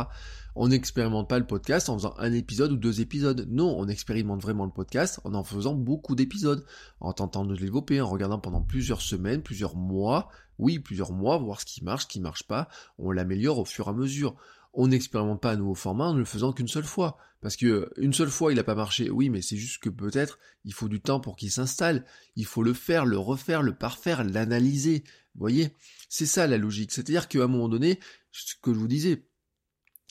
On 0.55 0.69
n'expérimente 0.69 1.29
pas 1.29 1.39
le 1.39 1.47
podcast 1.47 1.89
en 1.89 1.99
faisant 1.99 2.15
un 2.19 2.33
épisode 2.33 2.73
ou 2.73 2.77
deux 2.77 3.01
épisodes. 3.01 3.47
Non, 3.51 3.77
on 3.79 3.87
expérimente 3.87 4.43
vraiment 4.43 4.65
le 4.65 4.73
podcast 4.73 5.21
en 5.25 5.35
en 5.35 5.45
faisant 5.45 5.75
beaucoup 5.75 6.15
d'épisodes, 6.15 6.65
en 7.01 7.13
tentant 7.13 7.45
de 7.45 7.53
le 7.53 7.59
développer, 7.59 8.01
en 8.01 8.09
regardant 8.09 8.39
pendant 8.39 8.63
plusieurs 8.63 9.03
semaines, 9.03 9.43
plusieurs 9.43 9.77
mois, 9.77 10.31
oui, 10.59 10.79
plusieurs 10.79 11.13
mois, 11.13 11.37
voir 11.39 11.61
ce 11.61 11.67
qui 11.67 11.85
marche, 11.85 12.05
ce 12.05 12.09
qui 12.09 12.21
marche 12.21 12.45
pas. 12.45 12.69
On 12.99 13.13
l'améliore 13.13 13.59
au 13.59 13.65
fur 13.65 13.87
et 13.87 13.91
à 13.91 13.93
mesure. 13.93 14.37
on 14.75 14.89
n'expérimente 14.89 15.41
pas 15.41 15.53
un 15.53 15.57
nouveau 15.57 15.75
format 15.75 16.09
en 16.09 16.15
ne 16.15 16.19
le 16.19 16.25
faisant 16.25 16.53
qu'une 16.53 16.69
seule 16.69 16.85
fois. 16.85 17.19
Parce 17.41 17.57
que 17.57 17.91
une 17.97 18.13
seule 18.13 18.31
fois, 18.31 18.53
il 18.53 18.57
n'a 18.57 18.65
pas 18.65 18.75
marché, 18.75 19.11
oui, 19.11 19.31
mais 19.31 19.43
c'est 19.43 19.57
juste 19.57 19.81
que 19.81 19.89
peut-être 19.89 20.39
il 20.65 20.73
faut 20.73 20.89
du 20.89 21.01
temps 21.01 21.21
pour 21.21 21.37
qu'il 21.37 21.51
s'installe. 21.51 22.05
Il 22.35 22.47
faut 22.47 22.63
le 22.63 22.75
faire, 22.75 23.07
le 23.07 23.19
refaire, 23.19 23.63
le 23.63 23.75
parfaire, 23.75 24.25
l'analyser. 24.25 25.05
Voyez 25.39 25.75
C'est 26.09 26.27
ça 26.27 26.47
la 26.47 26.59
logique. 26.59 26.93
C'est-à-dire 26.93 27.29
qu'à 27.29 27.45
un 27.45 27.49
moment 27.49 27.69
donné, 27.69 27.99
ce 28.31 28.55
que 28.61 28.75
je 28.75 28.79
vous 28.79 28.89
disais, 28.89 29.27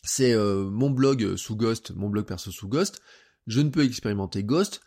c'est 0.04 0.34
euh, 0.34 0.70
mon 0.70 0.90
blog 0.90 1.36
sous 1.36 1.56
Ghost, 1.56 1.92
mon 1.92 2.10
blog 2.10 2.26
perso 2.26 2.52
sous 2.52 2.68
Ghost. 2.68 3.02
Je 3.46 3.62
ne 3.62 3.70
peux 3.70 3.84
expérimenter 3.84 4.44
Ghost 4.44 4.82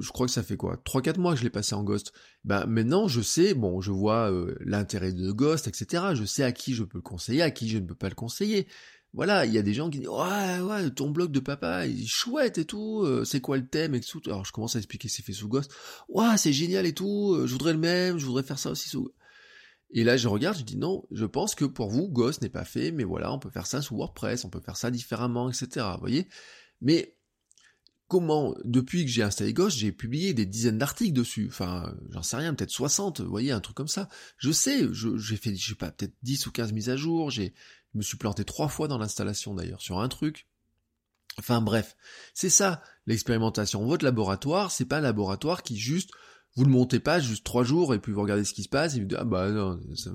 je 0.00 0.08
crois 0.08 0.26
que 0.26 0.32
ça 0.32 0.42
fait 0.42 0.56
quoi 0.56 0.76
3-4 0.84 1.18
mois 1.18 1.32
que 1.32 1.38
je 1.38 1.44
l'ai 1.44 1.50
passé 1.50 1.74
en 1.74 1.82
Ghost. 1.82 2.12
Ben 2.44 2.66
maintenant 2.66 3.08
je 3.08 3.20
sais, 3.20 3.54
bon 3.54 3.80
je 3.80 3.90
vois 3.90 4.30
euh, 4.30 4.56
l'intérêt 4.60 5.12
de 5.12 5.30
Ghost, 5.32 5.68
etc. 5.68 6.14
Je 6.14 6.24
sais 6.24 6.44
à 6.44 6.52
qui 6.52 6.74
je 6.74 6.84
peux 6.84 6.98
le 6.98 7.02
conseiller, 7.02 7.42
à 7.42 7.50
qui 7.50 7.68
je 7.68 7.78
ne 7.78 7.86
peux 7.86 7.94
pas 7.94 8.08
le 8.08 8.14
conseiller. 8.14 8.66
Voilà, 9.12 9.46
il 9.46 9.52
y 9.52 9.58
a 9.58 9.62
des 9.62 9.74
gens 9.74 9.90
qui 9.90 10.00
disent 10.00 10.08
ouais 10.08 10.60
ouais 10.60 10.90
ton 10.90 11.10
blog 11.10 11.30
de 11.30 11.40
papa 11.40 11.86
il 11.86 12.02
est 12.02 12.06
chouette 12.06 12.58
et 12.58 12.64
tout, 12.64 13.02
euh, 13.04 13.24
c'est 13.24 13.40
quoi 13.40 13.56
le 13.56 13.66
thème 13.66 13.94
et 13.94 14.00
tout. 14.00 14.20
Alors 14.26 14.44
je 14.44 14.52
commence 14.52 14.76
à 14.76 14.78
expliquer 14.78 15.08
c'est 15.08 15.22
fait 15.22 15.32
sous 15.32 15.48
Ghost. 15.48 15.70
Ouais 16.08 16.36
c'est 16.36 16.52
génial 16.52 16.86
et 16.86 16.94
tout, 16.94 17.34
euh, 17.34 17.46
je 17.46 17.52
voudrais 17.52 17.72
le 17.72 17.78
même, 17.78 18.18
je 18.18 18.26
voudrais 18.26 18.42
faire 18.42 18.58
ça 18.58 18.70
aussi 18.70 18.88
sous. 18.88 19.10
Et 19.94 20.04
là 20.04 20.16
je 20.16 20.28
regarde, 20.28 20.58
je 20.58 20.64
dis 20.64 20.76
non, 20.76 21.06
je 21.10 21.24
pense 21.24 21.54
que 21.54 21.64
pour 21.64 21.88
vous 21.88 22.08
Ghost 22.08 22.42
n'est 22.42 22.50
pas 22.50 22.64
fait, 22.64 22.90
mais 22.90 23.04
voilà 23.04 23.32
on 23.32 23.38
peut 23.38 23.50
faire 23.50 23.66
ça 23.66 23.80
sous 23.80 23.96
WordPress, 23.96 24.44
on 24.44 24.50
peut 24.50 24.60
faire 24.60 24.76
ça 24.76 24.90
différemment, 24.90 25.48
etc. 25.48 25.86
Vous 25.94 26.00
voyez. 26.00 26.28
Mais 26.82 27.16
comment, 28.08 28.54
depuis 28.64 29.04
que 29.04 29.10
j'ai 29.10 29.22
installé 29.22 29.52
Ghost, 29.52 29.78
j'ai 29.78 29.92
publié 29.92 30.34
des 30.34 30.46
dizaines 30.46 30.78
d'articles 30.78 31.12
dessus. 31.12 31.46
Enfin, 31.48 31.94
j'en 32.10 32.22
sais 32.22 32.36
rien, 32.36 32.54
peut-être 32.54 32.70
60, 32.70 33.20
vous 33.20 33.30
voyez, 33.30 33.52
un 33.52 33.60
truc 33.60 33.76
comme 33.76 33.88
ça. 33.88 34.08
Je 34.36 34.52
sais, 34.52 34.86
j'ai 34.92 35.36
fait, 35.36 35.54
je 35.54 35.70
sais 35.70 35.74
pas, 35.74 35.90
peut-être 35.90 36.14
10 36.22 36.46
ou 36.46 36.52
15 36.52 36.72
mises 36.72 36.90
à 36.90 36.96
jour, 36.96 37.30
j'ai, 37.30 37.54
je 37.92 37.98
me 37.98 38.02
suis 38.02 38.16
planté 38.16 38.44
trois 38.44 38.68
fois 38.68 38.88
dans 38.88 38.98
l'installation 38.98 39.54
d'ailleurs, 39.54 39.80
sur 39.80 40.00
un 40.00 40.08
truc. 40.08 40.46
Enfin 41.38 41.60
bref, 41.60 41.96
c'est 42.32 42.50
ça, 42.50 42.82
l'expérimentation. 43.06 43.84
Votre 43.84 44.04
laboratoire, 44.04 44.70
c'est 44.70 44.84
pas 44.84 44.98
un 44.98 45.02
laboratoire 45.02 45.62
qui 45.62 45.76
juste 45.76 46.10
vous 46.56 46.64
le 46.64 46.70
montez 46.70 47.00
pas 47.00 47.18
juste 47.18 47.44
trois 47.44 47.64
jours 47.64 47.94
et 47.94 47.98
puis 47.98 48.12
vous 48.12 48.22
regardez 48.22 48.44
ce 48.44 48.54
qui 48.54 48.62
se 48.62 48.68
passe 48.68 48.94
et 48.94 49.00
vous 49.00 49.06
dites 49.06 49.18
ah 49.20 49.24
bah 49.24 49.50
non 49.50 49.80
ça, 49.96 50.10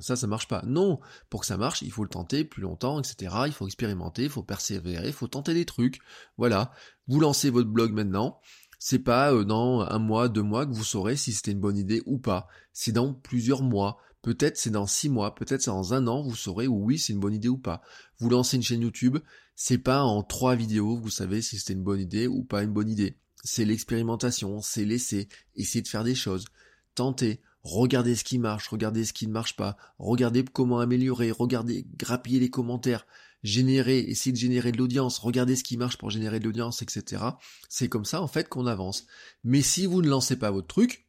ça 0.00 0.16
ça 0.16 0.26
marche 0.26 0.48
pas. 0.48 0.62
Non, 0.66 0.98
pour 1.30 1.40
que 1.40 1.46
ça 1.46 1.56
marche, 1.56 1.82
il 1.82 1.92
faut 1.92 2.02
le 2.02 2.08
tenter 2.08 2.44
plus 2.44 2.62
longtemps, 2.62 3.00
etc. 3.00 3.34
Il 3.46 3.52
faut 3.52 3.66
expérimenter, 3.66 4.24
il 4.24 4.30
faut 4.30 4.42
persévérer, 4.42 5.06
il 5.06 5.12
faut 5.12 5.28
tenter 5.28 5.54
des 5.54 5.64
trucs. 5.64 6.00
Voilà, 6.36 6.72
vous 7.06 7.20
lancez 7.20 7.50
votre 7.50 7.70
blog 7.70 7.92
maintenant. 7.92 8.40
C'est 8.80 8.98
pas 8.98 9.32
euh, 9.32 9.44
dans 9.44 9.82
un 9.82 9.98
mois, 9.98 10.28
deux 10.28 10.42
mois 10.42 10.66
que 10.66 10.72
vous 10.72 10.84
saurez 10.84 11.16
si 11.16 11.32
c'était 11.32 11.52
une 11.52 11.60
bonne 11.60 11.78
idée 11.78 12.02
ou 12.06 12.18
pas. 12.18 12.48
C'est 12.72 12.92
dans 12.92 13.14
plusieurs 13.14 13.62
mois. 13.62 13.98
Peut-être 14.22 14.56
c'est 14.56 14.70
dans 14.70 14.86
six 14.86 15.08
mois, 15.10 15.34
peut-être 15.34 15.62
c'est 15.62 15.70
dans 15.70 15.94
un 15.94 16.06
an, 16.06 16.22
vous 16.22 16.34
saurez 16.34 16.66
oui 16.66 16.98
c'est 16.98 17.12
une 17.12 17.20
bonne 17.20 17.34
idée 17.34 17.48
ou 17.48 17.58
pas. 17.58 17.82
Vous 18.18 18.30
lancez 18.30 18.56
une 18.56 18.62
chaîne 18.62 18.80
YouTube, 18.80 19.18
c'est 19.54 19.78
pas 19.78 20.02
en 20.02 20.22
trois 20.22 20.56
vidéos 20.56 20.96
que 20.96 21.02
vous 21.02 21.10
savez 21.10 21.42
si 21.42 21.58
c'était 21.58 21.74
une 21.74 21.84
bonne 21.84 22.00
idée 22.00 22.26
ou 22.26 22.42
pas 22.42 22.62
une 22.62 22.72
bonne 22.72 22.88
idée 22.88 23.18
c'est 23.44 23.64
l'expérimentation, 23.64 24.60
c'est 24.60 24.84
l'essai, 24.84 25.28
essayer 25.54 25.82
de 25.82 25.88
faire 25.88 26.02
des 26.02 26.14
choses, 26.14 26.46
tenter, 26.94 27.40
regarder 27.62 28.16
ce 28.16 28.24
qui 28.24 28.38
marche, 28.38 28.68
regarder 28.68 29.04
ce 29.04 29.12
qui 29.12 29.26
ne 29.26 29.32
marche 29.32 29.56
pas, 29.56 29.76
regarder 29.98 30.44
comment 30.44 30.80
améliorer, 30.80 31.30
regarder, 31.30 31.86
grappiller 31.96 32.40
les 32.40 32.50
commentaires, 32.50 33.06
générer, 33.42 33.98
essayer 33.98 34.32
de 34.32 34.38
générer 34.38 34.72
de 34.72 34.78
l'audience, 34.78 35.18
regarder 35.18 35.56
ce 35.56 35.64
qui 35.64 35.76
marche 35.76 35.98
pour 35.98 36.10
générer 36.10 36.40
de 36.40 36.44
l'audience, 36.44 36.82
etc. 36.82 37.22
C'est 37.68 37.88
comme 37.88 38.04
ça 38.06 38.22
en 38.22 38.28
fait 38.28 38.48
qu'on 38.48 38.66
avance. 38.66 39.06
Mais 39.44 39.62
si 39.62 39.86
vous 39.86 40.02
ne 40.02 40.08
lancez 40.08 40.36
pas 40.36 40.50
votre 40.50 40.66
truc, 40.66 41.06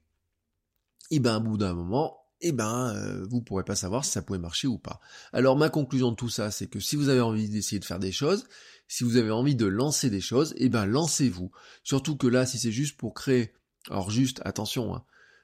et 1.11 1.17
eh 1.17 1.19
ben 1.19 1.35
à 1.35 1.39
bout 1.39 1.57
d'un 1.57 1.73
moment, 1.73 2.17
eh 2.41 2.51
ben 2.51 2.93
euh, 2.95 3.25
vous 3.29 3.41
pourrez 3.41 3.63
pas 3.63 3.75
savoir 3.75 4.03
si 4.03 4.11
ça 4.11 4.21
pouvait 4.21 4.39
marcher 4.39 4.67
ou 4.67 4.77
pas. 4.77 4.99
Alors 5.33 5.55
ma 5.55 5.69
conclusion 5.69 6.11
de 6.11 6.15
tout 6.15 6.29
ça, 6.29 6.51
c'est 6.51 6.67
que 6.67 6.79
si 6.79 6.95
vous 6.95 7.09
avez 7.09 7.21
envie 7.21 7.47
d'essayer 7.47 7.79
de 7.79 7.85
faire 7.85 7.99
des 7.99 8.11
choses, 8.11 8.45
si 8.87 9.03
vous 9.03 9.17
avez 9.17 9.31
envie 9.31 9.55
de 9.55 9.65
lancer 9.65 10.09
des 10.09 10.21
choses, 10.21 10.53
eh 10.57 10.69
ben 10.69 10.85
lancez-vous. 10.85 11.51
Surtout 11.83 12.15
que 12.17 12.27
là, 12.27 12.45
si 12.45 12.59
c'est 12.59 12.71
juste 12.71 12.97
pour 12.97 13.13
créer, 13.13 13.53
alors 13.89 14.11
juste, 14.11 14.41
attention, 14.45 14.95
hein, 14.95 15.03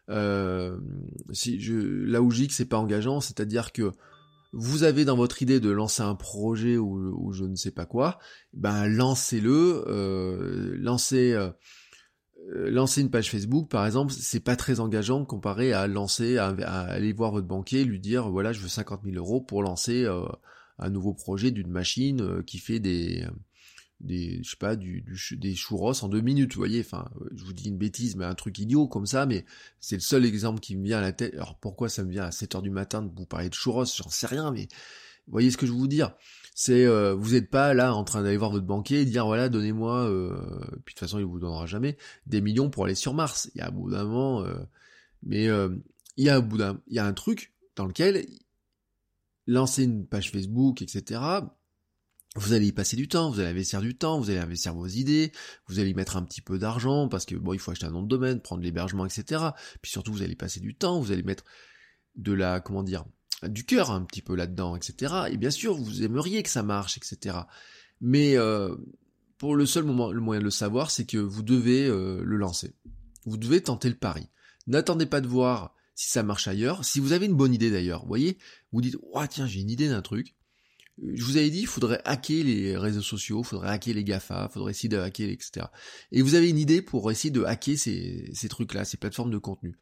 euh, 0.10 0.78
là 1.58 2.22
où 2.22 2.32
je 2.32 2.46
que 2.46 2.54
c'est 2.54 2.66
pas 2.66 2.78
engageant, 2.78 3.22
c'est-à-dire 3.22 3.72
que 3.72 3.92
vous 4.54 4.84
avez 4.84 5.06
dans 5.06 5.16
votre 5.16 5.42
idée 5.42 5.60
de 5.62 5.70
lancer 5.70 6.04
un 6.04 6.16
projet 6.16 6.78
ou, 6.78 7.32
je 7.32 7.46
ne 7.46 7.56
sais 7.56 7.72
pas 7.72 7.86
quoi, 7.86 8.20
ben 8.54 8.88
lancez-le, 8.88 9.86
euh, 9.88 10.76
lancez, 10.78 11.34
euh, 11.34 11.52
lancer 12.50 13.02
une 13.02 13.10
page 13.10 13.32
Facebook 13.32 13.70
par 13.70 13.86
exemple, 13.86 14.12
c'est 14.12 14.42
pas 14.42 14.58
très 14.58 14.82
engageant 14.82 15.24
comparé 15.24 15.72
à 15.72 15.88
lancer, 15.88 16.38
à, 16.38 16.50
aller 16.50 17.14
voir 17.14 17.32
votre 17.32 17.48
banquier, 17.48 17.86
lui 17.86 18.02
dire 18.02 18.30
voilà 18.30 18.52
je 18.52 18.60
veux 18.60 18.68
50 18.68 19.02
000 19.06 19.16
euros 19.16 19.40
pour 19.40 19.64
lancer 19.64 20.06
un 20.82 20.90
nouveau 20.90 21.14
projet 21.14 21.52
d'une 21.52 21.70
machine 21.70 22.22
euh, 22.22 22.44
qui 22.44 22.58
fait 22.58 22.80
des 22.80 23.26
des 24.00 24.40
je 24.44 24.50
sais 24.50 24.58
pas 24.58 24.76
du, 24.76 25.06
des 25.34 25.56
churros 25.56 26.04
en 26.04 26.10
deux 26.10 26.22
minutes 26.22 26.54
vous 26.54 26.60
voyez. 26.60 26.82
Enfin 26.82 27.08
euh, 27.22 27.30
je 27.36 27.44
vous 27.44 27.54
dis 27.54 27.70
une 27.70 27.78
bêtise 27.78 28.16
mais 28.16 28.26
un 28.26 28.34
truc 28.34 28.58
idiot 28.58 28.88
comme 28.88 29.06
ça 29.06 29.28
mais 29.28 29.46
c'est 29.80 29.96
le 29.96 30.02
seul 30.02 30.26
exemple 30.26 30.60
qui 30.60 30.76
me 30.76 30.84
vient 30.84 30.98
à 30.98 31.02
la 31.02 31.14
tête. 31.14 31.34
Alors 31.36 31.58
pourquoi 31.60 31.88
ça 31.88 32.04
me 32.04 32.12
vient 32.12 32.24
à 32.24 32.32
7 32.32 32.56
heures 32.56 32.62
du 32.64 32.72
matin 32.72 33.04
de 33.04 33.12
vous 33.16 33.28
parler 33.28 33.50
de 33.50 33.54
churros 33.54 33.86
j'en 33.86 34.10
sais 34.10 34.28
rien 34.28 34.52
mais 34.52 34.68
vous 35.28 35.34
voyez 35.34 35.52
ce 35.52 35.58
que 35.58 35.68
je 35.68 35.72
veux 35.72 35.78
vous 35.78 35.88
dire. 35.88 36.16
C'est 36.56 36.86
euh, 36.86 37.14
vous 37.14 37.34
n'êtes 37.34 37.52
pas 37.52 37.76
là 37.76 37.94
en 37.94 38.04
train 38.04 38.24
d'aller 38.24 38.38
voir 38.38 38.52
votre 38.52 38.66
banquier 38.66 39.02
et 39.02 39.06
dire 39.06 39.28
voilà 39.28 39.50
donnez-moi 39.50 40.08
puis 40.84 40.96
de 40.96 41.00
toute 41.00 41.00
façon 41.00 41.20
il 41.20 41.26
vous 41.26 41.40
donnera 41.40 41.68
jamais 41.68 41.96
des 42.26 42.42
millions 42.42 42.72
pour 42.72 42.86
aller 42.86 42.96
sur 42.96 43.14
Mars. 43.14 43.52
Il 43.54 43.60
y 43.60 43.62
a 43.62 43.68
un 43.68 43.72
bout 43.72 43.92
d'un 43.92 44.04
moment 44.04 44.44
mais 45.22 45.46
il 45.46 46.26
y 46.26 46.30
a 46.30 46.38
un 46.38 46.42
bout 46.42 46.58
d'un 46.58 46.82
il 46.88 46.96
y 46.96 47.00
a 47.00 47.06
un 47.06 47.14
truc 47.14 47.54
dans 47.76 47.86
lequel 47.86 48.26
lancer 49.48 49.84
une 49.84 50.06
page 50.06 50.32
Facebook, 50.32 50.82
etc., 50.82 51.22
vous 52.38 52.54
allez 52.54 52.68
y 52.68 52.72
passer 52.72 52.96
du 52.96 53.10
temps, 53.10 53.30
vous 53.30 53.42
allez 53.42 53.50
investir 53.50 53.82
du 53.82 53.98
temps, 53.98 54.18
vous 54.18 54.30
allez 54.30 54.40
investir 54.40 54.74
vos 54.74 54.88
idées, 54.88 55.34
vous 55.68 55.80
allez 55.80 55.90
y 55.90 55.94
mettre 55.94 56.16
un 56.16 56.24
petit 56.24 56.40
peu 56.40 56.58
d'argent, 56.58 57.10
parce 57.10 57.26
que 57.26 57.36
bon, 57.36 57.54
il 57.54 57.60
faut 57.60 57.72
acheter 57.72 57.86
un 57.86 57.92
nom 57.92 58.04
de 58.04 58.08
domaine, 58.08 58.40
prendre 58.40 58.64
l'hébergement, 58.64 59.06
etc. 59.06 59.50
Puis 59.82 59.92
surtout, 59.92 60.14
vous 60.14 60.22
allez 60.22 60.38
passer 60.38 60.62
du 60.62 60.74
temps, 60.74 61.02
vous 61.02 61.12
allez 61.12 61.24
mettre 61.24 61.44
de 62.16 62.32
la, 62.32 62.62
comment 62.62 62.84
dire, 62.84 63.04
du 63.44 63.66
cœur 63.66 63.92
un 63.92 64.06
petit 64.06 64.22
peu 64.22 64.36
là-dedans, 64.36 64.78
etc. 64.78 65.14
Et 65.32 65.38
bien 65.38 65.52
sûr, 65.52 65.76
vous 65.76 66.04
aimeriez 66.04 66.42
que 66.42 66.50
ça 66.50 66.64
marche, 66.64 66.98
etc. 66.98 67.38
Mais 68.00 68.38
euh, 68.38 68.76
pour 69.38 69.56
le 69.56 69.66
seul 69.66 69.84
moment, 69.84 70.12
le 70.12 70.22
moyen 70.22 70.40
de 70.40 70.46
le 70.46 70.52
savoir, 70.52 70.90
c'est 70.90 71.06
que 71.06 71.18
vous 71.18 71.44
devez 71.44 71.86
euh, 71.88 72.22
le 72.24 72.38
lancer. 72.38 72.76
Vous 73.26 73.38
devez 73.38 73.62
tenter 73.62 73.90
le 73.90 73.96
pari. 73.96 74.28
N'attendez 74.68 75.06
pas 75.06 75.20
de 75.20 75.28
voir 75.28 75.76
si 76.02 76.10
ça 76.10 76.24
marche 76.24 76.48
ailleurs. 76.48 76.84
Si 76.84 77.00
vous 77.00 77.12
avez 77.14 77.28
une 77.28 77.36
bonne 77.36 77.54
idée 77.54 77.70
d'ailleurs, 77.70 78.02
vous 78.02 78.08
voyez, 78.08 78.40
vous 78.72 78.82
dites, 78.82 78.98
oh 79.14 79.22
tiens, 79.30 79.46
j'ai 79.46 79.62
une 79.62 79.70
idée 79.70 79.88
d'un 79.88 80.02
truc. 80.02 80.36
Euh, 81.04 81.12
je 81.14 81.24
vous 81.24 81.38
avais 81.38 81.52
dit, 81.52 81.60
il 81.60 81.68
faudrait 81.68 82.02
hacker 82.06 82.44
les 82.44 82.76
réseaux 82.76 83.04
sociaux, 83.04 83.42
il 83.44 83.48
faudrait 83.48 83.70
hacker 83.70 83.94
les 83.94 84.04
GAFA, 84.04 84.48
il 84.50 84.54
faudrait 84.54 84.72
essayer 84.72 84.90
de 84.90 84.98
hacker, 84.98 85.30
etc. 85.30 85.68
Et 86.12 86.24
vous 86.24 86.34
avez 86.34 86.50
une 86.50 86.58
idée 86.58 86.82
pour 86.82 87.12
essayer 87.12 87.30
de 87.30 87.44
hacker 87.44 87.78
ces, 87.78 88.32
ces 88.34 88.50
trucs-là, 88.50 88.84
ces 88.84 88.98
plateformes 88.98 89.30
de 89.30 89.38
contenu. 89.38 89.78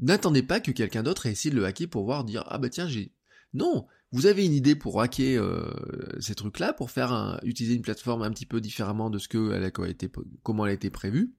N'attendez 0.00 0.42
pas 0.42 0.58
que 0.58 0.72
quelqu'un 0.72 1.04
d'autre 1.04 1.26
ait 1.26 1.32
essayé 1.32 1.54
de 1.54 1.60
le 1.60 1.66
hacker 1.66 1.88
pour 1.88 2.04
voir, 2.04 2.24
dire, 2.24 2.42
ah 2.48 2.58
bah 2.58 2.68
tiens, 2.68 2.88
j'ai... 2.88 3.12
Non, 3.54 3.86
vous 4.10 4.26
avez 4.26 4.44
une 4.44 4.54
idée 4.54 4.74
pour 4.74 5.00
hacker 5.00 5.40
euh, 5.40 5.70
ces 6.18 6.34
trucs-là, 6.34 6.72
pour 6.72 6.90
faire 6.90 7.38
utiliser 7.44 7.76
une 7.76 7.82
plateforme 7.82 8.22
un 8.22 8.30
petit 8.32 8.46
peu 8.46 8.60
différemment 8.60 9.08
de 9.08 9.18
ce 9.18 9.28
que 9.28 9.52
elle 9.52 9.62
a 9.62 9.70
comment 9.70 10.64
elle 10.64 10.70
a 10.72 10.74
été 10.74 10.90
prévue. 10.90 11.32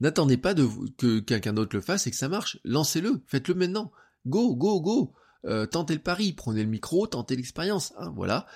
N'attendez 0.00 0.36
pas 0.36 0.54
que 0.54 1.20
quelqu'un 1.20 1.52
d'autre 1.52 1.76
le 1.76 1.82
fasse 1.82 2.06
et 2.06 2.10
que 2.10 2.16
ça 2.16 2.28
marche. 2.28 2.58
Lancez-le, 2.64 3.22
faites-le 3.26 3.54
maintenant. 3.54 3.92
Go, 4.26 4.56
go, 4.56 4.80
go. 4.80 5.12
Euh, 5.46 5.66
tentez 5.66 5.94
le 5.94 6.00
pari, 6.00 6.32
prenez 6.32 6.62
le 6.62 6.70
micro, 6.70 7.06
tentez 7.06 7.36
l'expérience. 7.36 7.92
Hein, 7.98 8.12
voilà. 8.16 8.46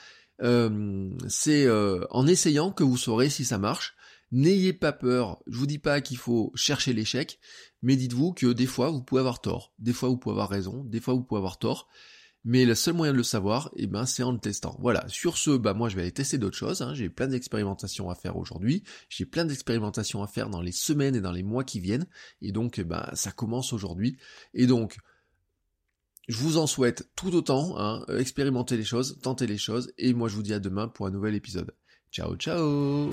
Euh, 0.43 1.11
c'est 1.29 1.67
euh, 1.67 2.05
en 2.11 2.27
essayant 2.27 2.73
que 2.73 2.83
vous 2.83 2.97
saurez 2.97 3.31
si 3.31 3.45
ça 3.45 3.59
marche. 3.59 3.95
N'ayez 4.33 4.73
pas 4.73 4.93
peur. 4.93 5.43
Je 5.47 5.57
vous 5.57 5.67
dis 5.67 5.79
pas 5.79 6.01
qu'il 6.01 6.17
faut 6.17 6.51
chercher 6.55 6.93
l'échec, 6.93 7.39
mais 7.83 7.95
dites-vous 7.95 8.33
que 8.33 8.53
des 8.53 8.67
fois 8.67 8.91
vous 8.91 9.03
pouvez 9.03 9.21
avoir 9.21 9.41
tort, 9.41 9.73
des 9.79 9.93
fois 9.93 10.09
vous 10.09 10.17
pouvez 10.17 10.33
avoir 10.33 10.49
raison, 10.49 10.83
des 10.85 11.01
fois 11.01 11.15
vous 11.15 11.23
pouvez 11.23 11.39
avoir 11.39 11.59
tort. 11.59 11.89
Mais 12.45 12.67
le 12.67 12.75
seul 12.75 12.95
moyen 12.95 13.13
de 13.13 13.17
le 13.17 13.23
savoir, 13.23 13.71
eh 13.77 13.87
ben, 13.87 14.05
c'est 14.05 14.23
en 14.23 14.33
le 14.33 14.39
testant. 14.39 14.77
Voilà. 14.81 15.07
Sur 15.09 15.39
ce, 15.39 15.57
bah, 15.57 15.73
moi, 15.73 15.89
je 15.89 15.97
vais 15.97 16.03
aller 16.03 16.13
tester 16.13 16.37
d'autres 16.37 16.57
choses. 16.57 16.83
Hein. 16.83 16.93
J'ai 16.95 17.09
plein 17.09 17.27
d'expérimentations 17.27 18.11
à 18.11 18.15
faire 18.15 18.37
aujourd'hui. 18.37 18.83
J'ai 19.09 19.25
plein 19.25 19.47
d'expérimentations 19.47 20.23
à 20.23 20.27
faire 20.27 20.51
dans 20.51 20.61
les 20.61 20.73
semaines 20.73 21.17
et 21.17 21.23
dans 21.23 21.33
les 21.33 21.43
mois 21.43 21.65
qui 21.65 21.81
viennent. 21.81 22.07
Et 22.43 22.53
donc, 22.53 22.81
bah, 22.81 23.11
ça 23.15 23.33
commence 23.33 23.73
aujourd'hui. 23.73 24.19
Et 24.53 24.67
donc, 24.67 24.99
je 26.29 26.37
vous 26.37 26.59
en 26.59 26.67
souhaite 26.67 27.11
tout 27.17 27.35
autant. 27.35 27.79
Hein. 27.79 28.05
Expérimentez 28.19 28.77
les 28.77 28.85
choses, 28.85 29.19
tentez 29.23 29.47
les 29.47 29.59
choses. 29.59 29.93
Et 29.97 30.13
moi, 30.13 30.29
je 30.29 30.37
vous 30.37 30.43
dis 30.43 30.55
à 30.55 30.61
demain 30.61 30.89
pour 30.89 31.07
un 31.07 31.11
nouvel 31.11 31.35
épisode. 31.35 31.75
Ciao, 32.11 32.37
ciao 32.37 33.13